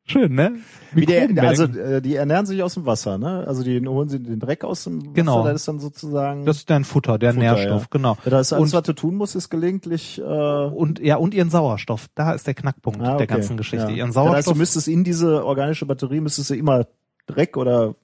[0.06, 0.58] Schön, ne?
[0.94, 3.46] Wie der, also äh, die ernähren sich aus dem Wasser, ne?
[3.48, 5.44] Also die holen sie den Dreck aus dem Wasser, Genau.
[5.46, 7.88] das ist dann sozusagen das ist dein Futter, der Futter, Nährstoff, ja.
[7.90, 8.18] genau.
[8.26, 11.34] ja, das ist alles, und- was du tun musst, ist gelegentlich äh, Und ja, und
[11.34, 12.08] ihren Sauerstoff.
[12.16, 13.28] Da ist der Knackpunkt ah, der okay.
[13.28, 13.88] ganzen Geschichte.
[13.92, 13.96] Ja.
[13.96, 14.54] Ihren Das heißt, Sauerstoff.
[14.54, 16.86] du müsstest in diese organische Batterie müsstest du immer
[17.26, 17.96] Dreck oder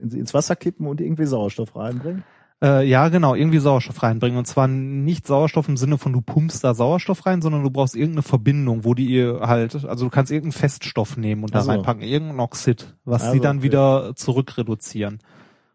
[0.00, 2.24] ins Wasser kippen und irgendwie Sauerstoff reinbringen.
[2.60, 4.36] Äh, ja, genau, irgendwie Sauerstoff reinbringen.
[4.36, 7.94] Und zwar nicht Sauerstoff im Sinne von du pumpst da Sauerstoff rein, sondern du brauchst
[7.94, 12.02] irgendeine Verbindung, wo die ihr halt, also du kannst irgendeinen Feststoff nehmen und da reinpacken,
[12.02, 13.64] irgendein Oxid, was Also, sie dann okay.
[13.64, 15.20] wieder zurückreduzieren.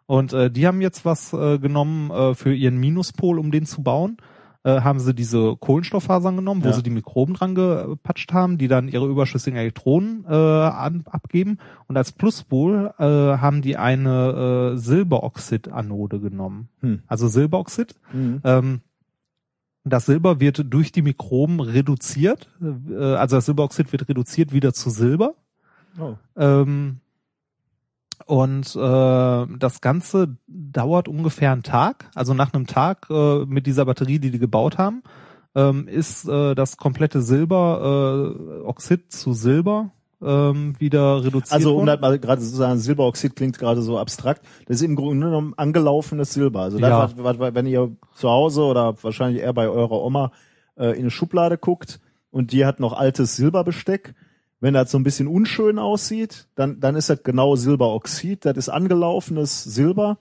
[0.07, 3.81] Und äh, die haben jetzt was äh, genommen äh, für ihren Minuspol, um den zu
[3.81, 4.17] bauen.
[4.65, 6.73] Äh, haben sie diese Kohlenstofffasern genommen, wo Ja.
[6.73, 11.57] sie die Mikroben dran gepatscht haben, die dann ihre überschüssigen Elektronen äh, an, abgeben.
[11.87, 16.69] Und als Pluspol äh, haben die eine äh, Silberoxid-Anode genommen.
[16.79, 17.01] Hm.
[17.07, 17.95] Also Silberoxid.
[18.13, 18.39] Mhm.
[18.45, 18.81] Ähm,
[19.83, 24.89] das Silber wird durch die Mikroben reduziert, äh, also das Silberoxid wird reduziert wieder zu
[24.89, 25.33] Silber.
[25.99, 26.13] Oh.
[26.37, 27.01] Ähm,
[28.25, 32.09] und äh, das Ganze dauert ungefähr einen Tag.
[32.15, 35.03] Also nach einem Tag äh, mit dieser Batterie, die die gebaut haben,
[35.55, 39.91] ähm, ist äh, das komplette Silber, äh, Oxid zu Silber
[40.23, 44.41] ähm, wieder reduziert Also um das mal gerade zu sagen, Silberoxid klingt gerade so abstrakt.
[44.67, 46.61] Das ist im Grunde genommen angelaufenes Silber.
[46.61, 47.11] Also das, Ja.
[47.17, 50.31] was, wenn ihr zu Hause oder wahrscheinlich eher bei eurer Oma
[50.77, 51.99] äh, in eine Schublade guckt
[52.31, 54.15] und die hat noch altes Silberbesteck,
[54.63, 58.45] wenn das so ein bisschen unschön aussieht, dann, dann ist das genau Silberoxid.
[58.45, 60.17] Das ist angelaufenes Silber.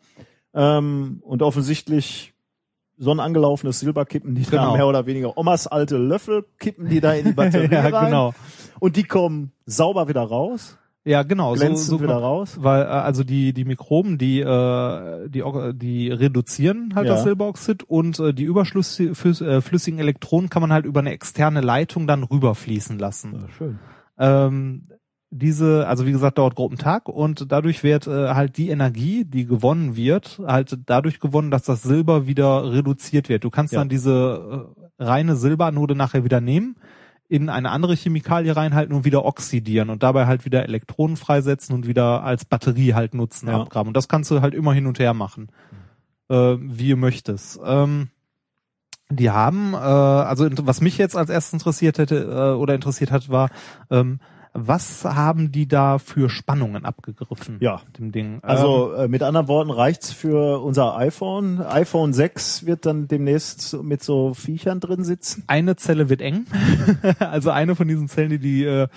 [0.52, 2.34] Ähm, und offensichtlich
[2.98, 4.76] so ein angelaufenes Silber kippen die da Genau.
[4.76, 5.38] mehr oder weniger.
[5.38, 8.06] Omas alte Löffel kippen die da in die Batterie ja, rein.
[8.06, 8.34] genau.
[8.80, 11.54] Und die kommen sauber wieder raus, Ja, genau.
[11.54, 12.56] glänzen so, so wieder raus.
[12.60, 15.42] Weil äh, also die die Mikroben, die äh, die
[15.74, 17.14] die reduzieren halt Ja.
[17.14, 19.14] das Silberoxid und äh, die überschlüssigen
[19.46, 23.46] äh, flüssigen Elektronen kann man halt über eine externe Leitung dann rüberfließen lassen.
[23.56, 23.78] schön.
[24.22, 24.88] Ähm,
[25.34, 29.24] diese, also wie gesagt, dauert grob einen Tag und dadurch wird äh, halt die Energie,
[29.24, 33.42] die gewonnen wird, halt dadurch gewonnen, dass das Silber wieder reduziert wird.
[33.42, 33.80] Du kannst Ja.
[33.80, 36.76] dann diese äh, reine Silberanode nachher wieder nehmen,
[37.30, 41.86] in eine andere Chemikalie reinhalten und wieder oxidieren und dabei halt wieder Elektronen freisetzen und
[41.86, 43.62] wieder als Batterie halt nutzen, Ja.
[43.62, 43.88] abgraben.
[43.88, 45.48] Und das kannst du halt immer hin und her machen,
[46.28, 47.58] äh, wie du möchtest.
[47.64, 48.08] Ähm,
[49.16, 53.28] die haben, äh, also was mich jetzt als erstes interessiert hätte äh, oder interessiert hat,
[53.30, 53.50] war,
[53.90, 54.20] ähm,
[54.54, 57.56] was haben die da für Spannungen abgegriffen?
[57.60, 57.80] Ja.
[57.86, 58.34] mit Dem Ding.
[58.34, 61.62] Ähm, Also äh, mit anderen Worten reicht's für unser iPhone.
[61.62, 65.44] iPhone 6 wird dann demnächst mit so Viechern drin sitzen.
[65.46, 66.44] eine Zelle wird eng.
[67.18, 68.88] also eine von diesen Zellen, die die, äh,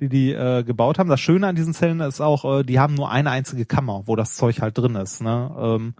[0.00, 1.08] die, die äh, gebaut haben.
[1.08, 4.16] Das Schöne an diesen Zellen ist auch, äh, die haben nur eine einzige Kammer, wo
[4.16, 5.22] das Zeug halt drin ist.
[5.22, 5.50] Ne?
[5.56, 5.94] Ähm,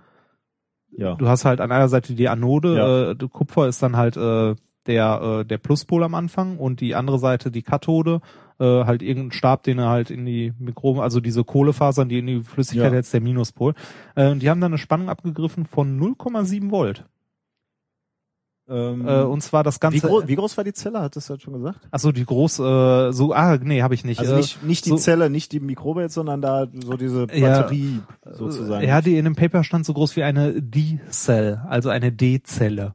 [0.97, 1.15] Ja.
[1.15, 3.11] Du hast halt an einer Seite die Anode, Ja.
[3.13, 4.55] äh, Kupfer ist dann halt äh,
[4.87, 8.21] der, äh, der Pluspol am Anfang und die andere Seite die Kathode,
[8.61, 12.27] äh, halt irgendein Stab, den er halt in die Mikroben, also diese Kohlefasern, die in
[12.27, 12.97] die Flüssigkeit Ja.
[12.99, 13.75] jetzt der Minuspol.
[14.15, 17.05] Äh, und die haben dann eine Spannung abgegriffen von 0,7 Volt.
[18.69, 20.07] Ähm, Äh, und zwar das wie, ganze.
[20.07, 21.01] groß, wie groß war die Zelle?
[21.01, 21.81] Hattest du das schon gesagt?
[21.91, 24.21] Achso, die groß, äh, so, ah, nee, habe ich nicht.
[24.21, 27.27] Also Äh, nicht, nicht die so- Zelle, nicht die Mikrobe jetzt, sondern da so diese
[27.35, 27.61] Ja.
[27.61, 28.01] Batterie
[28.33, 28.87] sozusagen.
[28.87, 32.95] Ja, die in dem Paper stand so groß wie eine D-Cell, also eine D-Zelle.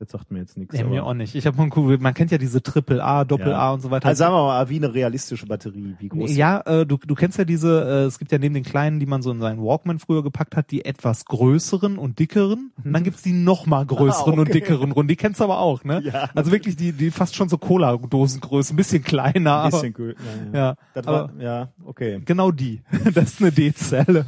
[0.00, 0.72] Das sagt mir jetzt nichts.
[0.72, 1.34] Nee, aber- mir auch nicht.
[1.34, 3.58] Ich habe man kennt ja diese Triple A, Doppel Ja.
[3.58, 4.08] A und so weiter.
[4.08, 5.94] Also sagen wir mal, wie eine realistische Batterie.
[5.98, 6.34] Wie groß?
[6.34, 9.04] Ja, äh, du, du kennst ja diese, äh, es gibt ja neben den kleinen, die
[9.04, 12.72] man so in seinen Walkman früher gepackt hat, die etwas größeren und dickeren.
[12.82, 14.52] Und dann gibt's die noch mal größeren Ah, und okay.
[14.52, 14.92] dickeren.
[14.92, 16.00] Und die kennst du aber auch, ne?
[16.02, 16.30] Ja.
[16.34, 20.16] Also wirklich die, die fast schon so Cola-Dosengröße, ein bisschen kleiner, Ein bisschen aber cool.
[20.54, 20.76] Ja, ja.
[20.94, 22.22] ja, war, ja, okay.
[22.24, 22.80] genau die.
[23.14, 24.24] Das ist eine D-Zelle.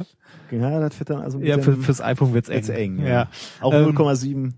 [0.51, 2.63] Ja, das wird dann also Ja, für, fürs iPhone wird's eng.
[2.69, 3.07] Eng, ja.
[3.07, 3.27] ja.
[3.59, 4.51] auch ähm, 0,7.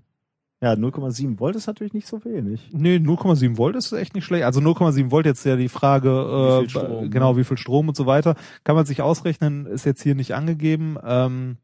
[0.65, 2.71] Ja, 0,7 Volt ist natürlich nicht so wenig.
[2.71, 4.45] Nee, 0,7 Volt ist echt nicht schlecht.
[4.45, 7.09] Also 0,7 Volt jetzt ja die Frage, Wie äh, viel Strom, ne?
[7.11, 8.33] genau, wie viel Strom und so weiter.
[8.63, 10.97] Kann man sich ausrechnen, ist jetzt hier nicht angegeben.
[11.05, 11.57] Ähm,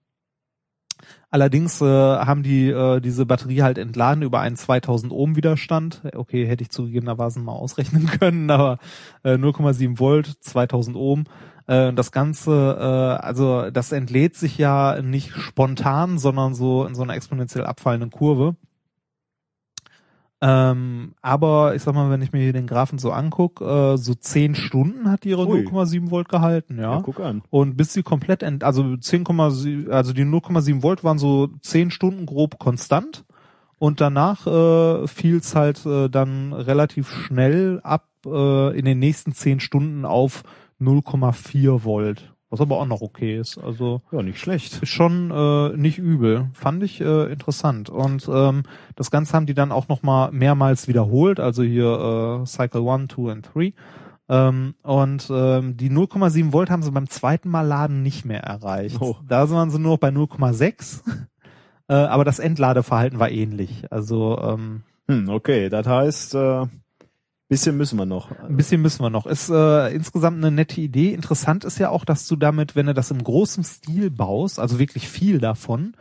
[1.31, 6.03] Allerdings äh, haben die äh, diese Batterie halt entladen über einen 2000 Ohm Widerstand.
[6.13, 8.77] Okay, hätte ich zugegebenerweise mal ausrechnen können, aber
[9.23, 11.23] äh, 0,7 Volt, 2000 Ohm.
[11.65, 17.01] Äh, das Ganze, äh, also das entlädt sich ja nicht spontan, sondern so in so
[17.01, 18.55] einer exponentiell abfallenden Kurve.
[20.43, 24.15] Ähm, aber ich sag mal, wenn ich mir hier den Graphen so anguck, äh, so
[24.15, 25.59] 10 Stunden hat ihre Ui.
[25.59, 26.95] 0,7 Volt gehalten, ja.
[26.95, 27.43] Ja, guck an.
[27.51, 32.25] Und bis sie komplett, ent also 10,7, also die 0,7 Volt waren so 10 Stunden
[32.25, 33.23] grob konstant.
[33.77, 39.33] Und danach äh, fiel es halt äh, dann relativ schnell ab äh, in den nächsten
[39.33, 40.43] 10 Stunden auf
[40.79, 42.30] 0,4 Volt.
[42.51, 43.57] Was aber auch noch okay ist.
[43.57, 44.83] Also Ja, nicht schlecht.
[44.83, 46.49] ist schon äh, nicht übel.
[46.53, 47.89] Fand ich äh, interessant.
[47.89, 48.63] Und ähm,
[48.95, 51.39] das Ganze haben die dann auch noch mal mehrmals wiederholt.
[51.39, 53.73] Also hier äh, Cycle 1, 2 und 3.
[54.29, 58.97] Ähm, und ähm, die 0,7 Volt haben sie beim zweiten Mal laden nicht mehr erreicht.
[58.99, 59.15] Oh.
[59.27, 61.01] Da waren sie nur noch bei 0,6.
[61.87, 63.85] äh, aber das Entladeverhalten war ähnlich.
[63.91, 66.65] Also ähm, Hm, okay, das heißt, äh,
[67.51, 68.31] bisschen müssen wir noch.
[68.41, 69.25] Ein bisschen müssen wir noch.
[69.27, 71.13] Ist äh, insgesamt eine nette Idee.
[71.13, 74.79] Interessant ist ja auch, dass du damit, wenn du das im großen Stil baust, also
[74.79, 75.93] wirklich viel davon,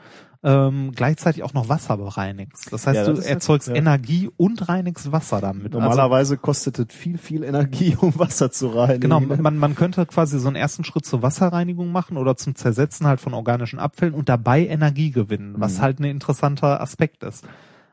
[0.43, 2.73] ähm, gleichzeitig auch noch Wasser bereinigst.
[2.73, 3.75] Das heißt, Ja, das du erzeugst ja.
[3.75, 5.67] Energie und reinigst Wasser damit.
[5.67, 9.01] Also, Normalerweise kostet es viel, viel Energie, um Wasser zu reinigen.
[9.01, 13.07] Genau, man, man könnte quasi so einen ersten Schritt zur Wasserreinigung machen oder zum Zersetzen
[13.07, 15.83] halt von organischen Abfällen und dabei Energie gewinnen, was Mhm.
[15.83, 17.45] halt ein interessanter Aspekt ist.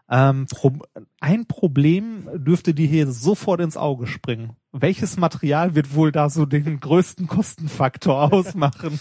[0.09, 0.45] Ähm,
[1.19, 4.55] ein Problem dürfte dir hier sofort ins Auge springen.
[4.71, 8.99] Welches Material wird wohl da so den größten Kostenfaktor ausmachen?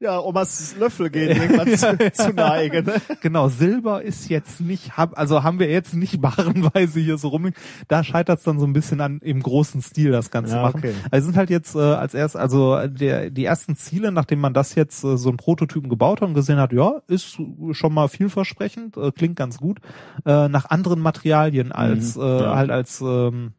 [0.00, 2.86] Ja, Omas Löffel gehen irgendwann zu, zu neigen.
[2.86, 2.94] Ne?
[3.20, 7.50] genau, Silber ist jetzt nicht, hab, also haben wir jetzt nicht barenweise hier so rum.
[7.88, 10.78] Da scheitert es dann so ein bisschen an im großen Stil das Ganze Ja, machen.
[10.78, 10.94] okay.
[11.10, 14.76] Also sind halt jetzt äh, als erst, also der, die ersten Ziele, nachdem man das
[14.76, 17.36] jetzt äh, so einen Prototypen gebaut hat und gesehen hat, ja, ist
[17.72, 19.80] schon mal vielversprechend, äh, klingt ganz gut,
[20.24, 22.54] äh, nach anderen Materialien als Mhm, äh, ja.
[22.56, 23.52] halt als ähm,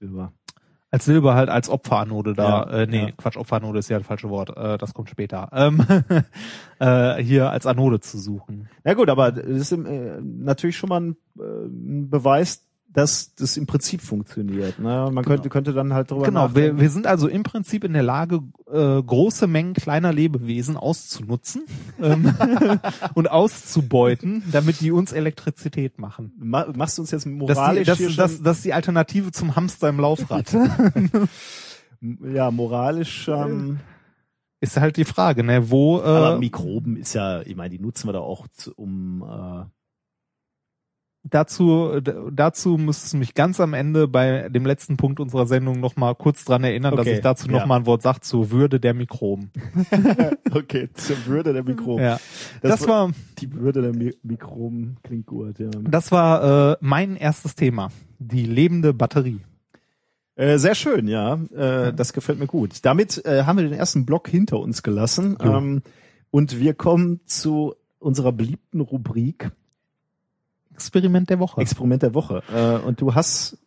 [0.00, 0.32] Silber.
[0.94, 3.10] Als Silber halt als Opferanode da, Ja, äh, nee, ja.
[3.16, 5.84] Quatsch, Opferanode ist ja das falsche Wort, äh, das kommt später, ähm,
[6.78, 8.68] äh, hier als Anode zu suchen.
[8.84, 12.64] Ja gut, aber das ist äh, natürlich schon mal ein, äh, ein Beweis,
[12.94, 14.78] dass das im Prinzip funktioniert.
[14.78, 15.10] Ne?
[15.12, 16.80] Man könnte, könnte dann halt drüber Genau, wir, nachdenken.
[16.80, 18.40] wir sind also im Prinzip in der Lage,
[18.72, 21.64] äh, große Mengen kleiner Lebewesen auszunutzen
[22.00, 22.32] ähm,
[23.14, 26.32] und auszubeuten, damit die uns Elektrizität machen.
[26.38, 28.72] Ma machst du uns jetzt Das, moralisch die, das, hier das, schon, das ist die
[28.72, 30.52] Alternative zum Hamster im Laufrad.
[32.00, 33.80] ja, moralisch, ähm,
[34.60, 35.70] ist halt die Frage, ne?
[35.70, 39.22] Wo aber äh, Mikroben ist ja, ich meine, die nutzen wir da auch, zu, um
[39.22, 39.64] äh,
[41.24, 42.00] dazu
[42.30, 46.14] dazu müsstest du mich ganz am Ende bei dem letzten Punkt unserer Sendung noch mal
[46.14, 47.52] kurz dran erinnern, dass Okay, ich dazu ja.
[47.52, 49.50] noch mal ein Wort sage zur Würde der Mikroben.
[50.52, 52.04] okay, zur Würde der Mikroben.
[52.04, 52.20] Ja,
[52.60, 55.70] das, war die Würde der Mi Mikroben klingt gut, ja.
[55.82, 59.40] das war äh, mein erstes Thema, die lebende Batterie.
[60.36, 61.34] Äh, sehr schön, ja.
[61.54, 62.84] Äh, Das gefällt mir gut.
[62.84, 65.36] Damit äh, haben wir den ersten Block hinter uns gelassen.
[65.40, 65.82] Ähm,
[66.30, 69.52] und wir kommen zu unserer beliebten Rubrik
[70.74, 71.60] Experiment der Woche.
[71.60, 72.42] Experiment der Woche.
[72.54, 73.58] Äh, und du hast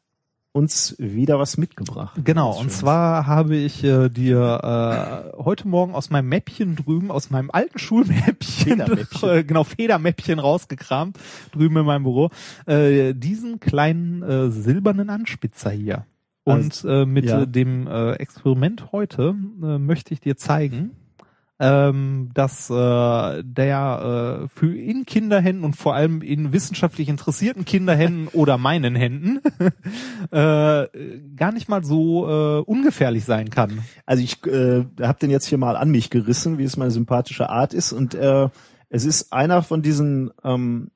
[0.58, 2.20] uns wieder was mitgebracht.
[2.24, 2.78] Genau, und Schönes.
[2.80, 7.78] zwar habe ich äh, dir äh, heute Morgen aus meinem Mäppchen drüben, aus meinem alten
[7.78, 9.30] Schulmäppchen, Federmäppchen.
[9.30, 11.18] äh, genau, Federmäppchen rausgekramt,
[11.52, 12.30] drüben in meinem Büro,
[12.66, 16.06] äh, diesen kleinen äh, silbernen Anspitzer hier.
[16.44, 17.42] Und äh, mit ja.
[17.42, 20.96] äh, dem äh, Experiment heute äh, möchte ich dir zeigen,
[21.60, 28.28] ähm, dass äh, der äh, für in Kinderhänden und vor allem in wissenschaftlich interessierten Kinderhänden
[28.34, 29.40] oder meinen Händen
[30.32, 30.88] äh,
[31.36, 33.80] gar nicht mal so äh, ungefährlich sein kann.
[34.06, 37.50] Also ich äh, habe den jetzt hier mal an mich gerissen, wie es meine sympathische
[37.50, 37.92] Art ist.
[37.92, 38.50] Und äh,
[38.90, 40.92] es ist einer von diesen ähm,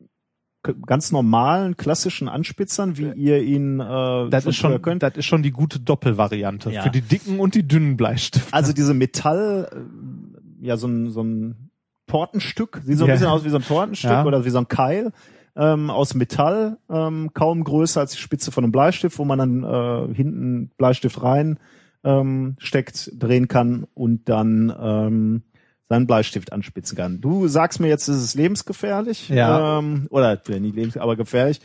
[0.86, 5.02] ganz normalen, klassischen Anspitzern, wie ihr ihn äh, Das ist schon, könnt.
[5.02, 6.84] das ist schon die gute Doppelvariante Ja.
[6.84, 8.54] für die dicken und die dünnen Bleistifte.
[8.54, 10.31] Also diese Metall, äh,
[10.62, 11.72] ja so ein, so ein
[12.08, 13.14] Tortenstück, sieht so ein Ja.
[13.16, 14.26] bisschen aus wie so ein Tortenstück Ja.
[14.26, 15.12] oder wie so ein Keil
[15.56, 19.64] ähm, aus Metall, ähm, kaum größer als die Spitze von einem Bleistift, wo man dann
[19.64, 21.60] äh, hinten Bleistift rein
[22.04, 25.44] ähm, steckt, drehen kann und dann ähm,
[25.90, 27.20] seinen Bleistift anspitzen kann.
[27.22, 29.80] Du sagst mir jetzt, es ist lebensgefährlich, Ja.
[29.80, 31.60] ähm, oder nicht lebens, aber gefährlich.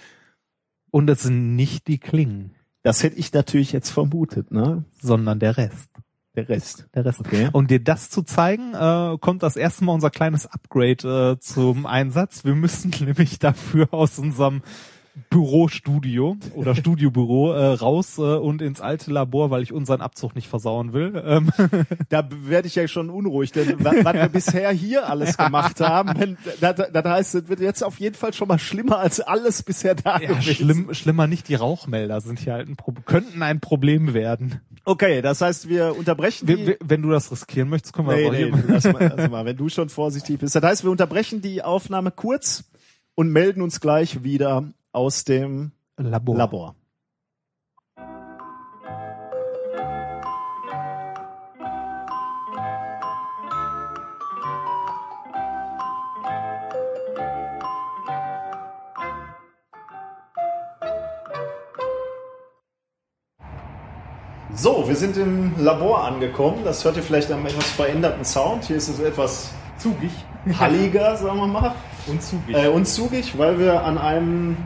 [0.90, 4.84] Und es sind nicht die Klingen, Das hätte ich natürlich jetzt vermutet, ne?
[5.00, 5.90] sondern der Rest.
[6.36, 6.86] Der Rest.
[6.94, 7.20] Der Rest.
[7.20, 7.48] Okay.
[7.52, 11.86] Um dir das zu zeigen, äh, kommt das erste Mal unser kleines Upgrade äh, zum
[11.86, 12.44] Einsatz.
[12.44, 14.62] Wir müssen nämlich dafür aus unserem
[15.30, 20.48] Bürostudio oder Studiobüro äh, raus äh, und ins alte Labor, weil ich unseren Abzug nicht
[20.48, 21.22] versauen will.
[21.24, 21.50] Ähm,
[22.08, 26.18] Da werde ich ja schon unruhig, denn wa- was wir bisher hier alles gemacht haben,
[26.18, 29.62] wenn, das, das heißt, es wird jetzt auf jeden Fall schon mal schlimmer als alles
[29.62, 30.54] bisher da ja, gewesen.
[30.54, 34.60] schlimm, schlimmer nicht, die Rauchmelder sind hier halt ein Pro könnten ein Problem werden.
[34.84, 36.76] Okay, das heißt, wir unterbrechen Wir, die...
[36.84, 39.56] wenn du das riskieren möchtest, können wir Nee, aber nee, lass mal, lass mal, wenn
[39.56, 40.54] du schon vorsichtig bist.
[40.54, 42.64] Das heißt, wir unterbrechen die Aufnahme kurz
[43.14, 44.64] und melden uns gleich wieder
[44.96, 46.36] aus dem Labor.
[46.36, 46.74] Labor.
[64.54, 66.64] So, wir sind im Labor angekommen.
[66.64, 68.64] Das hört ihr vielleicht am etwas veränderten Sound.
[68.64, 70.10] Hier ist es etwas Zugig.
[70.58, 71.74] halliger, sagen wir mal.
[72.06, 72.56] Und zugig.
[72.56, 74.56] Äh, und zugig, weil wir an einem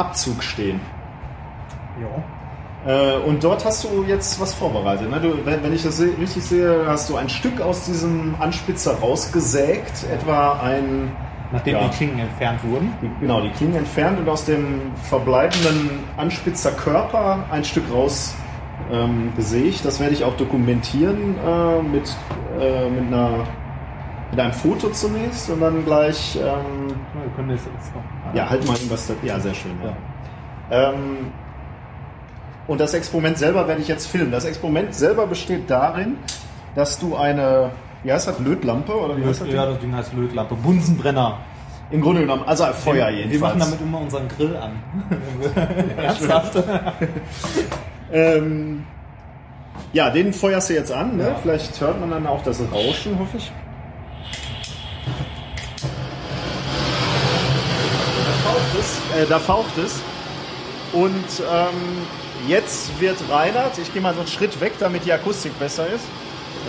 [0.00, 0.80] Abzug stehen.
[2.00, 2.08] ja.
[2.86, 5.10] Äh, und dort hast du jetzt was vorbereitet.
[5.10, 5.20] Ne?
[5.20, 8.94] Du, wenn, wenn ich das se richtig sehe, hast du ein Stück aus diesem Anspitzer
[8.98, 11.12] rausgesägt, etwa ein,
[11.52, 11.88] Nachdem Ja.
[11.88, 12.92] die Klingen entfernt wurden.
[13.02, 18.34] die, genau, die Klingen entfernt und aus dem verbleibenden Anspitzer Körper ein Stück raus
[18.90, 19.84] ähm, gesägt.
[19.84, 22.16] Das werde ich auch dokumentieren äh, mit,
[22.58, 23.30] äh, mit, einer,
[24.30, 26.89] mit einem Foto zunächst und dann gleich ähm,
[27.40, 28.34] können das jetzt noch.
[28.34, 29.14] Ja, halt mal irgendwas da.
[29.22, 29.72] Ja, sehr schön.
[29.82, 30.90] Ja.
[30.90, 31.32] Ähm,
[32.66, 34.30] und das Experiment selber werde ich jetzt filmen.
[34.30, 36.16] Das Experiment selber besteht darin,
[36.74, 37.70] dass du eine,
[38.04, 39.48] wie heißt das, Lötlampe oder wie heißt das?
[39.48, 40.54] Ja, das Ding heißt Lötlampe.
[40.54, 41.38] Bunsenbrenner.
[41.90, 43.32] Im Grunde genommen, also ein Feuer wir, jedenfalls.
[43.32, 44.80] Wir machen damit immer unseren Grill an.
[45.96, 46.62] Ernsthaft?
[48.12, 48.84] ähm,
[49.92, 51.16] ja, den feuerst du jetzt an.
[51.16, 51.28] Ne?
[51.28, 51.34] Ja.
[51.42, 53.50] Vielleicht hört man dann auch das Rauschen, hoffe ich.
[58.80, 59.16] Da faucht es.
[59.16, 60.00] Äh, da faucht es.
[60.92, 65.56] Und ähm, jetzt wird Reinhard, ich gehe mal so einen Schritt weg, damit die Akustik
[65.58, 66.04] besser ist.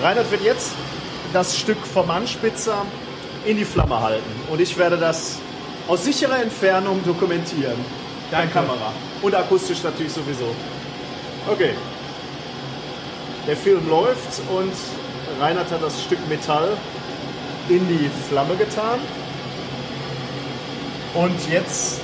[0.02, 0.74] Reinhard wird jetzt
[1.34, 2.86] das Stück vom Anspitzer
[3.46, 4.30] in die Flamme halten.
[4.50, 5.40] Und ich werde das
[5.88, 7.78] aus sicherer Entfernung dokumentieren.
[8.30, 8.94] Deine Kamera.
[9.22, 10.54] Und akustisch natürlich sowieso.
[11.50, 11.74] Okay.
[13.48, 14.74] Der Film läuft und
[15.40, 16.78] Reinhard hat das Stück Metall
[17.70, 19.00] in die Flamme getan.
[21.14, 22.01] Und jetzt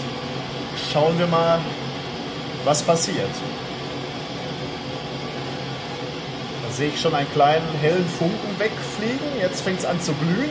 [0.92, 1.60] schauen wir mal,
[2.66, 3.30] was passiert.
[6.64, 9.40] Da sehe ich schon einen kleinen hellen Funken wegfliegen.
[9.40, 10.50] Jetzt fängt es an zu glühen.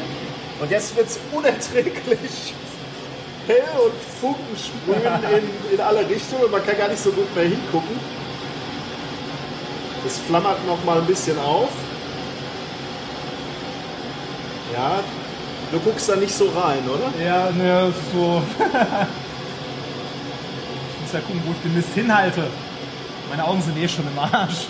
[0.61, 2.55] Und jetzt wird es unerträglich
[3.47, 5.03] hell und Funken sprühen
[5.71, 6.51] in, in alle Richtungen.
[6.51, 7.99] Man kann gar nicht so gut mehr hingucken.
[10.07, 11.71] Es flammert noch mal ein bisschen auf.
[14.73, 15.01] Ja,
[15.73, 17.25] du guckst da nicht so rein, oder?
[17.25, 18.43] Ja, ne, so.
[21.17, 22.45] ja gucken, wo ich den Mist hinhalte.
[23.31, 24.67] Meine Augen sind eh schon im Arsch.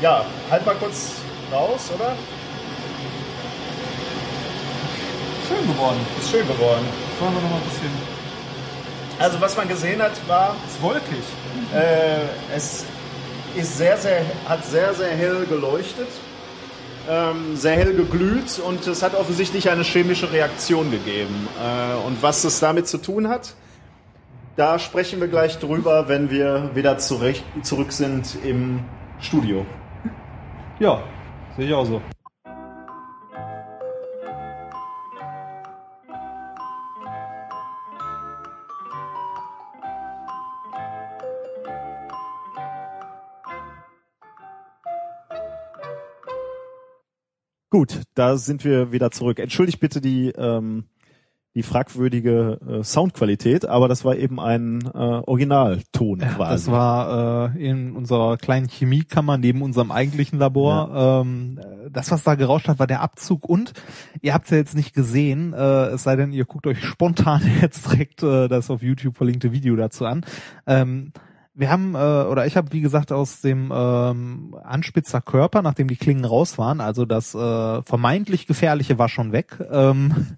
[0.00, 1.12] Ja, halt mal kurz
[1.52, 2.14] raus, oder?
[5.48, 5.98] Schön geworden.
[6.20, 6.86] Ist schön geworden.
[7.20, 8.12] Wollen wir noch mal ein bisschen.
[9.18, 11.02] Also was man gesehen hat, war, Ist wolkig.
[11.74, 12.84] äh, es
[13.54, 16.08] ist sehr, sehr, hat sehr, sehr hell geleuchtet,
[17.08, 21.46] ähm, sehr hell geglüht und es hat offensichtlich eine chemische Reaktion gegeben.
[21.62, 23.54] Äh, und was es damit zu tun hat,
[24.56, 28.80] da sprechen wir gleich drüber, wenn wir wieder zurecht, zurück sind im
[29.20, 29.64] Studio.
[30.78, 31.02] Ja,
[31.56, 32.02] sehe ich auch so.
[47.70, 49.38] Gut, da sind wir wieder zurück.
[49.38, 50.84] Entschuldigt bitte die, ähm,
[51.54, 56.52] die fragwürdige äh, Soundqualität, aber das war eben ein äh, Originalton Ja, quasi.
[56.52, 61.22] das war äh, in unserer kleinen Chemiekammer neben unserem eigentlichen Labor.
[61.22, 61.60] Ähm,
[61.90, 63.74] das, was da gerauscht hat, war der Abzug und
[64.22, 67.42] ihr habt es ja jetzt nicht gesehen, äh, es sei denn, ihr guckt euch spontan
[67.60, 70.24] jetzt direkt äh, das auf YouTube verlinkte Video dazu an.
[70.66, 71.12] Ähm,
[71.54, 75.96] wir haben, äh, oder ich habe, wie gesagt, aus dem ähm, Anspitzer Körper, nachdem die
[75.96, 80.28] Klingen raus waren, also das äh, vermeintlich gefährliche war schon weg, ähm,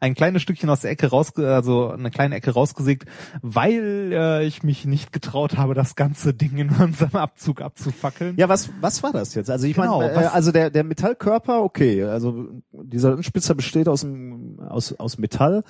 [0.00, 3.04] ein kleines Stückchen aus der Ecke raus, also eine kleine Ecke rausgesägt,
[3.42, 8.34] weil äh, ich mich nicht getraut habe, das ganze Ding in unserem Abzug abzufackeln.
[8.36, 9.50] Ja, was, was war das jetzt?
[9.50, 14.00] Also ich Genau, meine, äh, also der, der Metallkörper, okay, also dieser Spitzer besteht aus,
[14.00, 15.64] dem, aus, aus Metall.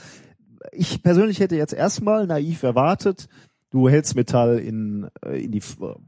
[0.72, 3.28] Ich persönlich hätte jetzt erstmal naiv erwartet,
[3.74, 5.60] Du hältst Metall in, äh, in die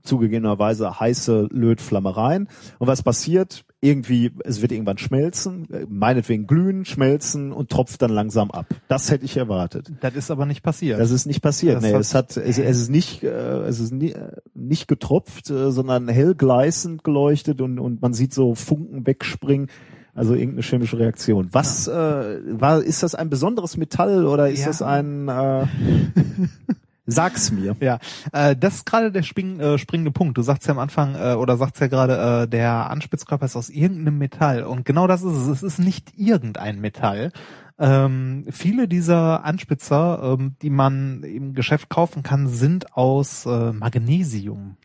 [0.05, 2.47] zugegebenerweise heiße Lötflamme rein.
[2.79, 3.65] Und was passiert?
[3.81, 8.67] Irgendwie, es wird irgendwann schmelzen, äh, meinetwegen glühen, schmelzen und tropft dann langsam ab.
[8.87, 9.91] Das hätte ich erwartet.
[10.01, 11.01] Das ist aber nicht passiert.
[11.01, 11.75] Das ist nicht passiert.
[11.75, 13.29] Das nee, hat- es hat, es, es ist nicht, äh,
[13.65, 18.55] es ist nie, äh, nicht getropft, sondern hell gleißend geleuchtet und, und man sieht so
[18.55, 19.69] Funken wegspringen.
[20.15, 21.49] Also irgendeine chemische Reaktion.
[21.51, 22.81] Was äh, war?
[22.83, 24.67] Ist das ein besonderes Metall oder ist Ja.
[24.69, 25.27] das ein?
[25.29, 25.67] Äh,
[27.07, 27.77] sag's mir.
[27.81, 27.99] Ja,
[28.33, 30.37] äh, das ist gerade der spring, äh, springende Punkt.
[30.37, 33.71] Du sagst ja am Anfang äh, oder sagst ja gerade, äh, der Anspitzkörper ist aus
[33.71, 35.49] irgendeinem Metall und genau das ist es.
[35.49, 37.33] Es ist nicht irgendein Metall.
[37.79, 44.77] Ähm, viele dieser Anspitzer, ähm, die man im Geschäft kaufen kann, sind aus äh, Magnesium.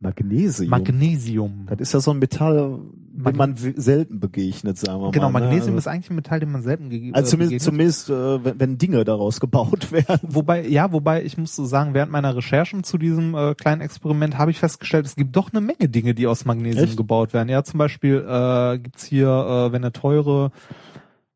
[0.00, 0.70] Magnesium.
[0.70, 1.66] Magnesium.
[1.68, 2.80] das ist ja so ein Metall,
[3.22, 5.40] Mag- man selten begegnet, sagen wir Genau, mal.
[5.40, 5.46] ne?
[5.46, 8.60] Magnesium also, ist eigentlich ein Metall, den man selten gegeben also zumindest, zumindest äh, wenn,
[8.60, 10.20] wenn Dinge daraus gebaut werden.
[10.22, 14.38] Wobei, ja, wobei ich muss so sagen, während meiner Recherchen zu diesem äh, kleinen Experiment
[14.38, 16.96] habe ich festgestellt, es gibt doch eine Menge Dinge, die aus Magnesium Echt?
[16.96, 17.48] gebaut werden.
[17.48, 20.50] Ja, zum Beispiel äh, gibt's hier, äh, wenn du teure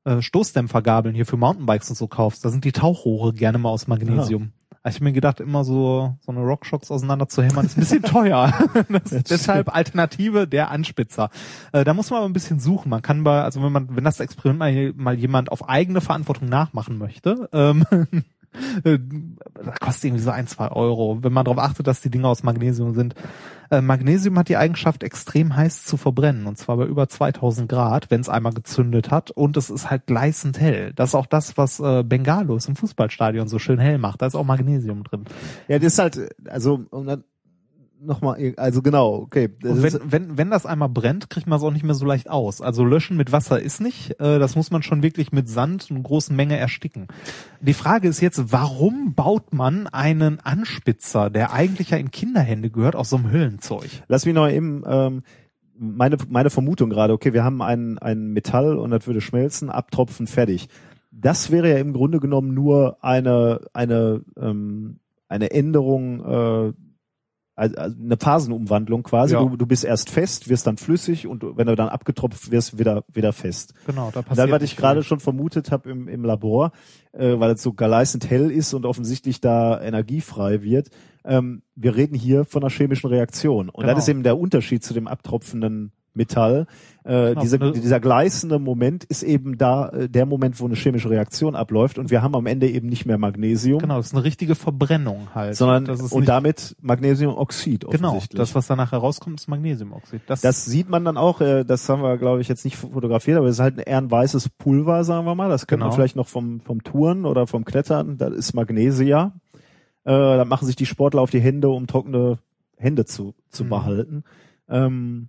[0.04, 3.86] äh, Stoßdämpfergabeln hier für Mountainbikes und so kaufst, da sind die Tauchrohre gerne mal aus
[3.86, 4.52] Magnesium.
[4.84, 8.02] Also Ich mir gedacht, immer so so eine Rockshocks auseinander zu hämmern, ist ein bisschen
[8.02, 8.52] teuer.
[9.30, 11.30] deshalb Alternative der Anspitzer.
[11.72, 12.90] Äh, da muss man aber ein bisschen suchen.
[12.90, 16.50] Man kann bei, also wenn man, wenn das Experiment mal, mal jemand auf eigene Verantwortung
[16.50, 17.86] nachmachen möchte, ähm,
[18.84, 18.98] äh,
[19.54, 22.42] das kostet irgendwie so ein, zwei Euro, wenn man darauf achtet, dass die Dinge aus
[22.42, 23.14] Magnesium sind.
[23.70, 28.10] Äh, Magnesium hat die Eigenschaft, extrem heiß zu verbrennen, und zwar bei über 2000 Grad,
[28.10, 30.92] wenn es einmal gezündet hat, und es ist halt gleißend hell.
[30.94, 34.22] Das ist auch das, was äh, Bengalos im Fußballstadion so schön hell macht.
[34.22, 35.24] Da ist auch Magnesium drin.
[35.68, 37.24] Ja, das ist halt, also und dann
[38.04, 39.50] nochmal, also genau, okay.
[39.62, 42.28] Und wenn, wenn, wenn das einmal brennt, kriegt man es auch nicht mehr so leicht
[42.28, 42.60] aus.
[42.60, 44.20] Also löschen mit Wasser ist nicht.
[44.20, 47.08] Äh, das muss man schon wirklich mit Sand in großen Menge ersticken.
[47.60, 52.96] Die Frage ist jetzt, warum baut man einen Anspitzer, der eigentlich ja in Kinderhände gehört,
[52.96, 53.88] aus so einem Hüllenzeug?
[54.08, 55.22] Lass mich noch eben ähm,
[55.76, 57.12] meine meine Vermutung gerade.
[57.12, 60.68] Okay, wir haben ein ein Metall und das würde schmelzen, abtropfen, fertig.
[61.10, 66.72] Das wäre ja im Grunde genommen nur eine eine ähm, eine Änderung, äh,
[67.56, 69.34] also also eine Phasenumwandlung quasi.
[69.34, 69.40] Ja.
[69.44, 73.04] Du, du bist erst fest, wirst dann flüssig und wenn du dann abgetropft wirst, wieder
[73.12, 73.74] wieder fest.
[73.86, 74.38] Genau, da Und passiert.
[74.48, 76.72] dann, was ich gerade schon vermutet habe im, im Labor,
[77.12, 80.90] äh, weil es so gleißend hell ist und offensichtlich da energiefrei wird,
[81.24, 83.68] ähm, wir reden hier von einer chemischen Reaktion.
[83.68, 83.94] Und Genau.
[83.94, 86.66] das ist eben der Unterschied zu dem abtropfenden Metall.
[87.04, 90.74] Äh, Genau, diese, ne- dieser gleißende Moment ist eben da äh, der Moment, wo eine
[90.74, 94.14] chemische Reaktion abläuft und wir haben am Ende eben nicht mehr Magnesium, Genau, das ist
[94.14, 95.54] eine richtige Verbrennung halt.
[95.56, 100.22] sondern und damit Magnesiumoxid genau, das was danach herauskommt, ist Magnesiumoxid.
[100.26, 103.36] Das, Das sieht man dann auch, äh, das haben wir, glaube ich, jetzt nicht fotografiert,
[103.36, 105.50] aber es ist halt ein eher ein weißes Pulver, sagen wir mal.
[105.50, 105.96] Das kennt man Genau.
[105.96, 108.16] vielleicht noch vom, vom Touren oder vom Klettern.
[108.16, 109.32] Das ist Magnesia.
[110.04, 112.38] Äh, da machen sich die Sportler auf die Hände, um trockene
[112.76, 113.68] Hände zu, zu Mhm.
[113.68, 114.24] behalten.
[114.68, 115.28] Ähm,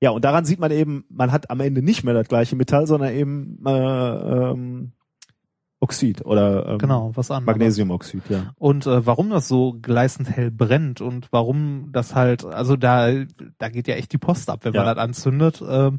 [0.00, 2.86] ja, und daran sieht man eben, man hat am Ende nicht mehr das gleiche Metall,
[2.86, 4.92] sondern eben äh, ähm,
[5.80, 7.54] Oxid oder ähm, genau, was anderes.
[7.54, 8.52] Magnesiumoxid, ja.
[8.56, 13.10] Und äh, warum das so gleißend hell brennt und warum das halt, also da,
[13.58, 14.84] da geht ja echt die Post ab, wenn Ja.
[14.84, 15.62] man das anzündet.
[15.66, 15.98] Ähm,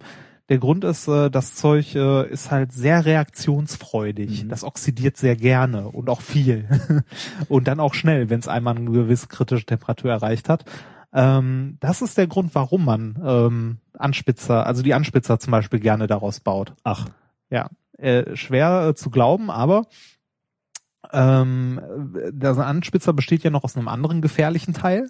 [0.49, 4.45] der Grund ist, äh, das Zeug äh, ist halt sehr reaktionsfreudig.
[4.45, 4.49] Mhm.
[4.49, 6.67] Das oxidiert sehr gerne und auch viel.
[7.49, 10.65] und dann auch schnell, wenn es einmal eine gewisse kritische Temperatur erreicht hat.
[11.13, 16.07] Ähm, das ist der Grund, warum man ähm, Anspitzer, also die Anspitzer zum Beispiel gerne
[16.07, 16.73] daraus baut.
[16.83, 17.07] Ach,
[17.49, 19.87] Ja, äh, schwer äh, zu glauben, aber
[21.11, 21.79] ähm,
[22.31, 25.09] der Anspitzer besteht ja noch aus einem anderen gefährlichen Teil.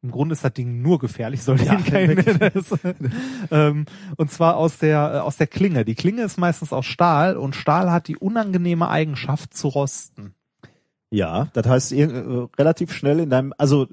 [0.00, 2.24] Im Grunde ist das Ding nur gefährlich, soll Ja, kein,
[3.50, 5.84] ähm, und zwar aus der äh, aus der Klinge.
[5.84, 10.34] Die Klinge ist meistens aus Stahl und Stahl hat die unangenehme Eigenschaft zu rosten.
[11.10, 13.86] Ja, das heißt relativ schnell in deinem, also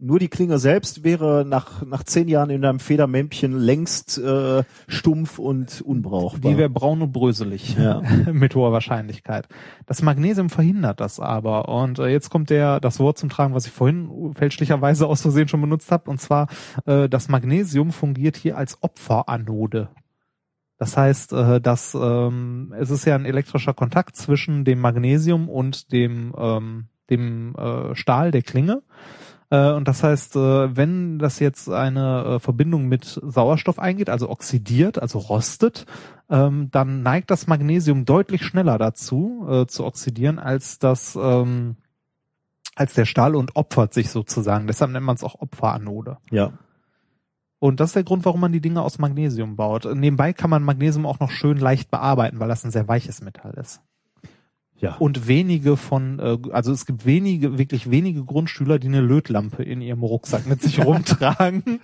[0.00, 5.38] nur die Klinge selbst wäre nach nach zehn Jahren in deinem Federmämpchen längst äh, stumpf
[5.38, 6.50] und unbrauchbar.
[6.50, 8.02] Die wäre braun und bröselig Ja.
[8.32, 9.48] mit hoher Wahrscheinlichkeit.
[9.86, 11.68] Das Magnesium verhindert das aber.
[11.68, 15.48] Und äh, jetzt kommt der das Wort zum Tragen, was ich vorhin fälschlicherweise aus Versehen
[15.48, 16.10] schon benutzt habe.
[16.10, 16.48] Und zwar
[16.86, 19.88] äh, das Magnesium fungiert hier als Opferanode.
[20.80, 25.92] Das heißt, äh, dass ähm, es ist ja ein elektrischer Kontakt zwischen dem Magnesium und
[25.92, 28.82] dem ähm, dem äh, Stahl der Klinge.
[29.50, 34.30] Äh, Und das heißt, äh, wenn das jetzt eine äh, Verbindung mit Sauerstoff eingeht, also
[34.30, 35.84] oxidiert, also rostet,
[36.30, 41.76] ähm, dann neigt das Magnesium deutlich schneller dazu äh, zu oxidieren als das ähm,
[42.74, 44.66] als der Stahl und opfert sich sozusagen.
[44.66, 46.16] Deshalb nennt man es auch Opferanode.
[46.30, 46.52] ja.
[47.60, 49.84] Und das ist der Grund, warum man die Dinge aus Magnesium baut.
[49.94, 53.54] Nebenbei kann man Magnesium auch noch schön leicht bearbeiten, weil das ein sehr weiches Metall
[53.60, 53.82] ist.
[54.78, 54.94] Ja.
[54.96, 59.82] Und wenige von, äh, also es gibt wenige, wirklich wenige Grundschüler, die eine Lötlampe in
[59.82, 61.80] ihrem Rucksack mit sich rumtragen,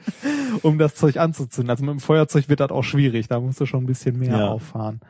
[0.62, 1.68] um das Zeug anzuzünden.
[1.70, 4.38] Also mit dem Feuerzeug wird das auch schwierig, da musst du schon ein bisschen mehr
[4.38, 4.48] Ja.
[4.48, 5.00] auffahren.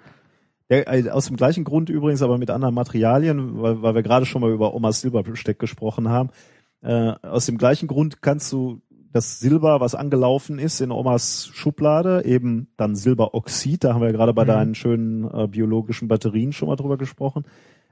[0.68, 4.26] Ja, äh, aus dem gleichen Grund übrigens, aber mit anderen Materialien, weil, weil wir gerade
[4.26, 6.30] schon mal über Omas Silberbesteck gesprochen haben.
[6.82, 8.80] Äh, aus dem gleichen Grund kannst du
[9.16, 14.12] das Silber, was angelaufen ist in Omas Schublade, eben dann Silberoxid, da haben wir ja
[14.16, 14.48] gerade bei Mhm.
[14.48, 17.44] deinen schönen äh, biologischen Batterien schon mal drüber gesprochen.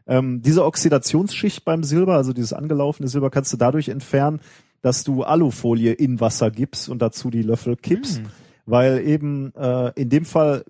[0.07, 4.41] Ähm, diese Oxidationsschicht beim Silber, also dieses angelaufene Silber, kannst du dadurch entfernen,
[4.83, 8.27] dass du Alufolie in Wasser gibst und dazu die Löffel kippst, Hm.
[8.67, 10.65] weil eben äh, in dem Fall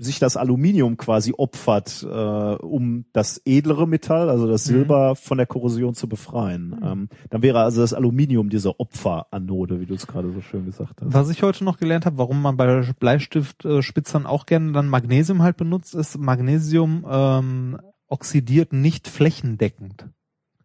[0.00, 4.72] sich das Aluminium quasi opfert, äh, um das edlere Metall, also das Mhm.
[4.74, 6.80] Silber, von der Korrosion zu befreien.
[6.84, 11.02] Ähm, dann wäre also das Aluminium diese Opferanode, wie du es gerade so schön gesagt
[11.02, 11.12] hast.
[11.12, 15.56] Was ich heute noch gelernt habe, warum man bei Bleistiftspitzern auch gerne dann Magnesium halt
[15.56, 20.06] benutzt, ist Magnesium ähm, oxidiert nicht flächendeckend,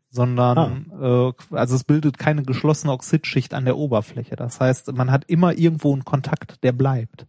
[0.09, 4.35] sondern äh, also es bildet keine geschlossene Oxidschicht an der Oberfläche.
[4.35, 7.25] Das heißt, man hat immer irgendwo einen Kontakt, der bleibt.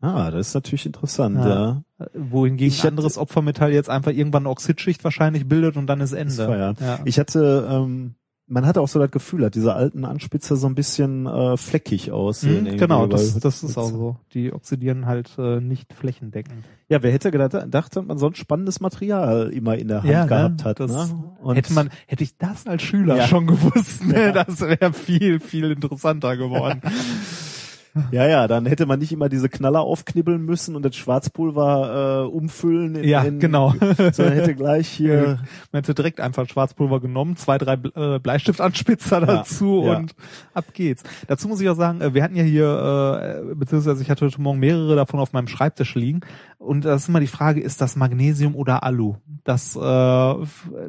[0.00, 1.36] Ah, das ist natürlich interessant.
[1.38, 1.82] Ja.
[1.98, 2.06] Ja.
[2.14, 6.12] Wohingegen Ich ein anderes Opfermetall jetzt einfach irgendwann eine Oxidschicht wahrscheinlich bildet und dann ist
[6.12, 6.32] Ende.
[6.32, 6.80] Ist.
[6.80, 6.98] Ja.
[7.06, 8.14] Ich hatte, ähm,
[8.46, 12.12] man hatte auch so das Gefühl, dass diese alten Anspitzer so ein bisschen äh, fleckig
[12.12, 12.64] aussehen.
[12.64, 14.16] Mhm, genau, das, das ist auch so.
[14.34, 16.64] Die oxidieren halt äh, nicht flächendeckend.
[16.88, 20.12] Ja, wer hätte gedacht, gedacht, dass man so ein spannendes Material immer in der Hand
[20.12, 20.64] Ja, gehabt ne?
[20.64, 20.78] hat.
[20.78, 21.24] Das ne?
[21.40, 23.26] Und hätte man, hätte ich das als Schüler Ja.
[23.26, 24.44] schon gewusst, ne, Ja.
[24.44, 26.82] das wäre viel, viel interessanter geworden.
[28.10, 32.28] Ja, ja, dann hätte man nicht immer diese Knaller aufknibbeln müssen und das Schwarzpulver äh,
[32.28, 32.96] umfüllen.
[32.96, 33.74] In, ja, in, genau.
[34.12, 35.38] Sondern hätte gleich hier.
[35.72, 39.96] Man hätte direkt einfach Schwarzpulver genommen, zwei, drei äh, Bleistiftanspitzer Ja, dazu ja.
[39.96, 40.14] und
[40.54, 41.02] ab geht's.
[41.26, 44.40] Dazu muss ich auch sagen, äh, wir hatten ja hier, äh, beziehungsweise ich hatte heute
[44.40, 46.20] Morgen mehrere davon auf meinem Schreibtisch liegen.
[46.58, 49.16] Und das ist immer die Frage, ist das Magnesium oder Alu?
[49.44, 50.34] Das, äh,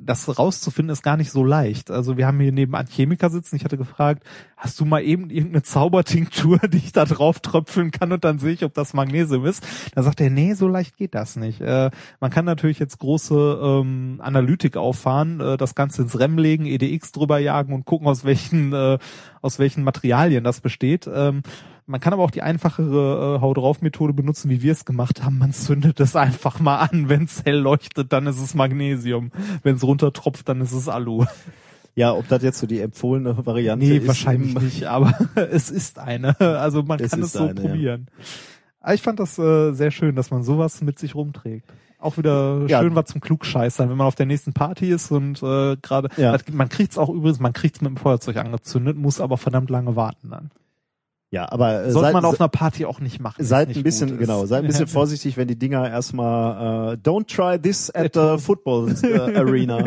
[0.02, 1.92] das rauszufinden ist gar nicht so leicht.
[1.92, 3.58] Also wir haben hier nebenan Chemiker sitzen.
[3.58, 4.24] Ich hatte gefragt,
[4.56, 8.54] hast du mal eben irgendeine Zaubertinktur, die ich da drauf tröpfeln kann und dann sehe
[8.54, 9.66] ich, ob das Magnesium ist?
[9.94, 11.60] Da sagt er, nee, so leicht geht das nicht.
[11.60, 11.92] Äh,
[12.22, 17.12] man kann natürlich jetzt große ähm, Analytik auffahren, äh, das Ganze ins REM legen, EDX
[17.12, 18.98] drüber jagen und gucken, aus welchen, äh,
[19.42, 21.10] aus welchen Materialien das besteht.
[21.14, 21.44] Ähm,
[21.88, 25.24] man kann aber auch die einfachere äh, Hau drauf Methode benutzen, wie wir es gemacht
[25.24, 25.38] haben.
[25.40, 27.10] Man zündet es einfach mal an.
[27.10, 29.32] Wenn es hell leuchtet, dann ist es Magnesium.
[29.64, 31.26] Wenn es runtertropft, dann ist es Alu.
[31.96, 34.08] Ja, ob das jetzt so die empfohlene Variante Nee, ist.
[34.08, 35.18] wahrscheinlich im- nicht, aber
[35.52, 36.40] es ist eine.
[36.40, 37.68] Also man Es kann es so eine, ja.
[37.68, 38.08] probieren.
[38.82, 41.68] Aber ich fand das äh, sehr schön, dass man sowas mit sich rumträgt.
[42.00, 42.82] Auch wieder Ja.
[42.82, 46.38] schön was zum Klugscheißern, wenn man auf der nächsten Party ist und äh, gerade, Ja.
[46.52, 50.30] man kriegt's auch übrigens, man kriegt's mit dem Feuerzeug angezündet, muss aber verdammt lange warten
[50.30, 50.52] dann.
[51.30, 53.44] Ja, aber äh, Sollte seid, man auf einer Party auch nicht machen.
[53.44, 57.28] seid nicht ein bisschen, genau, seid ein bisschen vorsichtig, wenn die Dinger erstmal äh, don't
[57.28, 59.78] try this at the football äh, arena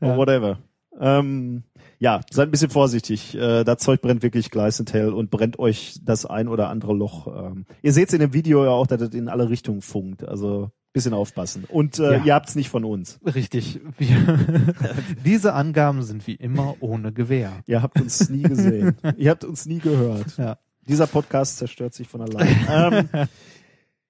[0.00, 0.58] or whatever.
[1.00, 1.64] Ähm,
[1.98, 3.34] ja, seid ein bisschen vorsichtig.
[3.34, 7.26] Äh, das Zeug brennt wirklich gleißend hell und brennt euch das ein oder andere Loch.
[7.26, 10.26] Ähm, ihr seht in dem Video ja auch, dass es in alle Richtungen funkt.
[10.26, 11.64] Also bisschen aufpassen.
[11.68, 12.24] Und äh, Ja.
[12.24, 13.18] ihr habt's nicht von uns.
[13.24, 13.80] Richtig.
[13.98, 14.16] Wir,
[15.24, 17.52] diese Angaben sind wie immer ohne Gewähr.
[17.66, 18.96] Ihr habt uns nie gesehen.
[19.16, 20.36] ihr habt uns nie gehört.
[20.36, 20.58] Ja.
[20.88, 22.48] Dieser Podcast zerstört sich von allein.
[22.70, 23.08] ähm,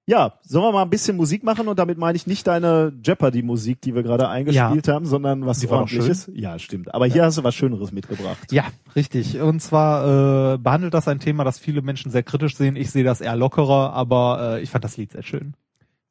[0.05, 3.79] ja, sollen wir mal ein bisschen Musik machen und damit meine ich nicht deine Jeopardy-Musik,
[3.79, 6.29] die wir gerade eingespielt haben, sondern was Die ordentliches.
[6.33, 6.93] Ja, stimmt.
[6.93, 8.51] Aber hier hast du was Schöneres mitgebracht.
[8.51, 8.65] Ja,
[8.97, 9.39] richtig.
[9.39, 12.75] Und zwar äh, behandelt das ein Thema, das viele Menschen sehr kritisch sehen.
[12.75, 15.53] Ich sehe das eher lockerer, aber äh, ich fand das Lied sehr schön.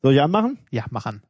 [0.03, 0.59] Soll ich anmachen?
[0.70, 1.23] Ja, mach an.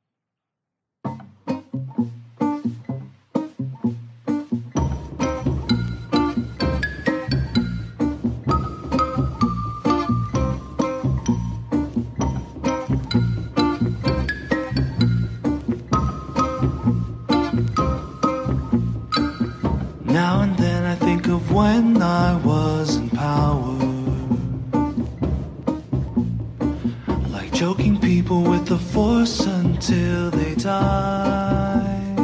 [29.83, 32.15] Until they die.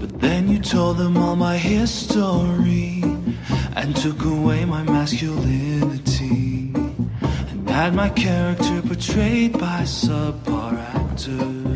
[0.00, 3.02] But then you told them all my history
[3.74, 11.67] and took away my masculinity and had my character portrayed by subpar actors.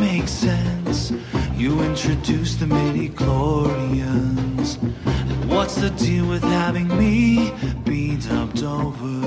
[0.00, 1.12] make sense.
[1.54, 4.78] You introduced the midi-chlorians.
[5.48, 7.52] What's the deal with having me
[7.84, 9.20] be dubbed over?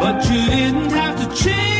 [0.00, 1.79] But you didn't have to change.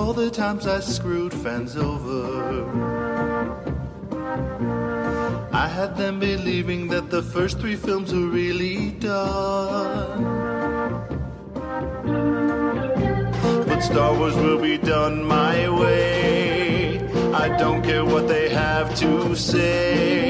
[0.00, 2.64] All the times I screwed fans over.
[5.52, 10.22] I had them believing that the first three films were really done.
[13.68, 16.98] But Star Wars will be done my way.
[17.44, 20.29] I don't care what they have to say.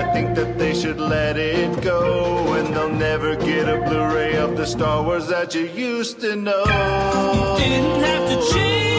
[0.00, 4.56] I think that they should let it go, and they'll never get a Blu-ray of
[4.56, 6.64] the Star Wars that you used to know.
[7.58, 8.89] You didn't have to change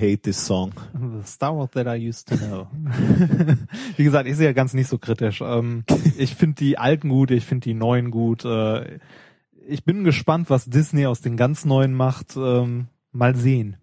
[0.00, 0.72] hate this song.
[0.92, 2.68] The Star Wars that I used to know.
[3.96, 5.40] Wie gesagt, ich sehe ja ganz nicht so kritisch.
[5.40, 5.84] Ähm,
[6.18, 8.44] ich finde die alten gut, ich finde die neuen gut.
[8.44, 8.98] Äh,
[9.66, 12.36] ich bin gespannt, was Disney aus den ganz neuen macht.
[12.36, 13.76] Ähm, mal sehen.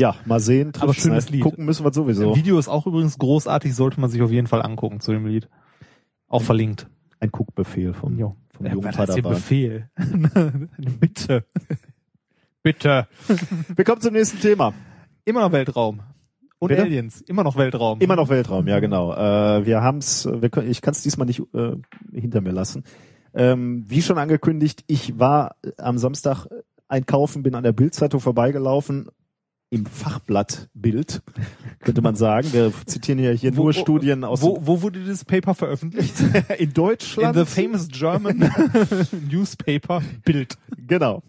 [0.00, 0.72] Ja, mal sehen.
[0.80, 1.34] Aber schönes nicht.
[1.34, 1.42] Lied.
[1.42, 2.34] Gucken müssen wir sowieso.
[2.34, 5.48] Video ist auch übrigens großartig, sollte man sich auf jeden Fall angucken zu dem Lied.
[6.26, 6.88] Auch verlinkt.
[7.18, 8.36] Ein Guckbefehl vom, Jo.
[8.54, 9.34] vom was heißt hier Padawan.
[9.34, 9.90] Befehl?
[11.00, 11.44] Bitte.
[12.62, 13.08] Bitte.
[13.76, 14.74] Wir kommen zum nächsten Thema.
[15.24, 16.00] Immer noch Weltraum.
[16.58, 16.82] Und Bitte?
[16.82, 17.22] Aliens.
[17.22, 18.00] Immer noch Weltraum.
[18.00, 19.14] Immer noch Weltraum, ja genau.
[19.14, 21.72] Äh, wir haben's, wir ich kann es diesmal nicht äh,
[22.12, 22.84] hinter mir lassen.
[23.32, 26.46] Ähm, wie schon angekündigt, ich war am Samstag
[26.86, 29.08] einkaufen, bin an der Bildzeitung vorbeigelaufen.
[29.72, 31.22] Im Fachblatt Bild,
[31.78, 32.52] könnte man sagen.
[32.52, 36.14] Wir zitieren ja hier Wo- nur Studien aus Wo, wo wurde dieses Paper veröffentlicht?
[36.58, 37.36] in Deutschland.
[37.36, 38.50] In the famous German
[39.30, 40.58] newspaper Bild.
[40.76, 41.22] Genau.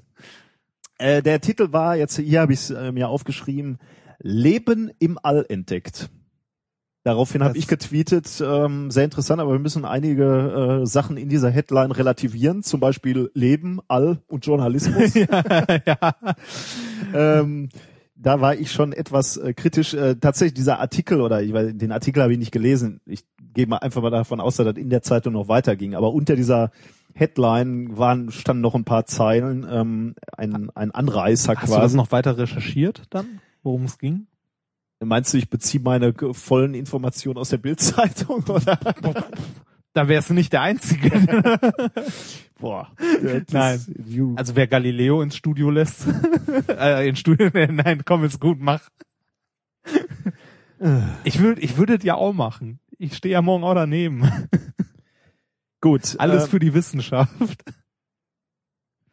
[1.01, 3.79] Äh, der Titel war, jetzt hier habe ich es äh, mir aufgeschrieben,
[4.19, 6.11] Leben im All entdeckt.
[7.03, 11.49] Daraufhin habe ich getweetet, ähm, sehr interessant, aber wir müssen einige äh, Sachen in dieser
[11.49, 15.15] Headline relativieren, zum Beispiel Leben, All und Journalismus.
[15.85, 16.15] ja.
[17.15, 17.69] ähm,
[18.13, 19.95] da war ich schon etwas äh, kritisch.
[19.95, 23.01] Äh, tatsächlich dieser Artikel oder ich weiß, den Artikel habe ich nicht gelesen.
[23.07, 23.23] Ich
[23.55, 25.95] gehe mal einfach mal davon aus, dass das in der Zeitung noch weiterging.
[25.95, 26.69] Aber unter dieser
[27.13, 31.97] Headline waren standen noch ein paar Zeilen, ähm, ein, ein Anreißer Hast du das quasi.
[31.97, 34.27] noch weiter recherchiert dann, worum es ging?
[35.03, 38.77] Meinst du, ich beziehe meine vollen Informationen aus der Bildzeitung oder?
[39.93, 41.09] Da wärst du nicht der Einzige.
[42.59, 42.87] Boah.
[43.51, 43.81] Nein.
[44.07, 46.05] You, Also wer Galileo ins Studio lässt,
[46.69, 48.87] äh, ins Studio, nein, komm, ist gut, mach.
[51.23, 52.79] Ich würde, ich würde ja auch machen.
[52.97, 54.29] Ich stehe ja morgen auch daneben.
[55.81, 56.15] Gut.
[56.19, 57.63] Alles ähm, für die Wissenschaft.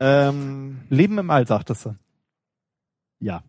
[0.00, 1.96] ähm, Leben im All, sagtest du.
[3.20, 3.42] Ja.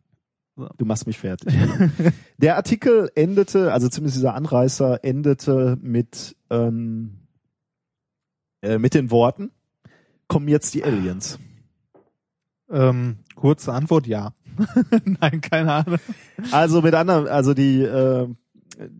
[0.77, 1.53] Du machst mich fertig.
[2.37, 7.27] Der Artikel endete, also zumindest dieser Anreißer endete mit, ähm,
[8.61, 9.51] äh, mit den Worten,
[10.27, 11.39] kommen jetzt die Aliens.
[12.69, 14.33] Ähm, kurze Antwort, ja.
[15.05, 15.99] Nein, keine Ahnung.
[16.51, 18.27] Also mit anderen, also die, äh,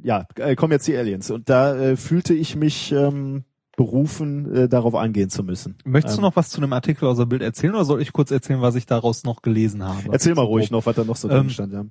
[0.01, 1.29] ja, äh, kommen jetzt die Aliens.
[1.29, 3.43] Und da äh, fühlte ich mich ähm,
[3.79, 5.77] berufen, äh, darauf eingehen zu müssen.
[5.85, 8.11] Möchtest du Ähm, noch was zu einem Artikel aus der Bild erzählen oder soll ich
[8.11, 10.11] kurz erzählen, was ich daraus noch gelesen habe?
[10.11, 11.71] Erzähl mal ruhig noch, was da noch so Ähm, drin stand.
[11.71, 11.85] Ja.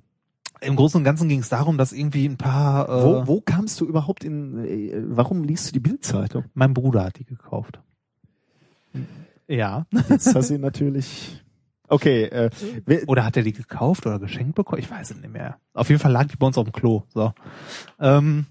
[0.61, 2.87] Im Großen und Ganzen ging es darum, dass irgendwie ein paar.
[2.89, 6.43] Äh, Wo, wo kamst du überhaupt in, äh, warum liest du die Bildzeitung?
[6.53, 7.79] Mein Bruder hat die gekauft.
[9.47, 9.87] Ja.
[10.09, 11.41] Jetzt hast du ihn natürlich.
[11.87, 12.51] Okay, äh,
[12.85, 14.79] wer, Oder hat er die gekauft oder geschenkt bekommen?
[14.79, 15.57] Ich weiß es nicht mehr.
[15.73, 17.01] Auf jeden Fall lag die bei uns auf dem Klo.
[17.07, 17.33] So.
[17.99, 18.45] Ähm,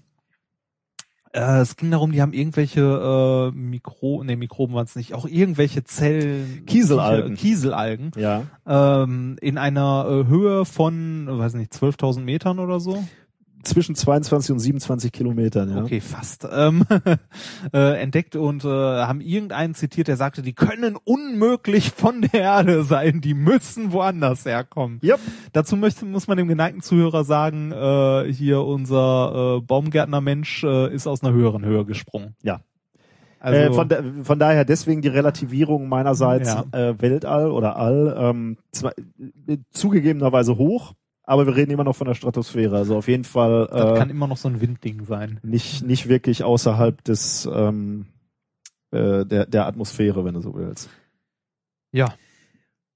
[1.33, 5.25] äh, es ging darum, die haben irgendwelche äh, Mikro, nee, Mikroben waren es nicht, auch
[5.27, 7.35] irgendwelche Zellen, Kieselalgen.
[7.35, 8.43] Kieselalgen ja.
[8.67, 13.03] ähm, in einer äh, Höhe von, weiß nicht, 12.000 Metern oder so.
[13.69, 15.83] Zwischen 22 und 27 Kilometern, ja.
[15.83, 16.47] Okay, fast.
[16.51, 16.83] Ähm,
[17.73, 22.83] äh, entdeckt und äh, haben irgendeinen zitiert, der sagte, die können unmöglich von der Erde
[22.83, 24.99] sein, die müssen woanders herkommen.
[25.03, 25.19] Yep.
[25.53, 31.05] Dazu möchte, muss man dem geneigten Zuhörer sagen, äh, hier unser äh, Baumgärtner-Mensch äh, ist
[31.05, 32.35] aus einer höheren Höhe gesprungen.
[32.41, 32.61] Ja.
[33.39, 36.65] Also, äh, von, da, von daher deswegen die Relativierung meinerseits Ja.
[36.71, 38.93] äh, Weltall oder All ähm, zwar,
[39.47, 40.93] äh, zugegebenerweise hoch,
[41.29, 42.75] aber wir reden immer noch von der Stratosphäre.
[42.75, 45.39] Also auf jeden Fall das äh, kann immer noch so ein Windding sein.
[45.43, 48.07] nicht nicht wirklich außerhalb des ähm,
[48.91, 50.89] äh, der der Atmosphäre, wenn du so willst.
[51.91, 52.13] Ja.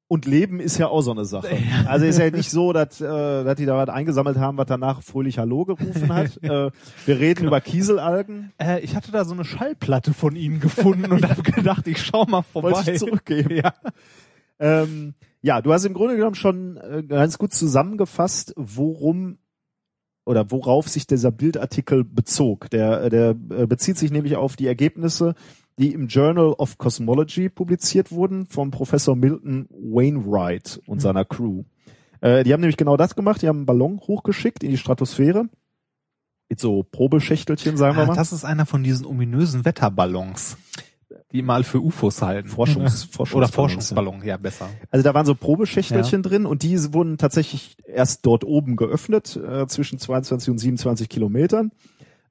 [0.07, 1.57] Und Leben ist ja auch so eine Sache.
[1.87, 5.01] Also ist ja nicht so, dass, äh, dass die da was eingesammelt haben, was danach
[5.01, 6.37] fröhlich Hallo gerufen hat.
[6.43, 6.69] äh,
[7.05, 8.51] wir reden über Kieselalgen.
[8.59, 12.25] Äh, ich hatte da so eine Schallplatte von ihnen gefunden und habe gedacht, ich schau
[12.25, 12.71] mal vorbei.
[12.71, 13.55] Wollte ich zurückgeben.
[13.55, 13.73] Ja.
[14.59, 19.37] Ähm, ja, du hast im Grunde genommen schon äh, ganz gut zusammengefasst, worum
[20.25, 22.69] oder worauf sich dieser Bildartikel bezog.
[22.69, 25.35] Der, der äh, bezieht sich nämlich auf die Ergebnisse,
[25.77, 31.63] die im Journal of Cosmology publiziert wurden vom Professor Milton Wainwright und seiner Crew.
[32.21, 33.41] Äh, die haben nämlich genau das gemacht.
[33.41, 35.49] Die haben einen Ballon hochgeschickt in die Stratosphäre
[36.47, 38.15] mit so Probeschächtelchen, sagen wir Ah, mal.
[38.15, 40.57] das ist einer von diesen ominösen Wetterballons,
[41.31, 42.49] die mal für UFOs halten.
[42.49, 44.69] Forschungs- Forschungsballons, Oder Forschungsballon, ja, besser.
[44.91, 49.67] Also da waren so Probeschächtelchen drin und die wurden tatsächlich erst dort oben geöffnet, äh,
[49.67, 51.71] zwischen 22 und 27 Kilometern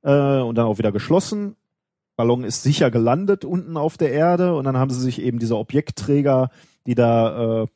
[0.02, 1.56] äh, und dann auch wieder geschlossen.
[2.16, 5.56] Ballon ist sicher gelandet unten auf der Erde und dann haben sie sich eben diese
[5.56, 6.50] Objektträger,
[6.86, 7.66] die da äh,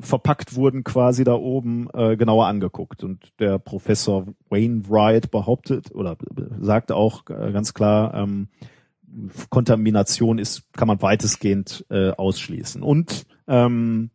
[0.00, 3.02] verpackt wurden, quasi da oben äh, genauer angeguckt.
[3.02, 6.16] Und der Professor Wainwright behauptet oder
[6.60, 8.48] sagt auch äh, ganz klar, ähm,
[9.50, 12.82] Kontamination ist, kann man weitestgehend äh, ausschließen.
[12.82, 14.10] Und ähm,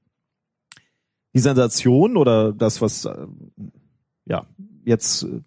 [1.34, 3.28] die Sensation oder das, was äh,
[4.26, 4.46] ja
[4.84, 5.42] jetzt äh,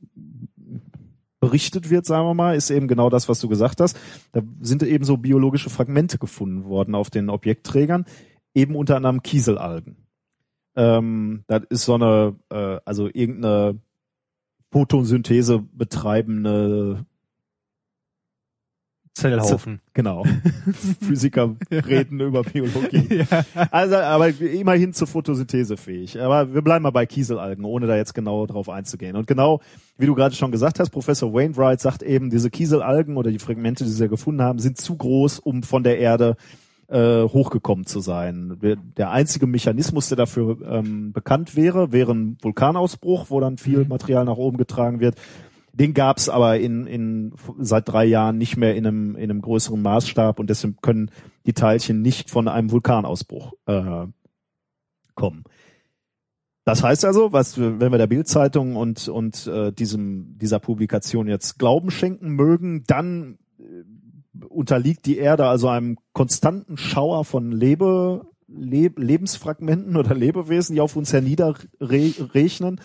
[1.41, 3.99] berichtet wird, sagen wir mal, ist eben genau das, was du gesagt hast.
[4.33, 8.07] Da sind eben so biologische Fragmente gefunden worden auf den Objektträgern,
[8.55, 9.97] eben unter anderem Kieselalgen.
[10.77, 13.79] Ähm, das ist so eine, äh, also irgendeine
[14.73, 17.05] Photosynthese betreibende
[19.15, 19.81] Zellhaufen.
[19.95, 20.25] Genau.
[21.01, 23.25] Physiker reden über Biologie.
[23.31, 23.45] ja.
[23.71, 26.21] Also, aber immerhin zur Photosynthese fähig.
[26.21, 29.15] Aber wir bleiben mal bei Kieselalgen, ohne da jetzt genau drauf einzugehen.
[29.17, 29.61] Und genau,
[29.99, 33.85] wie du gerade schon gesagt hast, Professor Wainwright sagt eben, diese Kieselalgen oder die Fragmente,
[33.85, 36.37] die sie gefunden haben, sind zu groß, um von der Erde
[36.89, 38.59] äh, hochgekommen zu sein.
[38.99, 43.89] Der- einzige Mechanismus, der dafür ähm, bekannt wäre, wäre ein Vulkanausbruch, wo dann viel Mhm.
[43.89, 45.15] Material nach oben getragen wird.
[45.75, 49.83] Den gab's aber in, in seit drei Jahren nicht mehr in einem, in einem größeren
[49.83, 51.11] Maßstab und deshalb können
[51.47, 54.07] die Teilchen nicht von einem Vulkanausbruch äh,
[55.17, 55.45] kommen.
[56.65, 61.59] Das heißt also, was wenn wir der Bildzeitung und und äh, diesem dieser Publikation jetzt
[61.59, 68.99] Glauben schenken mögen, dann äh, unterliegt die Erde also einem konstanten Schauer von Lebe, Leb,
[68.99, 72.81] Lebensfragmenten oder Lebewesen, die auf uns herniederregnen.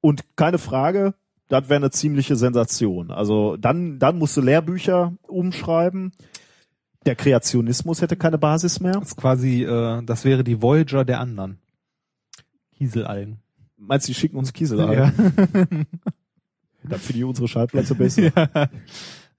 [0.00, 1.14] Und keine Frage,
[1.48, 3.10] das wäre eine ziemliche Sensation.
[3.10, 6.12] Also dann, dann musst du Lehrbücher umschreiben.
[7.06, 8.94] Der Kreationismus hätte keine Basis mehr.
[8.94, 11.58] Das ist quasi, äh, das wäre die Voyager der anderen.
[12.76, 13.40] Kieselalgen.
[13.76, 14.92] Meinst du, die schicken uns Kiesel ein?
[14.92, 15.12] Ja.
[16.86, 18.22] Dann finde ich unsere Schallplatte besser.
[18.36, 18.68] ja.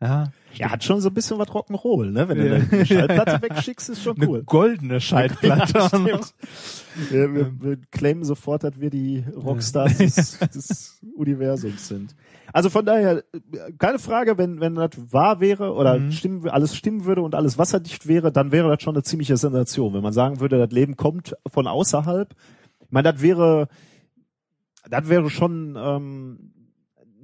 [0.06, 0.24] Ja.
[0.58, 2.30] Ja, hat schon so ein bisschen was Rock'n'Roll, ne?
[2.30, 2.60] Wenn Ja.
[2.60, 4.44] du eine Schallplatte wegschickst, ist schon Eine cool.
[4.44, 5.80] goldene Schallplatte.
[7.12, 12.16] Ja, wir, wir, wir claimen sofort, dass wir die Rockstars des, des Universums sind.
[12.54, 13.26] Also von daher,
[13.78, 16.12] keine Frage, wenn, wenn das wahr wäre oder Mhm.
[16.14, 19.94] stimmen, alles stimmen würde und alles wasserdicht wäre, dann wäre das schon eine ziemliche Sensation.
[19.94, 22.34] Wenn man sagen würde, das Leben kommt von außerhalb.
[22.86, 23.68] Ich meine, das wäre,
[24.90, 26.54] das wäre schon ähm,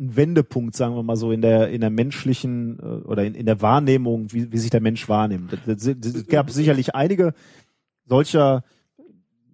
[0.02, 3.46] ein Wendepunkt, sagen wir mal so, in der, in der menschlichen äh, oder in, in
[3.46, 5.54] der Wahrnehmung, wie, wie sich der Mensch wahrnimmt.
[5.68, 7.34] Es gab sicherlich einige
[8.08, 8.64] solcher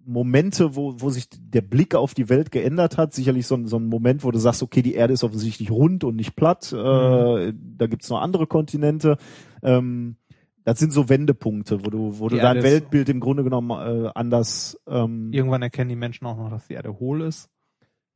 [0.06, 3.12] Momente, wo, wo sich der Blick auf die Welt geändert hat.
[3.12, 6.02] Sicherlich so, ein- so ein Moment, wo du sagst, okay, die Erde ist offensichtlich rund
[6.02, 6.72] und nicht platt.
[6.72, 9.18] Äh, da gibt's noch andere Kontinente.
[9.62, 10.16] Ähm,
[10.64, 13.70] das sind so Wendepunkte, wo du, wo Die du dein Erde Weltbild im Grunde genommen
[14.06, 17.50] äh, anders ähm, Irgendwann erkennen die Menschen auch noch, dass die Erde hohl ist.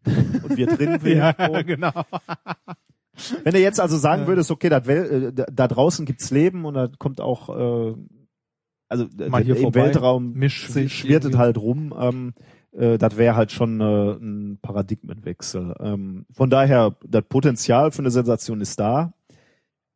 [0.43, 1.17] und wir drin sind.
[1.17, 1.93] Ja, genau.
[3.45, 6.89] Wenn du jetzt also sagen würdest, okay, dat äh, da, draußen gibt's Leben und da
[6.99, 7.95] kommt auch, äh,
[8.89, 12.35] also äh, Mal hier im vorbei, Weltraum mischt sch- sich schwirrt es halt rum, ähm,
[12.73, 15.75] äh, das wäre halt schon äh, ein Paradigmenwechsel.
[15.81, 19.13] Ähm, von daher, das Potenzial für eine Sensation ist da.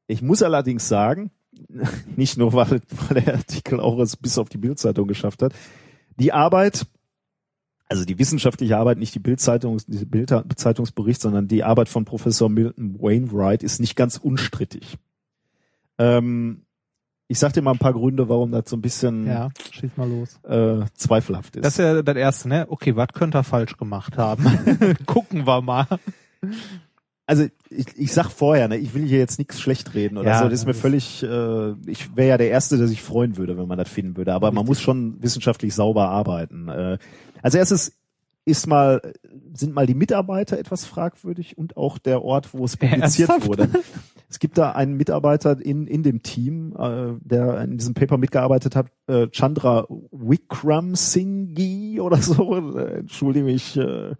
[0.06, 1.30] Ich muss allerdings sagen,
[2.16, 5.54] nicht nur, weil, weil der Artikel auch es bis auf die Bildzeitung geschafft hat,
[6.18, 6.86] die Arbeit,
[7.88, 13.00] also die wissenschaftliche Arbeit, nicht die Bildzeitung, die Bildzeitungsbericht, sondern die Arbeit von Professor Milton
[13.00, 14.96] Wainwright ist nicht ganz unstrittig.
[15.98, 16.62] Ähm,
[17.28, 20.08] ich sag dir mal ein paar Gründe, warum das so ein bisschen Ja, schieß mal
[20.08, 20.38] los.
[20.44, 21.64] äh, zweifelhaft ist.
[21.64, 22.66] Das ist ja das Erste, ne?
[22.68, 24.44] Okay, was könnte er falsch gemacht haben?
[25.06, 25.86] Gucken wir mal.
[27.26, 30.38] also ich, ich sag vorher, ne, ich will hier jetzt nichts schlecht reden oder Ja,
[30.38, 30.44] so.
[30.44, 33.68] Das ist mir völlig, äh, ich wäre ja der Erste, der sich freuen würde, wenn
[33.68, 34.32] man das finden würde.
[34.34, 36.68] Aber man muss schon wissenschaftlich sauber arbeiten.
[36.68, 36.98] Äh,
[37.42, 37.92] als erstes
[38.44, 39.02] ist mal,
[39.54, 43.48] sind mal die Mitarbeiter etwas fragwürdig und auch der Ort, wo es publiziert Ernsthaft?
[43.48, 43.68] wurde.
[44.28, 48.74] Es gibt da einen Mitarbeiter in, in dem Team, äh, der in diesem Paper mitgearbeitet
[48.74, 52.76] hat, äh, Chandra Wickramasinghe oder so.
[52.76, 54.14] Äh, entschuldige mich, äh,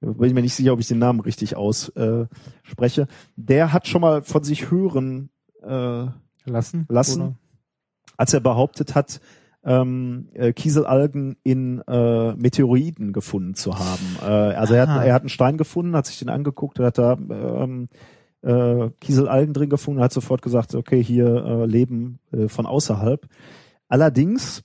[0.00, 2.28] bin ich mir nicht sicher, ob ich den Namen richtig ausspreche.
[2.30, 3.06] Äh, spreche.
[3.36, 5.30] der hat schon mal von sich hören
[5.62, 6.06] äh,
[6.46, 6.86] Lassen?
[6.88, 7.22] Lassen.
[7.22, 7.34] Oder?
[8.20, 9.20] als er behauptet hat,
[9.64, 14.16] ähm, äh, Kieselalgen in äh, Meteoroiden gefunden zu haben.
[14.20, 15.04] Äh, also er hat, Aha.
[15.04, 17.88] er hat einen Stein gefunden, hat sich den angeguckt, hat da ähm,
[18.42, 23.26] äh, Kieselalgen drin gefunden, hat sofort gesagt, okay, hier äh, Leben äh, von außerhalb.
[23.88, 24.64] Allerdings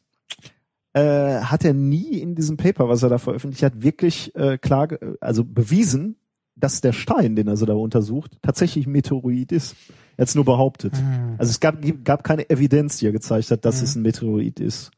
[0.96, 4.88] äh, hat er nie in diesem Paper, was er da veröffentlicht hat, wirklich äh, klar,
[5.20, 6.16] also bewiesen,
[6.56, 9.76] dass der Stein, den er so da untersucht, tatsächlich ein Meteoroid ist.
[10.16, 10.96] Er hat es nur behauptet.
[10.98, 11.36] Hm.
[11.38, 13.84] Also es gab, gab keine Evidenz, die er gezeigt hat, dass Mhm.
[13.84, 14.92] es ein Meteorit ist.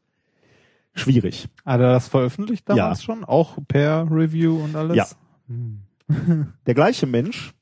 [0.94, 1.48] Schwierig.
[1.66, 3.04] Hat er das veröffentlicht damals Ja.
[3.04, 3.24] schon?
[3.24, 4.96] Auch per Review und alles?
[4.96, 5.06] Ja.
[5.48, 5.80] Hm.
[6.66, 7.54] Der gleiche Mensch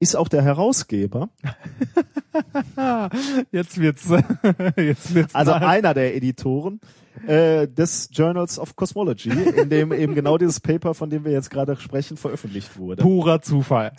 [0.00, 1.30] ist auch der Herausgeber,
[3.52, 4.08] jetzt wird's,
[4.76, 5.34] jetzt wird's.
[5.34, 6.80] also einer der Editoren
[7.26, 11.50] äh, des Journals of Cosmology, in dem eben genau dieses Paper, von dem wir jetzt
[11.50, 13.02] gerade sprechen, veröffentlicht wurde.
[13.02, 13.92] purer Zufall.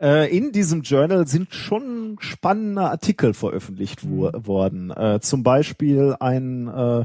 [0.00, 4.90] Äh, in diesem Journal sind schon spannende Artikel veröffentlicht wo worden.
[4.90, 7.04] Äh, zum Beispiel ein äh,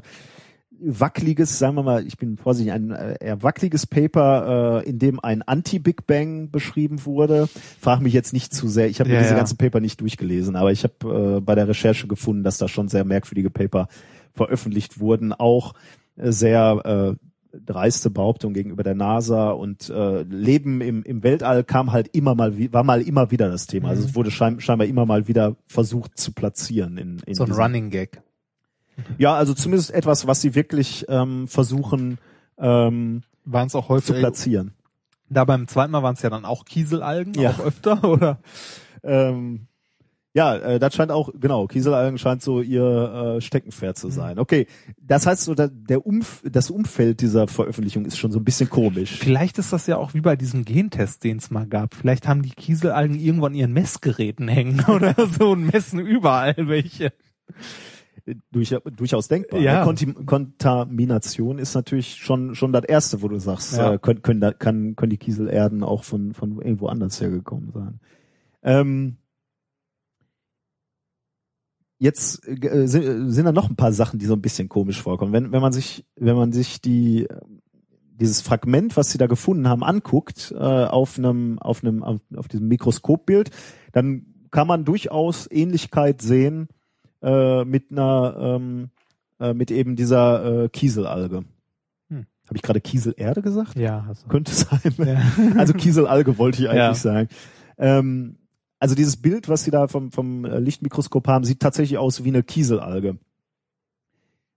[0.80, 5.20] wackeliges, sagen wir mal, ich bin vorsichtig, ein äh, eher wackeliges Paper, äh, in dem
[5.20, 7.48] ein Anti-Big Bang beschrieben wurde.
[7.80, 9.38] Frag mich jetzt nicht zu sehr, ich habe mir Ja, diese ja.
[9.38, 12.88] ganzen Paper nicht durchgelesen, aber ich habe äh, bei der Recherche gefunden, dass da schon
[12.88, 13.88] sehr merkwürdige Paper
[14.38, 15.74] veröffentlicht wurden, auch
[16.16, 21.92] äh, sehr äh, dreiste Behauptung gegenüber der NASA und äh, Leben im, im Weltall kam
[21.92, 23.90] halt immer mal wie- war mal immer wieder das Thema.
[23.90, 24.10] Also Mhm.
[24.10, 27.90] es wurde schein, scheinbar immer mal wieder versucht zu platzieren in, in So ein Running
[27.90, 28.22] Gag.
[29.18, 32.18] Ja, also zumindest etwas, was sie wirklich ähm, versuchen
[32.60, 34.18] ähm, Waren es auch zu häufig.
[34.20, 34.74] platzieren.
[35.30, 37.52] Da beim zweiten Mal waren es ja dann auch Kieselalgen, Ja.
[37.52, 38.40] auch öfter, oder?
[39.04, 39.68] Ähm,
[40.38, 44.38] ja, äh, das scheint auch, genau, Kieselalgen scheint so ihr äh, Steckenpferd zu sein.
[44.38, 44.68] Okay,
[45.02, 49.18] das heißt so, der Umf das Umfeld dieser Veröffentlichung ist schon so ein bisschen komisch.
[49.18, 51.96] Vielleicht ist das ja auch wie bei diesem Gentest, den es mal gab.
[51.96, 57.14] Vielleicht haben die Kieselalgen irgendwann ihren Messgeräten hängen oder so und messen überall welche.
[58.52, 59.60] Durch, durchaus denkbar.
[59.60, 59.84] Ja.
[59.92, 60.14] Ne?
[60.26, 63.94] Kontamination ist natürlich schon schon das erste, wo du sagst, Ja.
[63.94, 68.00] äh, können, können, da, kann, können die Kieselerden auch von, von irgendwo anders hergekommen sein.
[68.62, 69.18] Ähm,
[72.00, 75.34] jetzt äh, sind, sind da noch ein paar Sachen, die so ein bisschen komisch vorkommen.
[75.34, 77.40] Wenn, wenn man sich, wenn man sich die äh,
[78.20, 82.48] dieses Fragment, was sie da gefunden haben, anguckt äh, auf einem auf einem auf, auf
[82.48, 83.52] diesem Mikroskopbild,
[83.92, 86.68] dann kann man durchaus Ähnlichkeit sehen
[87.22, 88.90] äh, mit einer ähm,
[89.40, 91.44] äh, mit eben dieser äh, Kieselalge.
[92.10, 92.26] Hm.
[92.48, 93.78] Habe ich gerade Kieselerde gesagt?
[93.78, 94.28] Ja, also.
[94.28, 94.94] Könnte sein.
[94.98, 95.22] Ja.
[95.58, 96.94] Also Kieselalge wollte ich eigentlich Ja.
[96.96, 97.30] sagen.
[97.78, 98.38] Ähm,
[98.80, 102.30] also dieses Bild, was sie da vom, vom äh, Lichtmikroskop haben, sieht tatsächlich aus wie
[102.30, 103.18] eine Kieselalge.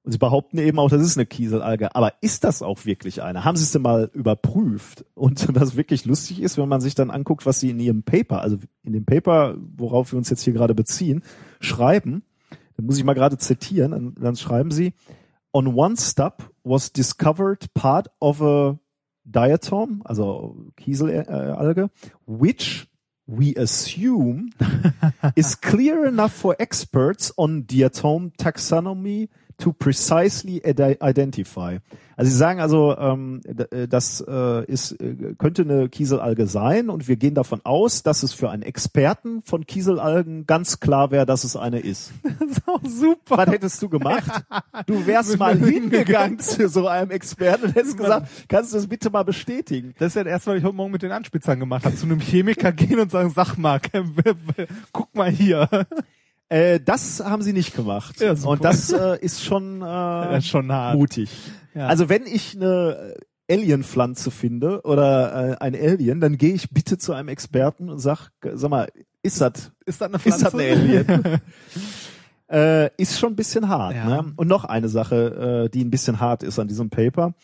[0.03, 1.95] Und sie behaupten eben auch, das ist eine Kieselalge.
[1.95, 3.45] Aber ist das auch wirklich eine?
[3.45, 5.05] Haben sie es denn mal überprüft?
[5.15, 8.41] Und was wirklich lustig ist, wenn man sich dann anguckt, was sie in ihrem Paper,
[8.41, 11.23] also in dem Paper, worauf wir uns jetzt hier gerade beziehen,
[11.61, 12.23] schreiben,
[12.77, 14.95] dann muss ich mal gerade zitieren, dann, dann schreiben sie,
[15.53, 18.79] on one stop was discovered part of a
[19.25, 21.91] diatom, also Kieselalge,
[22.27, 22.90] which
[23.31, 24.53] we assume
[25.37, 29.29] is clear enough for experts on diatom taxonomy
[29.61, 31.79] to precisely ide- identify.
[32.17, 37.09] Also sie sagen also, ähm, äh, das äh, ist, äh, könnte eine Kieselalge sein und
[37.09, 41.45] wir gehen davon aus, dass es für einen Experten von Kieselalgen ganz klar wäre, dass
[41.45, 42.13] es eine ist.
[42.41, 43.39] Das ist auch super.
[43.39, 44.25] Was hättest du gemacht?
[44.87, 49.09] Du wärst mal hingegangen zu so einem Experten und hättest gesagt, kannst du das bitte
[49.11, 49.95] mal bestätigen?
[49.99, 51.95] Das ist ja erst, was ich heute Morgen mit den Anspitzern gemacht habe.
[51.95, 53.81] Zu einem Chemiker gehen und sagen, sag mal,
[54.93, 55.69] guck mal hier.
[56.51, 58.21] Äh, das haben sie nicht gemacht.
[58.21, 60.99] Ja, und das äh, ist schon, äh, ist schon hart.
[60.99, 61.31] mutig.
[61.75, 61.87] Ja.
[61.87, 63.15] Also wenn ich eine
[63.49, 68.31] Alienpflanze finde oder äh, ein Alien, dann gehe ich bitte zu einem Experten und sag,
[68.43, 68.89] sag mal,
[69.23, 70.45] ist das ist das eine ist Pflanze?
[70.45, 71.41] das ein Alien?
[72.51, 73.95] äh, ist schon ein bisschen hart.
[73.95, 74.23] Ja.
[74.23, 74.33] Ne?
[74.35, 77.35] Und noch eine Sache, äh, die ein bisschen hart ist an diesem Paper.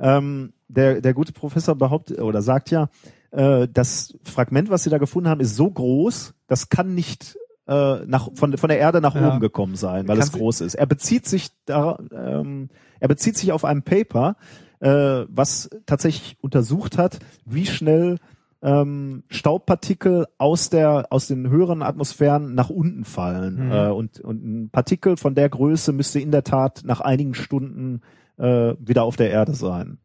[0.00, 2.88] Ähm, der, der gute Professor behauptet oder sagt ja,
[3.30, 7.36] äh, das Fragment, was sie da gefunden haben, ist so groß, das kann nicht
[7.68, 9.28] äh, nach, von, von der Erde nach Ja.
[9.28, 10.74] oben gekommen sein, weil es Kannst du- groß ist.
[10.74, 12.68] Er bezieht sich da, ähm,
[13.00, 14.36] er bezieht sich auf ein Paper,
[14.80, 18.18] äh, was tatsächlich untersucht hat, wie schnell
[18.62, 23.72] ähm, Staubpartikel aus der aus den höheren Atmosphären nach unten fallen Mhm.
[23.72, 28.00] äh, und und ein Partikel von der Größe müsste in der Tat nach einigen Stunden
[28.38, 29.98] äh, wieder auf der Erde sein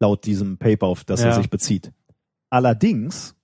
[0.00, 1.32] laut diesem Paper auf das er Ja.
[1.34, 1.92] sich bezieht
[2.50, 3.34] allerdings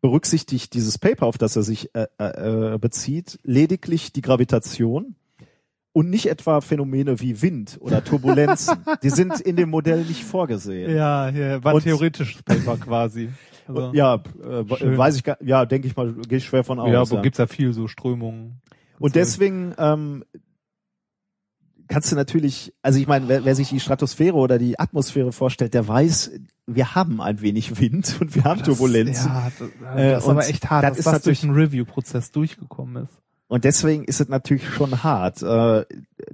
[0.00, 5.14] berücksichtigt dieses Paper auf das er sich äh, äh, äh, bezieht lediglich die Gravitation
[5.92, 10.94] und nicht etwa Phänomene wie Wind oder Turbulenzen die sind in dem Modell nicht vorgesehen
[10.94, 13.30] Ja, ja war Und- theoretisches Paper quasi.
[13.68, 14.98] Also, ja, äh, Schön.
[14.98, 16.88] weiß ich gar, ja, denke ich mal, gehe ich schwer von aus.
[16.88, 17.00] ja, ja.
[17.00, 18.60] aber gibt's ja viel so Strömungen.
[18.98, 20.24] Und deswegen ähm,
[21.86, 25.74] kannst du natürlich, also ich meine, wer, wer sich die Stratosphäre oder die Atmosphäre vorstellt,
[25.74, 26.32] der weiß,
[26.76, 29.26] wir haben ein wenig Wind und wir haben Das- Turbulenzen.
[29.30, 31.54] Ja, das, das Äh, ist aber und echt hart, das dass ist das durch einen
[31.54, 33.12] Review-Prozess durchgekommen ist.
[33.48, 35.42] Und deswegen ist es natürlich schon hart.
[35.42, 35.84] Äh,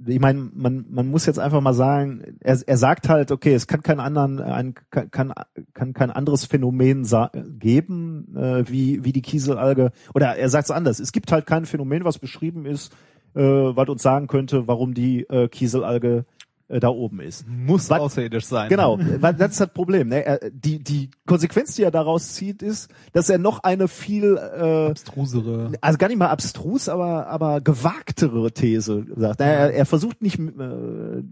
[0.05, 3.65] ich meine, man, man muss jetzt einfach mal sagen, er, er sagt halt, okay, es
[3.65, 5.33] kann kein anderen, ein, kann, kann,
[5.73, 7.07] kann kein anderes Phänomen
[7.57, 9.91] geben, äh, wie, wie die Kieselalge.
[10.13, 12.93] Oder er sagt es anders, es gibt halt kein Phänomen, was beschrieben ist,
[13.33, 16.25] äh, was uns sagen könnte, warum die äh, Kieselalge
[16.69, 17.45] äh, da oben ist.
[17.47, 18.69] Muss Was- außerirdisch sein.
[18.69, 20.09] Genau, weil das ist das Problem.
[20.09, 20.25] Ne?
[20.25, 24.87] Er, die, die Konsequenz, die er daraus zieht, ist, dass er noch eine viel äh,
[24.89, 25.71] Abstrusere.
[25.81, 29.41] also gar nicht mal abstrus, aber aber gewagtere These sagt.
[29.41, 31.23] Er, er versucht nicht äh,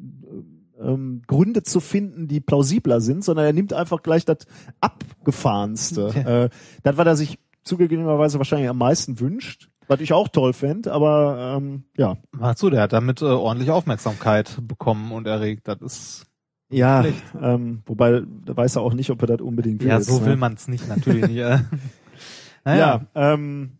[0.81, 4.39] ähm, Gründe zu finden, die plausibler sind, sondern er nimmt einfach gleich das
[4.81, 6.11] abgefahrenste.
[6.15, 6.43] Ja.
[6.45, 6.49] Äh,
[6.83, 11.55] das, was er sich zugegebenerweise wahrscheinlich am meisten wünscht, was ich auch toll fände, aber
[11.57, 12.17] ähm, ja.
[12.39, 15.67] Ach so, der hat damit äh, ordentlich Aufmerksamkeit bekommen und erregt.
[15.67, 16.25] Das ist
[16.69, 17.23] Ja, Schlecht.
[17.41, 19.89] ähm, wobei da weiß er auch nicht, ob er das unbedingt will.
[19.89, 20.25] ja so ne?
[20.27, 21.37] will man es nicht, natürlich nicht.
[21.37, 21.59] äh.
[22.65, 23.77] naja, Ja, ähm,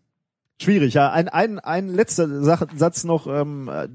[0.60, 0.94] schwierig.
[0.94, 3.26] Ja, ein, ein, ein letzter Satz noch.
[3.26, 3.88] Ähm, äh,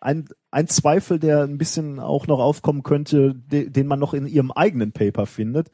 [0.00, 4.26] ein, ein Zweifel, der ein bisschen auch noch aufkommen könnte, de, den man noch in
[4.26, 5.70] ihrem eigenen Paper findet.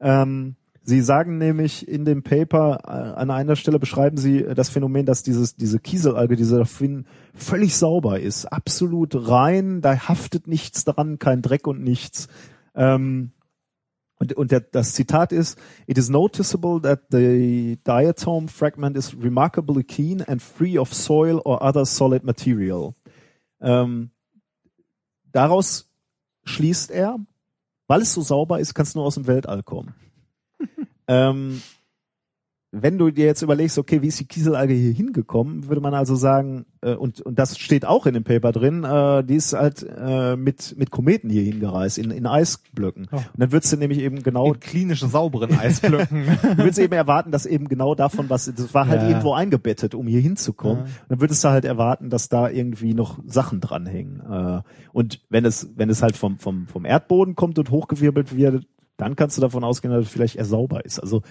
[0.00, 5.06] Ähm, sie sagen nämlich in dem Paper, äh, an einer Stelle beschreiben sie das Phänomen,
[5.06, 11.18] dass dieses, diese Kieselalge, diese Dolphin, völlig sauber ist, absolut rein, da haftet nichts dran,
[11.18, 12.28] kein Dreck und nichts.
[12.74, 13.32] Ähm,
[14.22, 19.82] und, und der, das Zitat ist, It is noticeable that the diatom fragment is remarkably
[19.82, 22.94] clean and free of soil or other solid material.
[23.60, 24.10] Ähm,
[25.32, 25.90] daraus
[26.44, 27.18] schließt er,
[27.88, 29.94] weil es so sauber ist, kann es nur aus dem Weltall kommen.
[31.08, 31.60] Ähm,
[32.74, 36.14] wenn du dir jetzt überlegst, okay, wie ist die Kieselalge hier hingekommen, würde man also
[36.14, 39.86] sagen, äh, und, und das steht auch in dem Paper drin, äh, die ist halt
[39.94, 43.08] äh, mit, mit Kometen hier hingereist, in, in Eisblöcken.
[43.12, 43.16] Oh.
[43.16, 46.24] Und dann würdest du nämlich eben genau in klinisch sauberen Eisblöcken.
[46.56, 49.08] du willst eben erwarten, dass eben genau davon was, das war halt Ja.
[49.10, 50.86] irgendwo eingebettet, um hier hinzukommen.
[50.86, 50.90] Ja.
[51.10, 54.20] Dann würdest du halt erwarten, dass da irgendwie noch Sachen dranhängen.
[54.20, 54.62] Äh,
[54.94, 58.64] Und wenn es, wenn es halt vom, vom, vom Erdboden kommt und hochgewirbelt wird,
[59.02, 60.98] dann kannst du davon ausgehen, dass es vielleicht eher sauber ist.
[60.98, 61.22] Also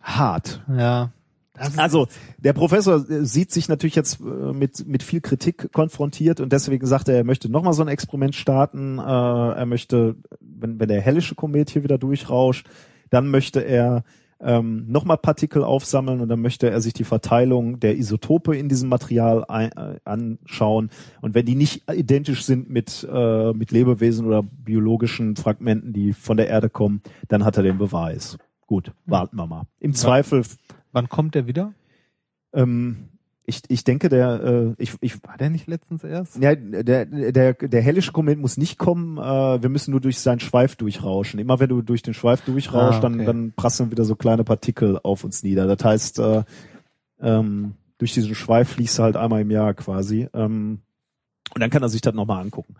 [0.00, 0.62] hart.
[0.74, 1.12] ja.
[1.76, 2.08] Also
[2.38, 6.86] der Professor äh, sieht sich natürlich jetzt äh, mit mit viel Kritik konfrontiert und deswegen
[6.86, 8.98] sagt er, er möchte nochmal so ein Experiment starten.
[8.98, 12.66] Äh, er möchte, wenn, wenn der hellische Komet hier wieder durchrauscht,
[13.10, 14.02] dann möchte er
[14.42, 18.88] ähm, nochmal Partikel aufsammeln und dann möchte er sich die Verteilung der Isotope in diesem
[18.88, 20.90] Material ein, äh, anschauen.
[21.20, 26.36] Und wenn die nicht identisch sind mit, äh, mit Lebewesen oder biologischen Fragmenten, die von
[26.36, 28.36] der Erde kommen, dann hat er den Beweis.
[28.66, 29.64] Gut, warten wir mal.
[29.80, 30.42] Im Zweifel
[30.92, 31.72] wann kommt der wieder?
[32.52, 33.08] ähm,
[33.44, 36.36] ich, ich denke, der, äh, ich, ich, War der nicht letztens erst?
[36.40, 39.18] ja, der, der, der hellische Komet muss nicht kommen.
[39.18, 41.40] Äh, wir müssen nur durch seinen Schweif durchrauschen.
[41.40, 43.24] Immer wenn du durch den Schweif durchrauschst, Ah, dann, okay.
[43.26, 45.66] dann prasseln wieder so kleine Partikel auf uns nieder.
[45.66, 46.44] Das heißt, äh,
[47.20, 50.28] ähm, durch diesen Schweif fließt du halt einmal im Jahr quasi.
[50.34, 50.80] Ähm,
[51.54, 52.76] Und dann kann er sich das nochmal angucken.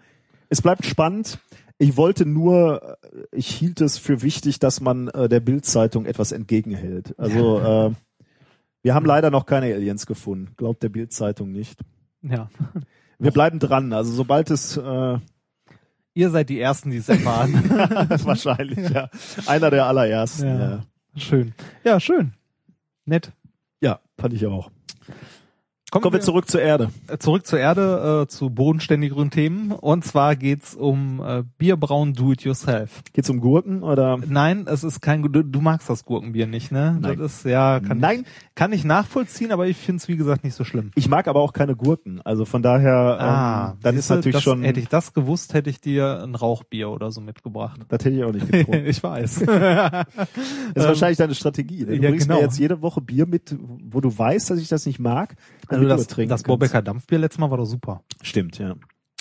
[0.48, 1.38] Es bleibt spannend.
[1.78, 6.30] Ich wollte nur, äh, ich hielt es für wichtig, dass man äh, der Bildzeitung etwas
[6.30, 7.18] entgegenhält.
[7.18, 7.90] Also äh,
[8.82, 10.54] wir haben leider noch keine Aliens gefunden.
[10.56, 11.80] Glaubt der Bildzeitung nicht.
[12.22, 12.48] Ja.
[13.18, 13.92] Wir bleiben dran.
[13.92, 15.18] Also sobald es äh,
[16.14, 17.54] Ihr seid die Ersten, die es erfahren.
[18.24, 19.08] wahrscheinlich ja
[19.46, 20.46] einer der allerersten.
[20.46, 20.58] Ja.
[20.58, 20.84] Ja,
[21.16, 21.54] schön.
[21.84, 22.34] Ja, schön.
[23.06, 23.32] Nett.
[23.80, 24.70] ja fand ich auch.
[26.00, 26.90] Kommen wir zurück zur Erde.
[27.08, 29.72] äh, zurück zur Erde, äh, zu bodenständigeren Themen.
[29.72, 33.02] Und zwar geht's um äh, Bierbrauen Do-it-yourself.
[33.12, 34.18] Geht's um Gurken oder?
[34.26, 36.98] Nein, es ist kein, du, du magst das Gurkenbier nicht, ne?
[37.00, 37.18] Nein.
[37.18, 38.20] Das ist, ja, kann Nein.
[38.20, 40.90] Ich, kann ich nachvollziehen, aber ich find's wie gesagt, nicht so schlimm.
[40.94, 42.20] Ich mag aber auch keine Gurken.
[42.24, 43.18] Also von daher,
[43.74, 44.62] ähm, dann ist Ah, siehste, natürlich das, schon.
[44.62, 47.80] Hätte ich das gewusst, hätte ich dir ein Rauchbier oder so mitgebracht.
[47.88, 48.86] das hätte ich auch nicht getrunken.
[48.86, 49.40] ich weiß.
[49.44, 50.06] Das
[50.74, 51.84] ist wahrscheinlich deine Strategie.
[51.84, 52.38] Du ja, bringst genau.
[52.40, 55.36] mir jetzt jede Woche Bier mit, wo du weißt, dass ich das nicht mag.
[55.68, 56.46] Also du das, trinken das kannst.
[56.46, 58.02] Borbecker Dampfbier letztes Mal war doch super.
[58.22, 58.74] Stimmt, ja.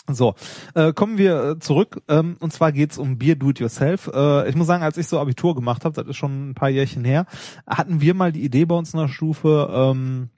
[0.10, 0.34] So,
[0.74, 2.02] äh, kommen wir äh, zurück.
[2.08, 4.10] Ähm, und zwar geht's um Bier Do It Yourself.
[4.14, 6.70] Äh, ich muss sagen, als ich so Abitur gemacht habe, das ist schon ein paar
[6.70, 7.26] Jährchen her,
[7.68, 10.30] hatten wir mal die Idee bei uns in der Stufe, ähm,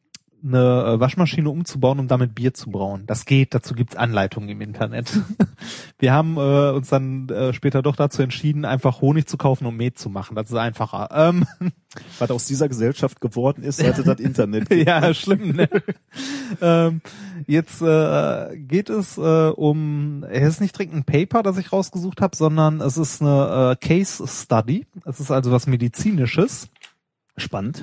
[0.43, 3.03] eine äh, Waschmaschine umzubauen, um damit Bier zu brauen.
[3.07, 5.11] Das geht, dazu gibt's Anleitungen im Internet.
[5.99, 9.77] Wir haben äh, uns dann äh, später doch dazu entschieden, einfach Honig zu kaufen und
[9.77, 10.35] Met zu machen.
[10.35, 11.09] Das ist einfacher.
[11.11, 11.45] Ähm,
[12.19, 14.87] Was aus dieser Gesellschaft geworden ist, seit das Internet gibt.
[14.87, 15.69] ja, schlimm, ne?
[16.59, 17.01] ähm,
[17.47, 22.19] jetzt äh, geht es äh, um, es ist nicht direkt ein Paper, das ich rausgesucht
[22.19, 24.87] habe, sondern es ist eine äh, Case Study.
[25.05, 26.69] Es ist also was Medizinisches.
[27.37, 27.81] Spannend.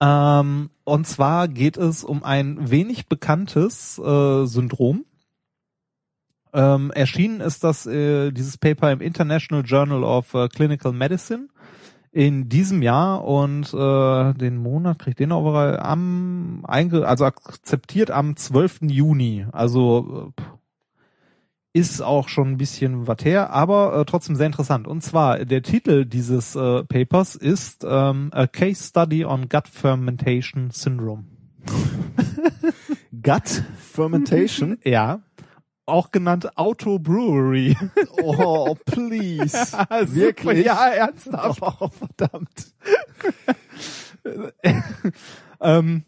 [0.00, 5.04] Ähm, und zwar geht es um ein wenig bekanntes äh, Syndrom.
[6.52, 11.48] Ähm, erschienen ist das äh, dieses Paper im International Journal of äh, Clinical Medicine
[12.12, 18.82] in diesem Jahr und äh, den Monat kriegt den auch am also akzeptiert am 12.
[18.84, 19.46] Juni.
[19.52, 20.42] Also äh,
[21.76, 24.88] ist auch schon ein bisschen was her, aber äh, trotzdem sehr interessant.
[24.88, 30.70] Und zwar der Titel dieses äh, Papers ist ähm, A Case Study on Gut Fermentation
[30.70, 31.24] Syndrome.
[33.22, 34.78] Gut Fermentation.
[34.84, 35.20] Ja.
[35.84, 37.76] Auch genannt Auto Brewery.
[38.20, 39.54] Oh, please.
[40.06, 40.64] Wirklich?
[40.64, 41.60] Ja, ernsthaft.
[41.62, 42.74] Oh, verdammt.
[45.60, 46.04] ähm,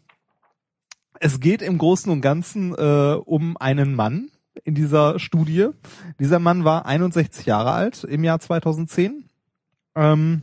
[1.21, 4.31] es geht im Großen und Ganzen äh, um einen Mann
[4.63, 5.69] in dieser Studie.
[6.19, 9.25] Dieser Mann war 61 Jahre alt im Jahr 2010.
[9.95, 10.41] Ähm,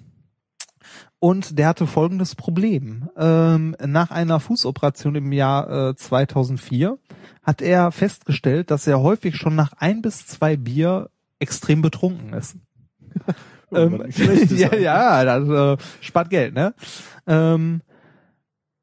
[1.19, 3.09] und der hatte folgendes Problem.
[3.17, 6.99] Ähm, nach einer Fußoperation im Jahr äh, 2004
[7.43, 12.57] hat er festgestellt, dass er häufig schon nach ein bis zwei Bier extrem betrunken ist.
[13.73, 16.75] ähm, schlecht ist ja, ja, das äh, spart Geld, ne?
[17.27, 17.83] Ähm,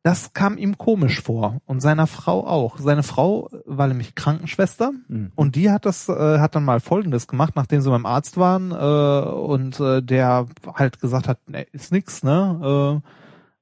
[0.03, 2.77] das kam ihm komisch vor und seiner Frau auch.
[2.77, 5.31] Seine Frau war nämlich Krankenschwester Mhm.
[5.35, 8.71] und die hat das äh, hat dann mal Folgendes gemacht, nachdem sie beim Arzt waren
[8.71, 13.01] äh, und äh, der halt gesagt hat, ne, ist nix, ne?
[13.01, 13.09] Äh,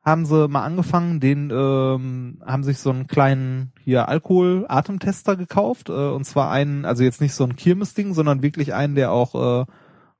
[0.03, 5.91] haben sie mal angefangen, den ähm, haben sich so einen kleinen hier Alkohol-Atemtester gekauft äh,
[5.91, 9.65] und zwar einen, also jetzt nicht so ein Kirmes-Ding, sondern wirklich einen, der auch äh,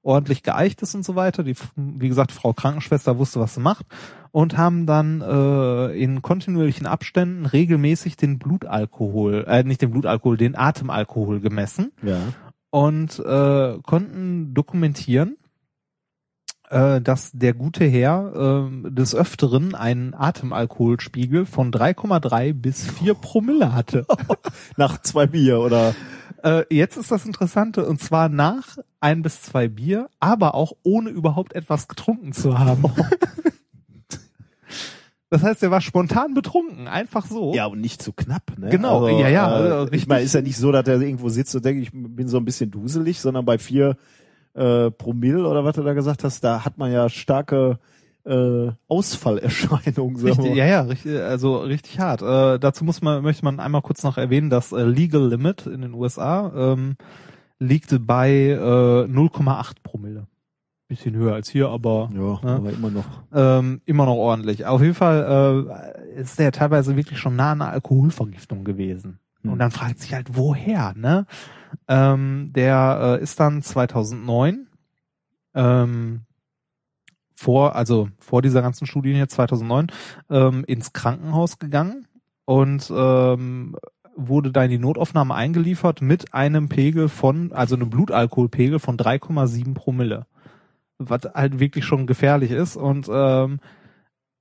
[0.03, 1.44] ordentlich geeicht ist und so weiter.
[1.44, 3.86] Die, wie gesagt, Frau Krankenschwester wusste, was sie macht
[4.32, 10.57] und haben dann äh, in kontinuierlichen Abständen regelmäßig den Blutalkohol, äh, nicht den Blutalkohol, den
[10.57, 12.18] Atemalkohol gemessen Ja.
[12.69, 15.38] und äh, konnten dokumentieren,
[16.69, 23.73] äh, dass der gute Herr äh, des Öfteren einen Atemalkoholspiegel von 3,3 bis 4 Promille
[23.73, 24.06] hatte.
[24.78, 25.94] Nach zwei Bier oder
[26.43, 31.09] Äh, jetzt ist das Interessante, und zwar nach ein bis zwei Bier, aber auch ohne
[31.09, 32.84] überhaupt etwas getrunken zu haben.
[35.34, 37.53] Das heißt, er war spontan betrunken, einfach so.
[37.53, 38.68] ja und nicht zu knapp, ne?
[38.68, 40.07] Genau, ja, ja, also Äh, ich richtig.
[40.09, 42.43] meine, ist ja nicht so, dass er irgendwo sitzt und denkt, ich bin so ein
[42.43, 43.95] bisschen duselig, sondern bei vier
[44.55, 47.80] äh, Promille oder was du da gesagt hast, da hat man ja starke
[48.26, 48.72] äh,
[50.23, 52.22] wir Richtig, ja, ja, richtig, also richtig hart.
[52.22, 55.81] Äh, dazu muss man, möchte man einmal kurz noch erwähnen, dass äh, Legal Limit in
[55.81, 56.95] den USA ähm,
[57.60, 60.27] liegt bei äh, 0,8 Promille.
[60.88, 62.56] Bisschen höher als hier, aber Ja, Ja.
[62.57, 63.06] aber immer noch.
[63.34, 64.65] ähm, immer noch ordentlich.
[64.65, 65.68] Auf jeden Fall
[66.15, 69.19] äh, ist der teilweise wirklich schon nah an einer Alkoholvergiftung gewesen.
[69.41, 69.53] Hm.
[69.53, 71.26] Und dann fragt sich halt, woher, ne?
[71.88, 74.68] Ähm, der äh, ist dann 2009
[75.56, 76.22] ähm,
[77.41, 79.88] vor, also vor dieser ganzen Studie hier 2009
[80.30, 82.07] ähm, ins Krankenhaus gegangen
[82.45, 83.76] und ähm,
[84.15, 89.73] wurde da in die Notaufnahme eingeliefert mit einem Pegel von, also einem Blutalkoholpegel von 3,7
[89.73, 90.27] Promille.
[90.99, 93.59] Was halt wirklich schon gefährlich ist und ähm,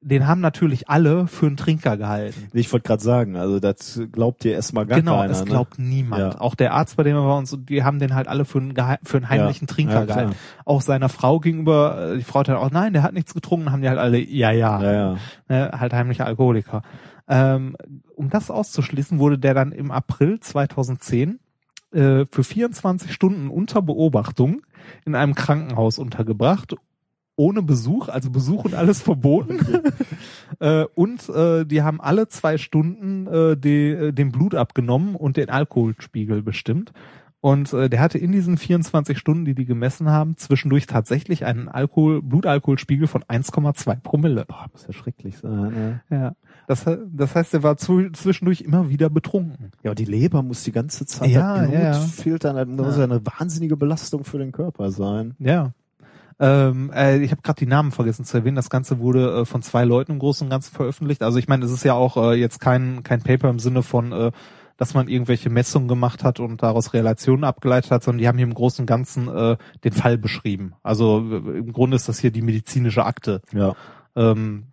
[0.02, 2.48] den haben natürlich alle für einen Trinker gehalten.
[2.55, 5.28] Ich wollte gerade sagen, also das glaubt dir erstmal gar genau, keiner.
[5.28, 5.47] das ne?
[5.47, 6.35] glaubt niemand.
[6.35, 6.40] Ja.
[6.40, 8.74] Auch der Arzt, bei dem war und so, die haben den halt alle für einen,
[9.02, 10.35] für einen heimlichen Ja, Trinker ja, gehalten.
[10.64, 13.72] Auch seiner Frau gegenüber, äh, die Frau hat halt auch, nein, der hat nichts getrunken,
[13.72, 15.16] haben die halt alle, ja, ja, Ja, ja.
[15.48, 16.82] Ne, halt heimlicher Alkoholiker.
[17.28, 17.77] Ähm,
[18.16, 21.40] um das auszuschließen, wurde der dann im April 2010
[21.93, 24.62] äh, für 24 Stunden unter Beobachtung
[25.05, 26.74] in einem Krankenhaus untergebracht,
[27.41, 29.61] ohne Besuch, also Besuch und alles verboten.
[30.61, 35.39] äh, und äh, die haben alle zwei Stunden äh, die, äh, den Blut abgenommen und
[35.39, 36.93] den Alkoholspiegel bestimmt.
[37.41, 41.71] Und äh, der hatte in diesen 24 Stunden, die die gemessen haben, zwischendurch tatsächlich einen
[41.71, 44.45] Alkohol, Blutalkoholspiegel von 1,2 Promille.
[44.45, 45.71] Boah, muss ja schrecklich sein.
[45.71, 46.01] Ne?
[46.11, 46.35] Ja.
[46.67, 49.73] Das, das heißt, er war zu, zwischendurch immer wieder betrunken.
[49.83, 51.95] Ja, und die Leber muss die ganze Zeit, Ja, Blut ja, ja.
[51.95, 55.35] filtern, das muss ja eine wahnsinnige Belastung für den Körper sein.
[55.39, 55.73] Ja.
[56.41, 58.57] Ähm, äh, ich habe gerade die Namen vergessen zu erwähnen.
[58.57, 61.23] Das Ganze wurde äh, von zwei Leuten im Großen und Ganzen veröffentlicht.
[61.23, 64.11] Also ich meine, es ist ja auch äh, jetzt kein kein Paper im Sinne von,
[64.12, 64.33] äh,
[64.79, 68.47] dass man irgendwelche Messungen gemacht hat und daraus Relationen abgeleitet hat, sondern die haben hier
[68.47, 70.73] im Großen und Ganzen äh, den Fall beschrieben.
[70.83, 73.43] Also im Grunde ist das hier die medizinische Akte.
[73.53, 73.77] Ja.
[74.17, 74.73] Ähm,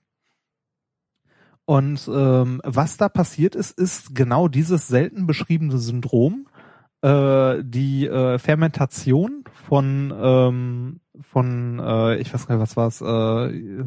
[1.66, 6.48] und ähm, was da passiert ist, ist genau dieses selten beschriebene Syndrom,
[7.02, 13.02] äh, die äh, Fermentation von ähm, von äh, ich weiß gar nicht was war es
[13.02, 13.84] äh,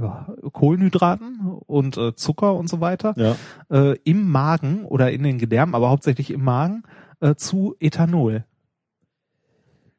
[0.53, 3.37] Kohlenhydraten und äh, Zucker und so weiter Ja.
[3.71, 6.83] äh, im Magen oder in den Gedärmen, aber hauptsächlich im Magen
[7.21, 8.45] äh, zu Ethanol.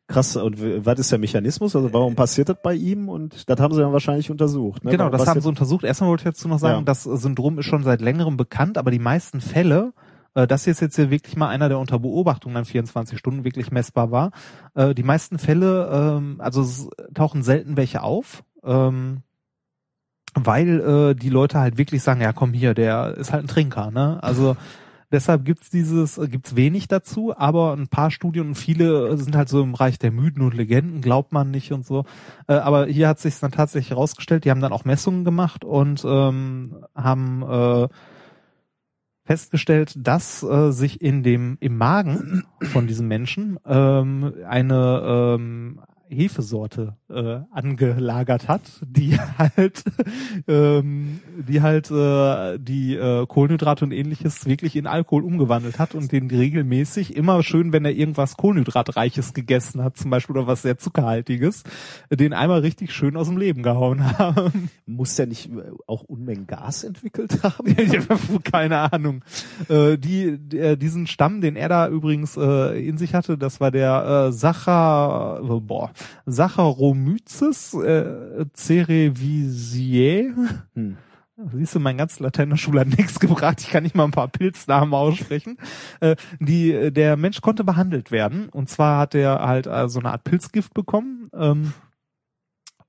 [0.08, 0.36] Krass.
[0.36, 1.74] Und was ist der Mechanismus?
[1.76, 3.08] Also warum passiert das bei ihm?
[3.08, 4.84] Und das haben sie dann wahrscheinlich untersucht.
[4.84, 4.92] Ne?
[4.92, 5.86] Genau, das Was haben sie untersucht.
[5.86, 6.84] Erstmal wollte ich dazu noch sagen, Ja.
[6.84, 9.94] das Syndrom ist schon seit längerem bekannt, aber die meisten Fälle,
[10.34, 14.12] das ist jetzt hier wirklich mal einer, der unter Beobachtung dann 24 Stunden wirklich messbar
[14.12, 14.32] war,
[14.76, 19.24] äh, die meisten Fälle, ähm, also tauchen selten welche auf, ähm,
[20.34, 23.92] weil äh, die Leute halt wirklich sagen, ja komm hier, der ist halt ein Trinker,
[23.92, 24.22] ne?
[24.24, 24.56] Also
[25.12, 29.50] Deshalb gibt's dieses, äh, gibt's wenig dazu, aber ein paar Studien und viele sind halt
[29.50, 32.06] so im Bereich der Mythen und Legenden, glaubt man nicht und so.
[32.48, 36.04] Äh, aber hier hat sich dann tatsächlich herausgestellt, die haben dann auch Messungen gemacht und
[36.06, 37.88] ähm, haben äh,
[39.32, 45.80] festgestellt, dass äh, sich in dem im Magen von diesem Menschen ähm, eine ähm,
[46.12, 49.84] Hefesorte äh, angelagert hat, die halt
[50.48, 56.12] ähm, die halt äh, die äh, Kohlenhydrate und ähnliches wirklich in Alkohol umgewandelt hat und
[56.12, 60.78] den regelmäßig immer schön, wenn er irgendwas Kohlenhydratreiches gegessen hat, zum Beispiel oder was sehr
[60.78, 61.64] zuckerhaltiges,
[62.12, 64.70] den einmal richtig schön aus dem Leben gehauen haben.
[64.86, 67.76] Muss der nicht äh, auch Unmengen Gas entwickelt haben?
[68.44, 69.24] Keine Ahnung.
[69.70, 73.72] Äh, die, der, diesen Stamm, den er da übrigens äh, in sich hatte, das war
[73.72, 75.92] der äh, Sacha, äh, boah,
[76.26, 80.34] Saccharomyces äh, cerevisiae.
[80.76, 80.98] Hm.
[81.54, 83.62] Siehst du, mein ganz Lateiner Schule hat nichts gebracht.
[83.62, 85.58] Ich kann nicht mal ein paar Pilznamen aussprechen.
[86.00, 88.48] Äh, die, der Mensch konnte behandelt werden.
[88.50, 91.32] Und zwar hat er halt äh, so eine Art Pilzgift bekommen.
[91.34, 91.74] Ähm,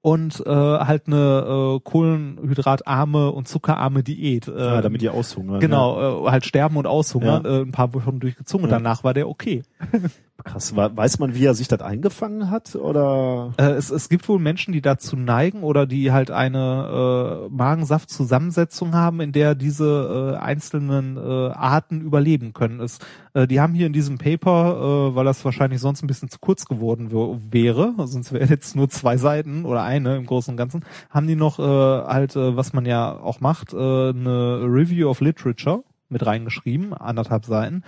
[0.04, 4.48] und äh, halt eine äh, kohlenhydratarme und zuckerarme Diät.
[4.48, 5.60] Äh, Ah, damit die aushungern.
[5.60, 7.58] Genau, äh, halt sterben und aushungern, Ja.
[7.58, 8.78] äh, ein paar Wochen durchgezogen und Ja.
[8.78, 9.62] danach war der okay.
[10.44, 10.74] Krass.
[10.74, 12.74] Weiß man, wie er sich das eingefangen hat?
[12.74, 13.52] Oder?
[13.58, 18.92] Äh, es, es gibt wohl Menschen, die dazu neigen oder die halt eine äh, Magensaftzusammensetzung
[18.94, 22.80] haben, in der diese äh, einzelnen äh, Arten überleben können.
[22.80, 22.98] Es,
[23.34, 26.38] äh, die haben hier in diesem Paper, äh, weil das wahrscheinlich sonst ein bisschen zu
[26.40, 27.10] kurz geworden
[27.50, 31.36] wäre, sonst wären jetzt nur zwei Seiten oder eine im Großen und Ganzen, haben die
[31.36, 36.26] noch äh, halt, äh, was man ja auch macht, äh, eine Review of Literature mit
[36.26, 37.84] reingeschrieben, anderthalb Seiten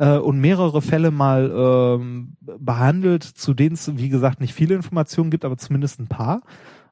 [0.00, 5.30] äh, und mehrere Fälle mal ähm, behandelt, zu denen es, wie gesagt, nicht viele Informationen
[5.30, 6.40] gibt, aber zumindest ein paar.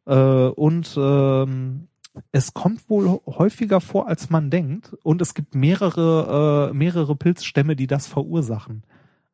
[0.07, 1.89] Äh, und ähm,
[2.33, 4.95] es kommt wohl häufiger vor, als man denkt.
[5.03, 8.83] Und es gibt mehrere, äh, mehrere Pilzstämme, die das verursachen.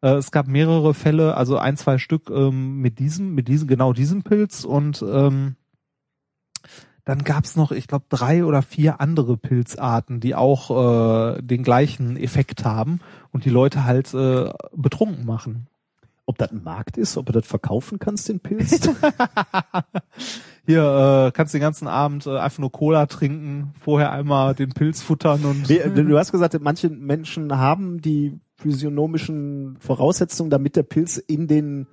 [0.02, 3.92] Äh, es gab mehrere Fälle, also ein, zwei Stück ähm, mit diesem, mit diesem, genau
[3.92, 5.56] diesem Pilz und ähm,
[7.04, 12.16] dann gab's noch, ich glaube, drei oder vier andere Pilzarten, die auch äh, den gleichen
[12.16, 13.00] Effekt haben
[13.30, 15.66] und die Leute halt äh, betrunken machen.
[16.26, 17.18] Ob das ein Markt ist?
[17.18, 18.88] Ob du das verkaufen kannst, den Pilz?
[20.66, 24.70] Hier äh, kannst du den ganzen Abend äh, einfach nur Cola trinken, vorher einmal den
[24.70, 30.84] Pilz futtern und Wie, du hast gesagt, manche Menschen haben die physiognomischen Voraussetzungen, damit der
[30.84, 31.86] Pilz in den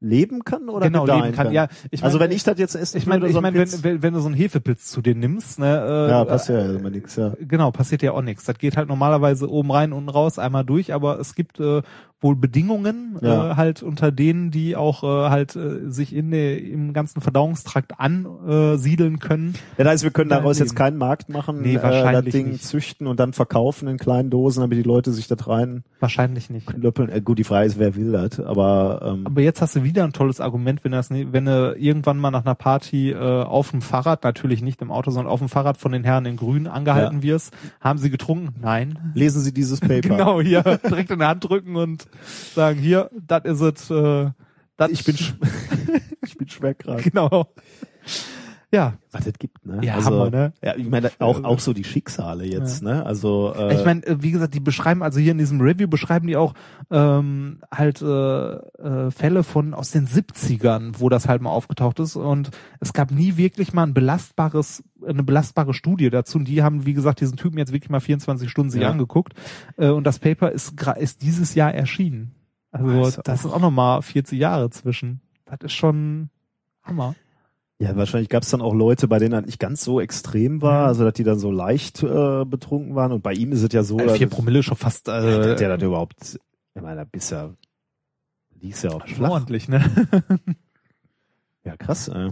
[0.00, 1.52] leben kann oder genau leben kann.
[1.52, 4.02] Ja, ich also mein, wenn ich das jetzt essen ich meine, ich meine, wenn, wenn,
[4.02, 7.16] wenn du so einen Hefepilz zu dir nimmst, ne, äh, ja, passt ja immer nichts,
[7.16, 7.32] ja.
[7.40, 8.44] Genau, passiert ja auch nichts.
[8.44, 11.82] Das geht halt normalerweise oben rein, unten raus, einmal durch, aber es gibt äh,
[12.20, 13.52] wohl Bedingungen Ja.
[13.52, 17.98] äh, halt unter denen die auch äh, halt äh, sich in der, im ganzen Verdauungstrakt
[18.00, 19.54] ansiedeln können.
[19.76, 22.32] Ja, das heißt, wir können Ja, daraus jetzt keinen Markt machen, Nee, äh, das wahrscheinlich
[22.34, 22.64] Ding nicht.
[22.64, 26.66] züchten und dann verkaufen in kleinen Dosen, damit die Leute sich das rein Wahrscheinlich nicht.
[26.66, 27.10] klöppeln.
[27.10, 30.04] Äh, gut, die Frage ist, wer will das, aber ähm, Aber jetzt hast du wieder
[30.04, 33.82] ein tolles Argument, wenn das wenn du irgendwann mal nach einer Party äh, auf dem
[33.82, 37.22] Fahrrad, natürlich nicht im Auto, sondern auf dem Fahrrad von den Herren in Grün angehalten
[37.22, 37.52] wirst.
[37.80, 38.54] Haben sie getrunken?
[38.60, 38.98] Nein.
[39.14, 40.00] lesen Sie dieses Paper.
[40.00, 42.06] Genau, hier direkt in der Hand drücken und
[42.54, 43.90] sagen, hier, das is it.
[43.90, 44.30] Äh,
[44.76, 45.16] dat Ich bin,
[46.22, 47.02] ich bin schwer krank.
[47.04, 47.48] genau.
[48.76, 49.80] Ja, Was das gibt, ne?
[49.82, 50.52] Ja, also, Hammer, ne?
[50.62, 53.06] Ja, ich meine, auch, auch so die Schicksale jetzt, ne?
[53.06, 56.36] Also, äh, ich meine, wie gesagt, die beschreiben, also hier in diesem Review beschreiben die
[56.36, 56.52] auch
[56.90, 62.16] ähm, halt äh, äh, Fälle von aus den 70ern, wo das halt mal aufgetaucht ist
[62.16, 62.50] und
[62.80, 66.92] es gab nie wirklich mal ein belastbares, eine belastbare Studie dazu und die haben, wie
[66.92, 68.90] gesagt, diesen Typen jetzt wirklich mal 24 Stunden sich Ja.
[68.90, 69.32] angeguckt
[69.78, 72.32] äh, und das Paper ist, ist dieses Jahr erschienen.
[72.72, 75.22] Also ist das ist auch nochmal 40 Jahre zwischen.
[75.46, 76.28] Das ist schon
[76.82, 77.14] Hammer.
[77.78, 80.82] Ja, wahrscheinlich gab es dann auch Leute, bei denen das nicht ganz so extrem war,
[80.84, 80.88] Mhm.
[80.88, 83.82] also dass die dann so leicht äh, betrunken waren und bei ihm ist es ja
[83.82, 86.38] so, Äh, dass- vier Promille schon fast Ja, äh, hat der das überhaupt,
[86.74, 87.50] ich meine, da bist ja,
[88.60, 89.30] liegst ja auch flach.
[89.30, 89.82] ordentlich, ne?
[91.64, 92.30] Ja, krass, ey.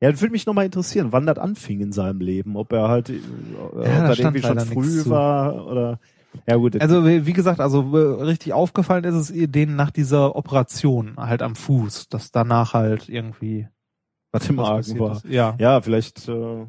[0.00, 3.08] Ja, das würde mich nochmal interessieren, wann das anfing in seinem Leben, ob er halt,
[3.08, 5.98] äh, ob das stand irgendwie schon früh war oder,
[6.46, 10.36] ja gut, Also wie gesagt, also äh, richtig aufgefallen ist es ihr denen nach dieser
[10.36, 13.68] Operation halt am Fuß, dass danach halt irgendwie
[14.34, 15.12] was im passiert war.
[15.16, 15.24] ist.
[15.26, 15.54] Ja.
[15.58, 16.66] Ja, vielleicht, äh,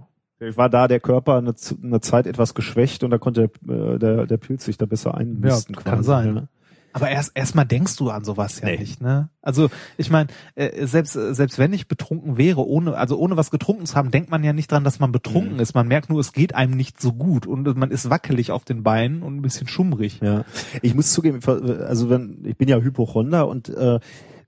[0.55, 4.37] war da der Körper eine, eine Zeit etwas geschwächt und da konnte äh, der, der
[4.37, 5.75] Pilz sich da besser einnisten.
[5.75, 6.33] Ja, kann sein.
[6.33, 6.47] ne?
[6.93, 8.77] Aber erst erstmal denkst du an sowas ja Nee.
[8.77, 9.27] nicht, ne?
[9.41, 13.51] Also ich meine, äh, selbst äh, selbst wenn ich betrunken wäre, ohne also ohne was
[13.51, 15.59] getrunken zu haben, denkt man ja nicht dran, dass man betrunken Mhm.
[15.59, 15.73] ist.
[15.75, 18.81] Man merkt nur, es geht einem nicht so gut und man ist wackelig auf den
[18.83, 20.21] Beinen und ein bisschen schummrig.
[20.23, 20.45] Ja,
[20.81, 23.99] ich muss zugeben, also wenn ich bin ja Hypochonder und äh,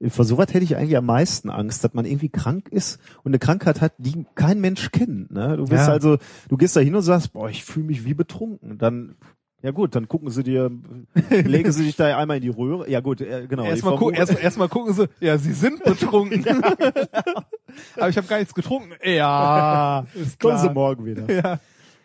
[0.10, 3.40] vor sowas hätte ich eigentlich am meisten Angst, dass man irgendwie krank ist und eine
[3.40, 5.32] Krankheit hat, die kein Mensch kennt.
[5.32, 5.58] Ne?
[5.58, 5.92] Du bist Ja.
[5.94, 6.18] also,
[6.50, 8.78] du gehst da hin und sagst, boah, ich fühle mich wie betrunken.
[8.78, 9.16] Dann
[9.64, 10.70] ja gut, dann gucken sie dir,
[11.32, 12.88] legen sie dich da einmal in die Röhre.
[12.90, 13.64] Ja gut, äh, genau.
[13.64, 16.46] Erstmal gu erst, erst mal gucken sie, ja, sie sind betrunken.
[17.98, 18.92] Aber ich habe gar nichts getrunken.
[19.04, 20.74] Ja, ist Kommen sie klar.
[20.74, 21.32] morgen wieder.
[21.34, 21.60] Ja.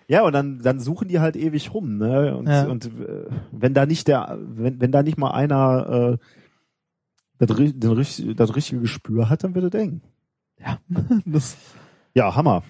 [0.08, 2.36] Ja, und dann, dann suchen die halt ewig rum, ne?
[2.36, 2.64] Und, Ja.
[2.66, 6.26] und äh, wenn da nicht der, wenn, wenn da nicht mal einer äh,
[7.46, 10.02] das, den, das richtige Gespür hat, dann wird er eng.
[10.60, 10.78] Ja,
[11.24, 11.56] das,
[12.14, 12.62] Ja, Hammer.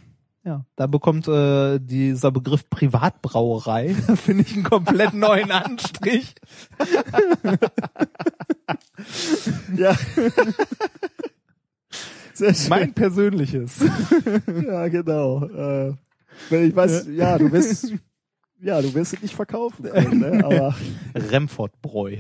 [0.45, 6.35] ja, da bekommt äh, dieser Begriff Privatbrauerei, finde ich, einen komplett neuen Anstrich.
[9.77, 9.97] Ja.
[12.35, 12.69] Sehr schön.
[12.69, 13.81] Mein persönliches.
[14.65, 15.45] ja, genau.
[15.47, 15.95] Äh,
[16.51, 17.93] wenn ich weiß, ja, du wirst,
[18.61, 20.45] ja, du wirst es nicht verkaufen können, ne?
[20.45, 20.75] aber
[21.15, 22.17] Remfordbräu.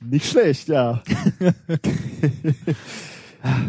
[0.00, 1.02] Nicht schlecht, ja.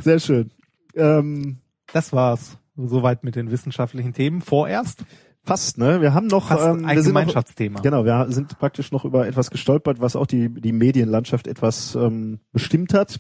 [0.02, 0.52] Sehr schön.
[0.96, 1.58] Ähm,
[1.94, 2.58] Das war's.
[2.78, 4.42] Soweit mit den wissenschaftlichen Themen.
[4.42, 5.04] Vorerst
[5.44, 6.02] fast, ne?
[6.02, 7.82] Wir haben noch, fast ähm, ein wir sind noch, Gemeinschaftsthema.
[7.82, 12.40] Genau, wir sind praktisch noch über etwas gestolpert, was auch die, die Medienlandschaft etwas ähm,
[12.54, 13.20] bestimmt hat.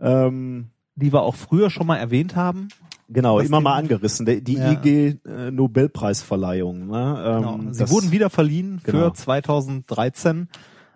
[0.00, 2.68] Ähm, Die wir auch früher schon mal erwähnt haben.
[3.08, 4.26] genau, immer die- mal angerissen.
[4.26, 4.72] Der, die Ja.
[4.72, 6.88] IG äh, Nobelpreisverleihung.
[6.88, 7.22] Ne?
[7.24, 7.72] Ähm, Genau.
[7.72, 9.10] Sie wurden wieder verliehen Genau.
[9.10, 10.48] für 2013.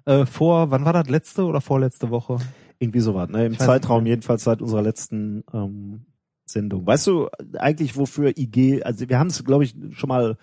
[0.06, 1.08] Äh, vor, wann war das?
[1.08, 2.38] Letzte oder vorletzte Woche?
[2.78, 3.46] Irgendwie sowas, ne?
[3.46, 6.06] Im Ich Zeitraum jedenfalls seit unserer letzten ähm,
[6.46, 6.86] Sendung.
[6.86, 7.28] Weißt du
[7.58, 10.36] eigentlich, wofür IG, also wir haben es, glaube ich, schon mal,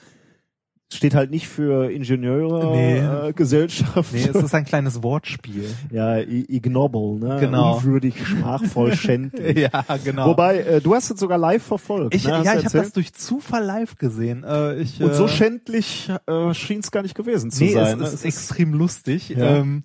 [0.92, 3.00] steht halt nicht für Ingenieure, Nee.
[3.00, 4.14] äh, Gesellschaft.
[4.14, 5.66] Nee, es ist ein kleines Wortspiel.
[5.92, 7.38] ja, ignoble, ne?
[7.40, 7.78] Genau.
[7.78, 9.58] Unwürdig, schmachvoll, schändlich.
[9.58, 10.28] ja, genau.
[10.28, 12.14] Wobei, äh, du hast es sogar live verfolgt.
[12.14, 12.42] ich, ne?
[12.44, 14.44] Ja, ich habe das durch Zufall live gesehen.
[14.44, 17.98] Äh, ich, Und so äh, schändlich äh, schien es gar nicht gewesen zu nee, sein.
[17.98, 18.04] ne?
[18.06, 19.30] es ist extrem lustig.
[19.30, 19.58] Ja.
[19.58, 19.84] Ähm,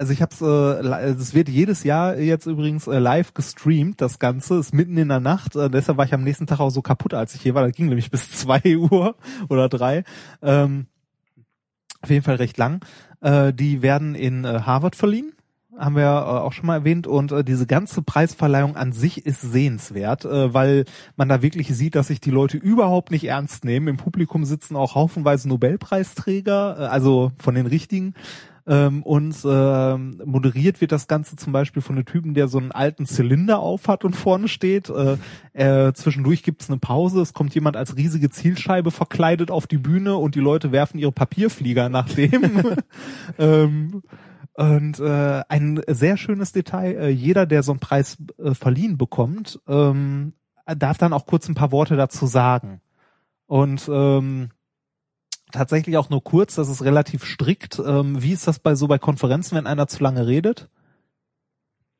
[0.00, 4.00] also ich habe es, äh, li- es wird jedes Jahr jetzt übrigens äh, live gestreamt.
[4.00, 5.56] Das Ganze ist mitten in der Nacht.
[5.56, 7.66] Äh, deshalb war ich am nächsten Tag auch so kaputt, als ich hier war.
[7.66, 9.14] Das ging nämlich bis zwei Uhr
[9.50, 10.04] oder drei.
[10.40, 10.86] Ähm,
[12.00, 12.82] auf jeden Fall recht lang.
[13.20, 15.32] Äh, die werden in äh, Harvard verliehen.
[15.78, 19.42] Haben wir äh, auch schon mal erwähnt und äh, diese ganze Preisverleihung an sich ist
[19.42, 20.86] sehenswert, äh, weil
[21.16, 23.88] man da wirklich sieht, dass sich die Leute überhaupt nicht ernst nehmen.
[23.88, 28.14] Im Publikum sitzen auch haufenweise Nobelpreisträger, also von den richtigen.
[28.66, 32.72] Ähm, und ähm, moderiert wird das Ganze zum Beispiel von einem Typen, der so einen
[32.72, 34.90] alten Zylinder aufhat und vorne steht.
[34.90, 35.16] Äh,
[35.52, 40.16] äh, zwischendurch gibt's eine Pause, es kommt jemand als riesige Zielscheibe verkleidet auf die Bühne
[40.16, 42.76] und die Leute werfen ihre Papierflieger nach dem.
[43.38, 44.02] ähm,
[44.54, 49.60] und äh, ein sehr schönes Detail, äh, jeder, der so einen Preis äh, verliehen bekommt,
[49.66, 50.34] ähm,
[50.66, 52.80] darf dann auch kurz ein paar Worte dazu sagen.
[53.46, 54.50] Und ähm,
[55.50, 57.78] tatsächlich auch nur kurz, das ist relativ strikt.
[57.84, 60.68] Ähm, wie ist das bei so bei Konferenzen, wenn einer zu lange redet?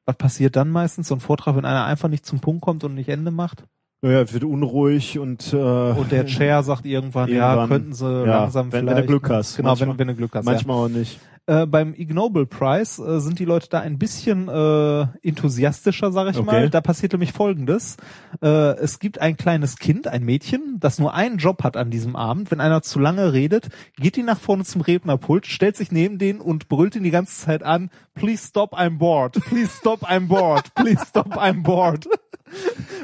[0.07, 1.09] Was passiert dann meistens?
[1.09, 3.65] So ein Vortrag, wenn einer einfach nicht zum Punkt kommt und nicht Ende macht?
[4.03, 7.69] Naja, wird unruhig und, äh, Und der Chair sagt irgendwann, ja, Irgendwann.
[7.69, 9.05] könnten sie Ja, langsam wenn- wenn vielleicht.
[9.05, 9.57] du Glück hast.
[9.57, 10.47] Genau, Manchmal- wenn, wenn du Glück hast.
[10.47, 10.53] ja.
[10.53, 11.21] manchmal auch nicht.
[11.47, 16.31] Äh, beim Ig Nobel Prize äh, sind die Leute da ein bisschen äh, enthusiastischer, sage
[16.31, 16.47] ich Okay.
[16.47, 16.71] mal.
[16.71, 17.97] Da passiert nämlich Folgendes:
[18.43, 18.47] äh,
[18.77, 22.51] Es gibt ein kleines Kind, ein Mädchen, das nur einen Job hat an diesem Abend.
[22.51, 26.41] Wenn einer zu lange redet, geht die nach vorne zum Rednerpult, stellt sich neben den
[26.41, 29.33] und brüllt ihn die ganze Zeit an: Please stop, I'm bored.
[29.33, 30.73] Please stop, I'm bored.
[30.75, 32.07] Please stop, I'm bored.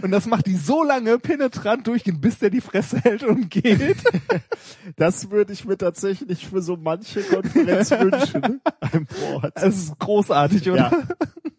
[0.02, 3.96] Und das macht die so lange penetrant durchgehen, bis der die Fresse hält und geht.
[4.96, 8.25] Das würde ich mir tatsächlich für so manche Konferenz wünschen.
[9.54, 10.90] Es ist großartig, oder?
[10.90, 11.02] Ja,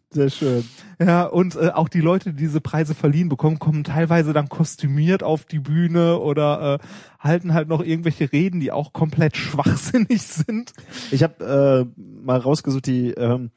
[0.09, 0.65] sehr schön.
[0.99, 5.21] Ja, und äh, auch die Leute, die diese Preise verliehen bekommen, kommen teilweise dann kostümiert
[5.21, 6.87] auf die Bühne oder äh,
[7.19, 10.73] halten halt noch irgendwelche Reden, die auch komplett schwachsinnig sind.
[11.11, 13.51] Ich habe äh, mal rausgesucht, die, ähm,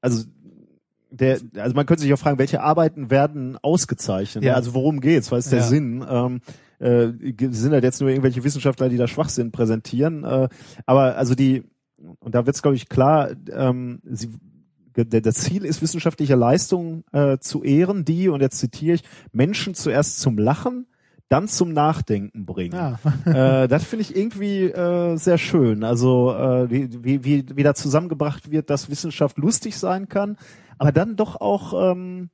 [0.00, 0.24] also
[1.10, 4.44] der, also man könnte sich auch fragen, welche Arbeiten werden ausgezeichnet?
[4.44, 4.54] Ja.
[4.54, 5.32] Also worum geht's?
[5.32, 5.66] Was ist der Ja.
[5.66, 6.04] Sinn?
[6.08, 6.40] Ähm,
[6.78, 7.08] äh,
[7.50, 10.24] sind halt jetzt nur irgendwelche Wissenschaftler, die da Schwachsinn präsentieren?
[10.24, 10.48] Äh,
[10.86, 11.64] aber also die,
[12.20, 14.30] und da wird's glaube ich klar, ähm, sie,
[14.96, 19.74] der, das Ziel ist, wissenschaftliche Leistung äh, zu ehren, die, und jetzt zitiere ich, Menschen
[19.74, 20.86] zuerst zum Lachen,
[21.28, 25.84] dann zum Nachdenken bringen äh, das finde ich irgendwie äh, sehr schön.
[25.84, 30.36] Also äh, wie, wie, wie, wie da zusammengebracht wird, dass Wissenschaft lustig sein kann,
[30.78, 32.30] aber dann doch auch ähm,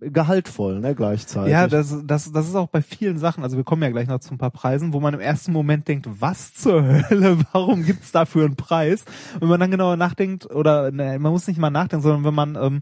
[0.00, 1.52] gehaltvoll, ne, gleichzeitig.
[1.52, 4.20] Ja, das, das, das ist auch bei vielen Sachen, also wir kommen ja gleich noch
[4.20, 8.12] zu ein paar Preisen, wo man im ersten Moment denkt, was zur Hölle, warum gibt's
[8.12, 9.04] dafür einen Preis?
[9.38, 12.56] Wenn man dann genauer nachdenkt, oder ne, man muss nicht mal nachdenken, sondern wenn man
[12.56, 12.80] ähm,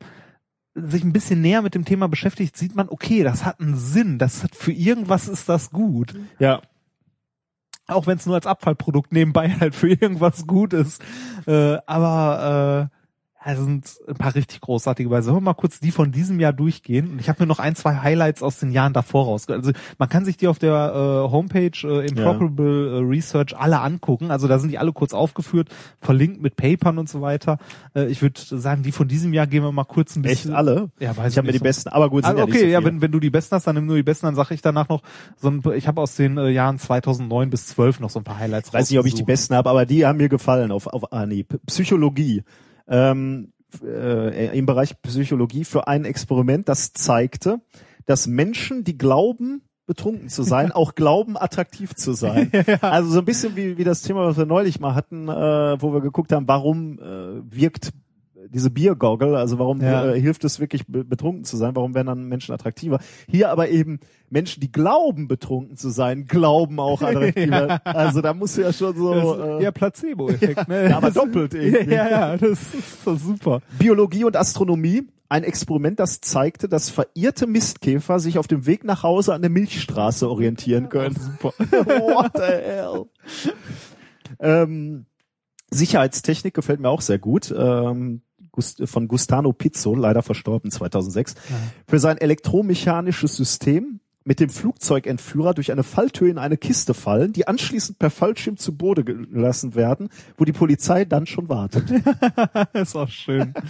[0.75, 4.19] sich ein bisschen näher mit dem Thema beschäftigt, sieht man, okay, das hat einen Sinn,
[4.19, 6.15] das hat für irgendwas ist das gut.
[6.39, 6.61] ja.
[7.87, 11.03] Auch wenn es nur als Abfallprodukt nebenbei halt für irgendwas gut ist.
[11.47, 13.04] Äh, aber äh,
[13.45, 15.27] ja, es sind ein paar richtig großartige Weise.
[15.27, 17.13] Sollen wir mal kurz die von diesem Jahr durchgehen?
[17.13, 19.53] Und ich habe mir noch ein, zwei Highlights aus den Jahren davor rausge...
[19.53, 24.31] Also man kann sich die auf der äh, Homepage äh, Improbable äh, Research alle angucken.
[24.31, 25.69] Also da sind die alle kurz aufgeführt,
[26.01, 27.59] verlinkt mit Papern und so weiter.
[27.95, 30.55] Äh, ich würde sagen, die von diesem Jahr gehen wir mal kurz ein Echt bisschen...
[30.55, 30.91] alle?
[30.99, 31.65] Ja, weiß Ich habe mir die so.
[31.65, 33.67] besten, aber gut, sind Ah, ja okay, so ja, wenn, wenn du die besten hast,
[33.67, 35.03] dann nimm nur die besten, dann sage ich danach noch
[35.37, 38.39] so ein, ich habe aus den äh, Jahren 2009 bis 12 noch so ein paar
[38.39, 41.13] Highlights weiß nicht, ob ich die besten habe, aber die haben mir gefallen auf, auf
[41.13, 41.61] Anhieb.
[41.67, 42.43] Psychologie.
[42.89, 43.53] Ähm,
[43.83, 47.61] äh, Im Bereich Psychologie für ein Experiment, das zeigte,
[48.07, 52.51] dass Menschen, die glauben, betrunken zu sein, auch glauben, attraktiv zu sein.
[52.81, 55.93] Also so ein bisschen wie, wie das Thema, was wir neulich mal hatten, äh, wo
[55.93, 57.93] wir geguckt haben, warum äh, wirkt
[58.55, 60.07] diese Biergoggle, also warum Ja.
[60.13, 63.01] äh, hilft es wirklich be betrunken zu sein, warum werden dann Menschen attraktiver?
[63.29, 63.99] Hier aber eben
[64.31, 67.81] Menschen, die glauben betrunken zu sein, glauben auch attraktiver.
[67.85, 70.89] Also da muss ja schon so äh, ja, Placebo-Effekt, ne?
[70.91, 71.93] ja, aber Das- doppelt irgendwie.
[71.95, 73.61] Ja, ja, das ist doch super.
[73.79, 75.03] Biologie und Astronomie.
[75.31, 79.51] Ein Experiment, das zeigte, dass verirrte Mistkäfer sich auf dem Weg nach Hause an der
[79.51, 81.17] Milchstraße orientieren können.
[81.17, 81.53] Super.
[81.59, 83.05] What the hell?
[84.39, 85.07] ähm,
[85.71, 87.53] Sicherheitstechnik gefällt mir auch sehr gut.
[87.57, 88.23] Ähm,
[88.85, 91.35] von Gustano Pizzo, leider verstorben 2006,
[91.87, 97.47] für sein elektromechanisches System mit dem Flugzeugentführer durch eine Falltür in eine Kiste fallen, die
[97.47, 100.09] anschließend per Fallschirm zu Boden gelassen werden,
[100.39, 101.91] wo die Polizei dann schon wartet.
[102.73, 103.55] ist auch schön.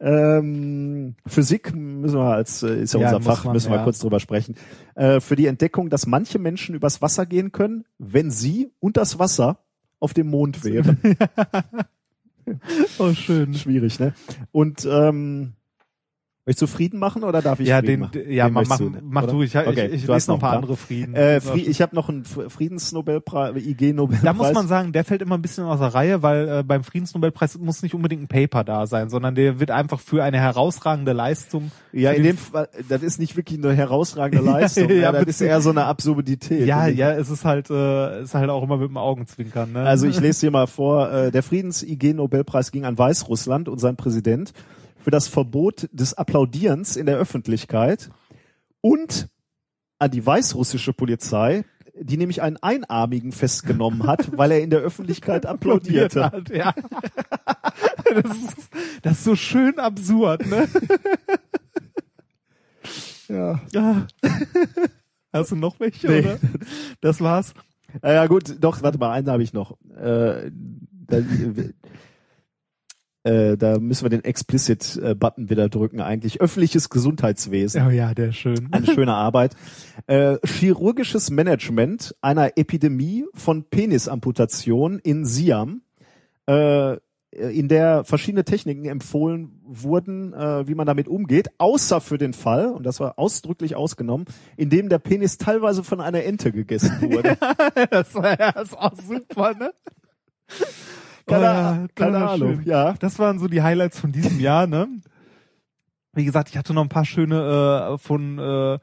[0.00, 3.84] Ähm, Physik müssen wir als äh, ist ja, Ja, unser Fach, man, müssen wir ja.
[3.84, 4.54] kurz drüber sprechen.
[4.94, 9.18] Äh, für die Entdeckung, dass manche Menschen übers Wasser gehen können, wenn sie und das
[9.18, 9.58] Wasser
[9.98, 10.98] auf dem Mond wären.
[12.98, 13.54] Oh, schön.
[13.54, 14.14] Schwierig, ne?
[14.50, 15.54] Und ähm,
[16.44, 18.32] möchtest du Frieden machen oder darf ich Ja, Frieden den, machen?
[18.32, 19.00] ja, Den mach, mach, ne?
[19.02, 19.42] mach du.
[19.42, 21.14] Ich, Okay, ich, ich du lese noch ein paar einen andere Frieden.
[21.14, 24.24] Äh, Das war Fri ich habe noch einen Friedensnobelpreis, IG-Nobelpreis.
[24.24, 26.82] Da muss man sagen, der fällt immer ein bisschen aus der Reihe, weil äh, beim
[26.84, 31.12] Friedensnobelpreis muss nicht unbedingt ein Paper da sein, sondern der wird einfach für eine herausragende
[31.12, 31.70] Leistung.
[31.92, 34.88] ja, in dem Fall, das ist nicht wirklich eine herausragende Leistung.
[34.88, 36.66] Ja, ja, das ist eher so eine Absurdität.
[36.66, 39.72] Ja, ja, es ist halt, äh, ist halt auch immer mit dem Augenzwinkern.
[39.72, 39.82] Ne?
[39.82, 44.52] Also ich lese hier mal vor, äh, der Friedens-IG-Nobelpreis ging an Weißrussland und sein Präsident
[45.02, 48.10] für das Verbot des Applaudierens in der Öffentlichkeit
[48.80, 49.28] und
[49.98, 51.64] an die weißrussische Polizei,
[51.94, 56.24] die nämlich einen Einarmigen festgenommen hat, weil er in der Öffentlichkeit applaudierte.
[56.24, 56.72] hat, ja.
[58.14, 58.56] das, ist,
[59.02, 60.68] das ist so schön absurd, ne?
[63.28, 63.60] Ja.
[63.72, 64.06] Ja.
[65.32, 66.18] Hast du noch welche, Nee.
[66.20, 66.38] oder?
[67.00, 67.54] Das war's.
[68.02, 69.76] Ja gut, doch, warte mal, einen habe ich noch.
[69.96, 70.50] Äh,
[73.24, 76.40] Äh, da müssen wir den Explicit-Button wieder drücken eigentlich.
[76.40, 77.86] Öffentliches Gesundheitswesen.
[77.86, 78.68] Oh ja, der ist schön.
[78.72, 79.54] Eine schöne Arbeit.
[80.06, 85.82] Äh, chirurgisches Management einer Epidemie von Penisamputation in Siam.
[86.46, 86.96] Äh,
[87.32, 92.66] in der verschiedene Techniken empfohlen wurden, äh, wie man damit umgeht, außer für den Fall,
[92.66, 94.26] und das war ausdrücklich ausgenommen,
[94.58, 97.38] in dem der Penis teilweise von einer Ente gegessen wurde.
[97.90, 99.72] das, war, das ist auch super, ne?
[101.26, 102.64] Keine, Oh ja, keine Ahnung, schön.
[102.64, 102.94] ja.
[102.98, 104.88] Das waren so die Highlights von diesem Jahr, ne?
[106.14, 108.78] Wie gesagt, ich hatte noch ein paar schöne äh, von äh,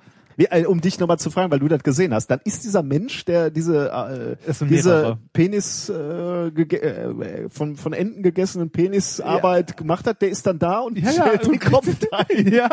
[0.68, 3.50] um dich nochmal zu fragen, weil du das gesehen hast, dann ist dieser Mensch, der
[3.50, 5.18] diese äh, diese.
[5.34, 10.98] Penis äh, äh, von von Enten gegessenen Penisarbeit gemacht hat, der ist dann da und
[10.98, 12.48] Ja, ja, stellt den Kopf ein.
[12.54, 12.70] ja,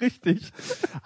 [0.00, 0.52] richtig.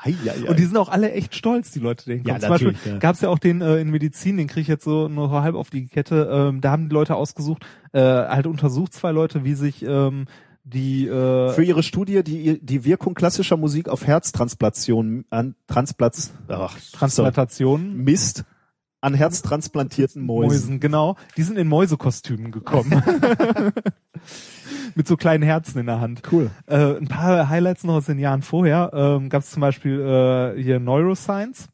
[0.03, 0.49] Ei, ei, ei.
[0.49, 2.39] Und die sind auch alle echt stolz, die Leute, den Ja.
[2.39, 2.99] Zum Beispiel ja.
[2.99, 5.55] gab es ja auch den äh, in Medizin, den kriege ich jetzt so nur halb
[5.55, 6.29] auf die Kette.
[6.31, 10.27] Ähm, da haben die Leute ausgesucht, äh, halt untersucht zwei Leute, wie sich ähm,
[10.67, 16.77] die äh, für ihre Studie die die Wirkung klassischer Musik auf Herztransplantation an Transplatz ach,
[16.93, 18.45] Transplantationen Mist
[19.01, 20.49] an herztransplantierten Mäusen.
[20.49, 21.17] Mäusen, genau.
[21.37, 23.03] Die sind in Mäusekostümen gekommen.
[24.97, 26.23] Mit so kleinen Herzen in der Hand.
[26.33, 26.51] Cool.
[26.67, 28.91] Äh, ein paar Highlights noch aus den Jahren vorher.
[28.93, 31.69] Ähm, Gab es zum Beispiel äh, hier Neuroscience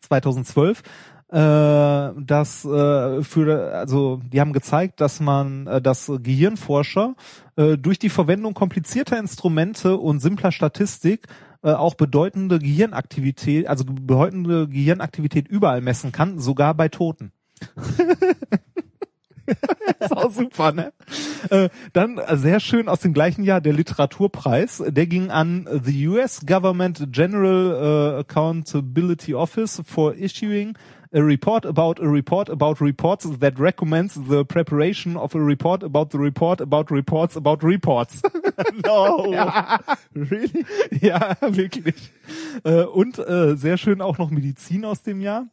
[0.00, 0.82] 2012.
[1.30, 7.16] Äh, das äh, für also die haben gezeigt, dass man äh, dass Gehirnforscher
[7.76, 11.26] durch die Verwendung komplizierter Instrumente und simpler Statistik
[11.62, 17.32] äh, auch bedeutende Gehirnaktivität, also bedeutende Gehirnaktivität überall messen kann, sogar bei Toten.
[19.98, 20.92] ist auch super, ne?
[21.50, 24.84] Äh, dann äh, sehr schön aus dem gleichen Jahr der Literaturpreis.
[24.86, 30.76] Der ging an the US Government General äh, Accountability Office for issuing
[31.12, 36.10] a report about a report about reports that recommends the preparation of a report about
[36.10, 38.22] the report about reports about reports.
[38.84, 39.32] No.
[40.14, 40.66] Really?
[41.00, 42.12] ja, wirklich.
[42.64, 45.46] Äh, und äh, sehr schön auch noch Medizin aus dem Jahr.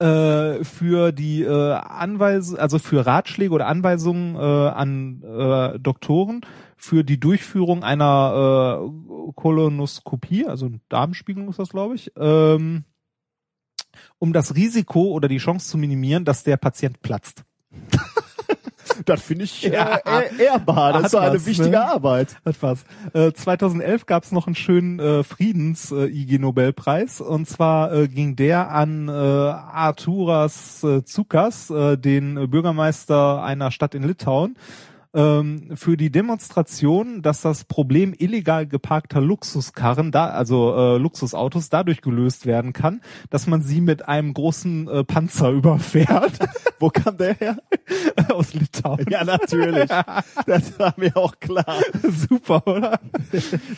[0.00, 6.40] Äh, für die äh, Anweisung, also für Ratschläge oder Anweisungen äh, an äh, Doktoren
[6.76, 12.84] für die Durchführung einer äh, Kolonoskopie, also Darmspiegelung ist das, glaube ich, ähm,
[14.18, 17.42] um das Risiko oder die Chance zu minimieren, dass der Patient platzt.
[19.06, 19.96] Das finde ich äh, Ja.
[20.04, 20.92] ehr- ehrbar.
[20.92, 21.84] Das Hat ist so eine was, wichtige ne?
[21.86, 22.36] Arbeit.
[22.44, 22.84] Hat was.
[23.14, 29.08] Äh, 2011 gab es noch einen schönen äh, Friedens-IG-Nobelpreis und zwar äh, ging der an
[29.08, 34.56] äh, Arturas äh, Tsukas, äh, den äh, Bürgermeister einer Stadt in Litauen,
[35.14, 42.00] ähm, für die Demonstration, dass das Problem illegal geparkter Luxuskarren, da, also äh, Luxusautos, dadurch
[42.00, 46.38] gelöst werden kann, dass man sie mit einem großen äh, Panzer überfährt
[46.78, 47.56] Wo kam der her?
[48.30, 49.06] aus Litauen.
[49.08, 49.90] Ja, natürlich.
[50.46, 51.76] Das war mir auch klar.
[52.02, 53.00] Super, oder?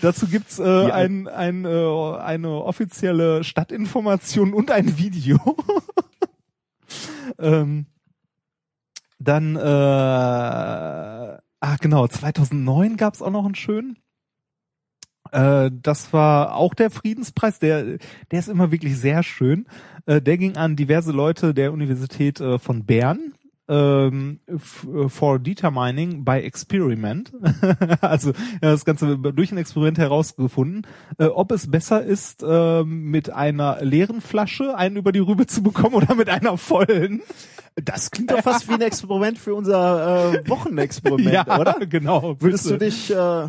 [0.01, 5.39] Dazu gibt's äh, Die ein, ein, äh, eine offizielle Stadtinformation und ein Video.
[7.39, 7.87] ähm,
[9.25, 11.41] dann, äh, ah
[11.81, 13.99] genau, 2009 gab's auch noch einen schönen.
[15.33, 17.99] Äh, das war auch der Friedenspreis, der,
[18.31, 19.67] der ist immer wirklich sehr schön.
[20.07, 23.35] Äh, der ging an diverse Leute der Universität äh, von Bern
[23.69, 27.33] ähm, äh, for determining by experiment.
[28.01, 30.87] also ja, das Ganze durch ein Experiment herausgefunden,
[31.19, 35.63] äh, ob es besser ist, ähm, mit einer leeren Flasche einen über die Rübe zu
[35.63, 37.23] bekommen oder mit einer vollen.
[37.77, 41.75] Das klingt doch fast wie ein Experiment für unser äh, Wochenexperiment, oder?
[41.87, 42.37] genau.
[42.41, 43.49] Würdest du dich, äh,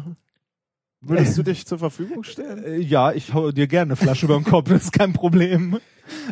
[1.01, 2.63] würdest du dich zur Verfügung stellen?
[2.63, 5.79] Äh, Ja, ich hau dir gerne eine Flasche über den Kopf, das ist kein Problem.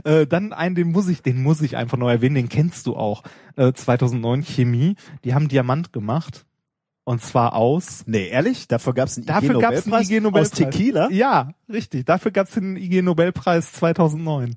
[0.04, 2.96] Äh, dann einen, den muss ich, den muss ich einfach noch erwähnen, den kennst du
[2.96, 3.24] auch.
[3.56, 6.46] Äh, 2009 Chemie, die haben Diamant gemacht.
[7.06, 8.04] Und zwar aus.
[8.06, 8.68] Nee, ehrlich?
[8.70, 10.10] Dafür gab's einen Dafür gab's einen IG-Nobelpreis?
[10.10, 10.52] IG Nobelpreis.
[10.52, 11.10] Aus Tequila?
[11.12, 12.06] Ja, richtig.
[12.06, 14.56] Dafür gab's den IG Nobelpreis 2009.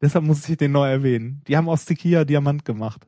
[0.00, 1.42] Deshalb muss ich den neu erwähnen.
[1.46, 3.06] Die haben aus Tequila Diamant gemacht.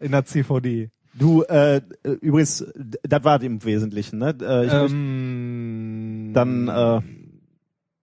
[0.00, 0.90] In der CVD.
[1.18, 1.82] Du, äh, äh,
[2.20, 2.64] übrigens,
[3.02, 4.36] das war im Wesentlichen, ne?
[4.40, 7.00] Äh, ich Ähm, dann äh,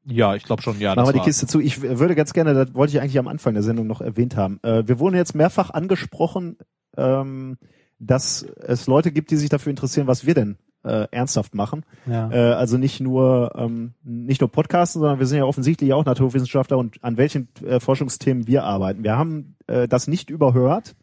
[0.06, 0.96] ja, ich glaube schon, ja.
[0.96, 1.20] machen wir die.
[1.20, 1.60] Kiste zu.
[1.60, 4.60] Ich würde ganz gerne, das wollte ich eigentlich am Anfang der Sendung noch erwähnt haben.
[4.64, 6.58] Äh, wir wurden jetzt mehrfach angesprochen,
[6.98, 7.58] ähm,
[8.00, 11.84] dass es Leute gibt, die sich dafür interessieren, was wir denn äh, ernsthaft machen.
[12.08, 12.32] Ja.
[12.32, 16.80] Äh, also nicht nur ähm, nicht nur Podcasten, sondern wir sind ja offensichtlich auch Naturwissenschaftler
[16.80, 19.04] und an welchen äh, Forschungsthemen wir arbeiten.
[19.04, 20.96] Wir haben äh, das nicht überhört.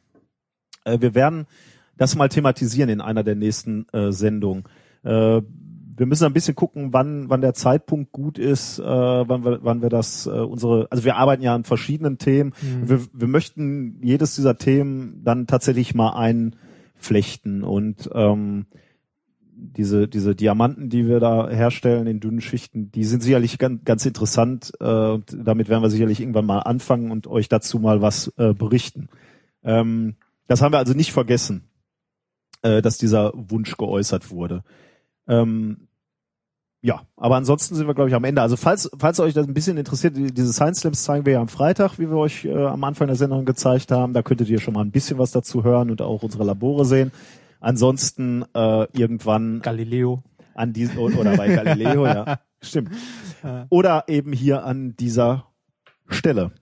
[0.85, 1.47] Äh, wir werden
[1.99, 4.65] das mal thematisieren in einer der nächsten äh, Sendungen.
[5.05, 5.43] Äh,
[5.99, 9.83] wir müssen ein bisschen gucken, wann wann der Zeitpunkt gut ist, äh, wann wir wann
[9.83, 12.53] wir das äh, unsere also wir arbeiten ja an verschiedenen Themen.
[12.85, 16.57] Wir, wir möchten jedes dieser Themen dann tatsächlich mal ein
[16.97, 18.67] flechten und ähm,
[19.59, 24.07] diese, diese Diamanten, die wir da herstellen in dünnen Schichten, die sind sicherlich ganz, ganz
[24.07, 24.73] interessant.
[24.81, 28.55] Äh, und damit werden wir sicherlich irgendwann mal anfangen und euch dazu mal was äh,
[28.55, 29.09] berichten.
[29.65, 30.15] Ähm,
[30.47, 31.68] das haben wir also nicht vergessen,
[32.63, 34.63] äh, dass dieser Wunsch geäußert wurde.
[35.27, 35.89] Ähm,
[36.81, 38.41] ja, aber ansonsten sind wir, glaube ich, am Ende.
[38.41, 41.41] Also falls, falls euch das ein bisschen interessiert, die- diese Science Slams zeigen wir ja
[41.41, 44.13] am Freitag, wie wir euch äh, am Anfang der Sendung gezeigt haben.
[44.13, 47.11] Da könntet ihr schon mal ein bisschen was dazu hören und auch unsere Labore sehen.
[47.61, 50.23] Ansonsten äh, irgendwann Galileo.
[50.55, 52.91] an diesem oder bei Galileo, ja, stimmt.
[53.71, 55.47] Oder eben hier an dieser
[56.07, 56.53] Stelle.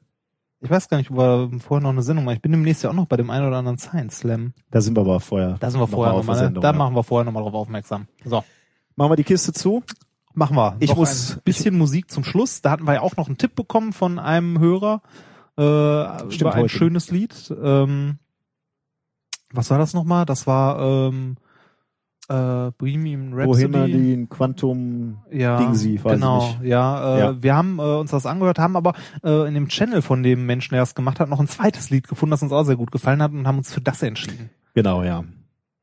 [0.61, 2.37] Ich weiß gar nicht, ob wir vorher noch eine Sendung machen.
[2.37, 4.55] Ich bin demnächst ja auch noch bei dem einen oder anderen Science Slam.
[4.71, 5.57] Da sind wir aber vorher.
[5.61, 6.37] Da sind wir noch vorher mal nochmal.
[6.37, 6.47] der Ne?
[6.49, 6.77] Sendung, Da ja.
[6.77, 8.07] machen wir vorher nochmal drauf aufmerksam.
[8.25, 8.43] So.
[8.97, 9.83] Machen wir die Kiste zu.
[10.33, 10.77] Machen wir.
[10.81, 12.63] Ich Noch muss- ein bisschen Musik zum Schluss.
[12.63, 15.03] Da hatten wir ja auch noch einen Tipp bekommen von einem Hörer
[15.59, 16.69] äh, Stimmt, über ein heute.
[16.71, 17.55] schönes Lied.
[17.63, 18.19] Ähm,
[19.53, 20.25] was war das nochmal?
[20.27, 21.37] Das war ähm,
[22.29, 23.69] äh, Bohemian Rhapsody.
[23.69, 26.69] Bohemian Quantum ja, Dingsy, weiß genau, ich nicht.
[26.71, 27.43] ja, äh, Ja.
[27.43, 30.75] Wir haben äh, uns das angehört, haben aber äh, in dem Channel von dem Menschen,
[30.75, 33.23] der das gemacht hat, noch ein zweites Lied gefunden, das uns auch sehr gut gefallen
[33.23, 34.51] hat und haben uns für das entschieden.
[34.75, 35.25] Genau, ja.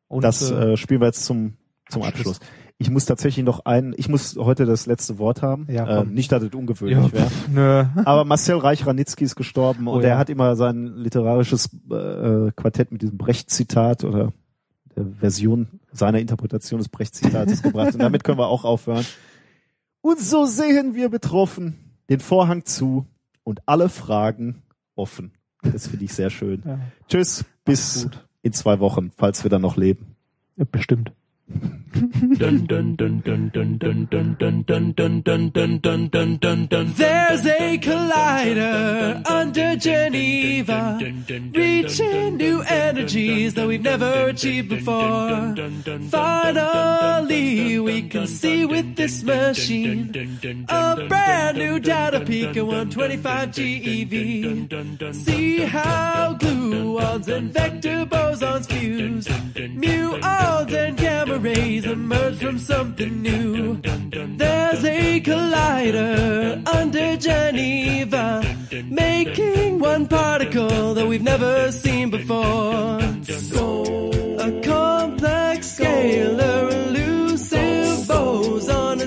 [0.08, 1.54] Und, das äh, äh, spielen wir jetzt zum,
[1.90, 2.38] zum Abschluss.
[2.38, 2.50] Abschluss.
[2.80, 5.68] Ich muss tatsächlich noch einen, ich muss heute das letzte Wort haben.
[5.70, 7.28] Ja, äh, nicht, dass es ja, ungewöhnlich wäre.
[7.28, 7.86] pff, nö.
[8.06, 10.10] Aber Marcel Reich-Ranitzky ist gestorben Oh und ja.
[10.10, 14.34] er hat immer sein literarisches äh, Quartett mit diesem Brecht-Zitat oder der
[14.96, 17.94] Version seiner Interpretation des Brecht-Zitates gebracht.
[17.94, 19.06] Und damit können wir auch aufhören.
[20.02, 21.76] Und so sehen wir betroffen
[22.10, 23.06] den Vorhang zu
[23.44, 24.64] und alle Fragen
[24.96, 25.32] offen.
[25.62, 26.62] Das finde ich sehr schön.
[26.66, 28.10] Ja, Tschüss, bis
[28.42, 30.16] in zwei Wochen, falls wir dann noch leben.
[30.72, 31.14] bestimmt.
[31.46, 32.62] There's
[37.46, 41.00] a collider under Geneva,
[41.54, 45.56] reaching new energies that we've never achieved before.
[46.10, 55.14] Finally, we can see with this machine a brand new data peak at 125 GeV.
[55.14, 63.78] See how gluons and vector bosons fuse, muons and gamma rays emerge from something new.
[63.82, 68.44] There's a collider under Geneva,
[68.86, 73.00] making one particle that we've never seen before.
[74.46, 79.00] A complex scalar elusive boson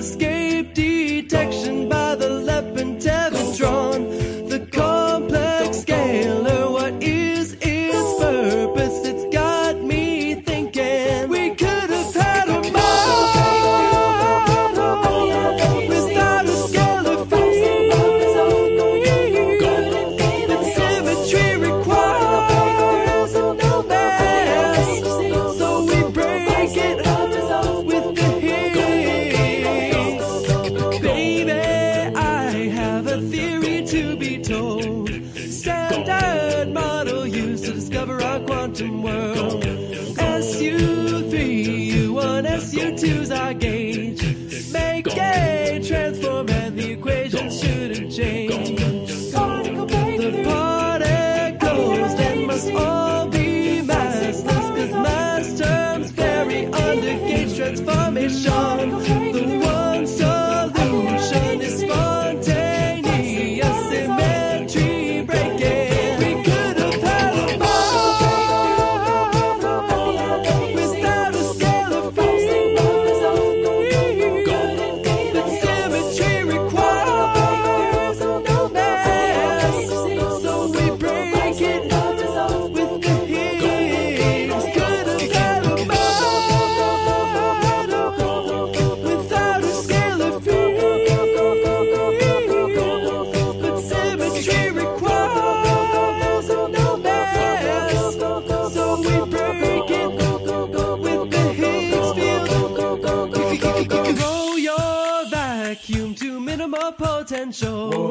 [107.57, 107.87] so.
[107.89, 108.06] Whoa.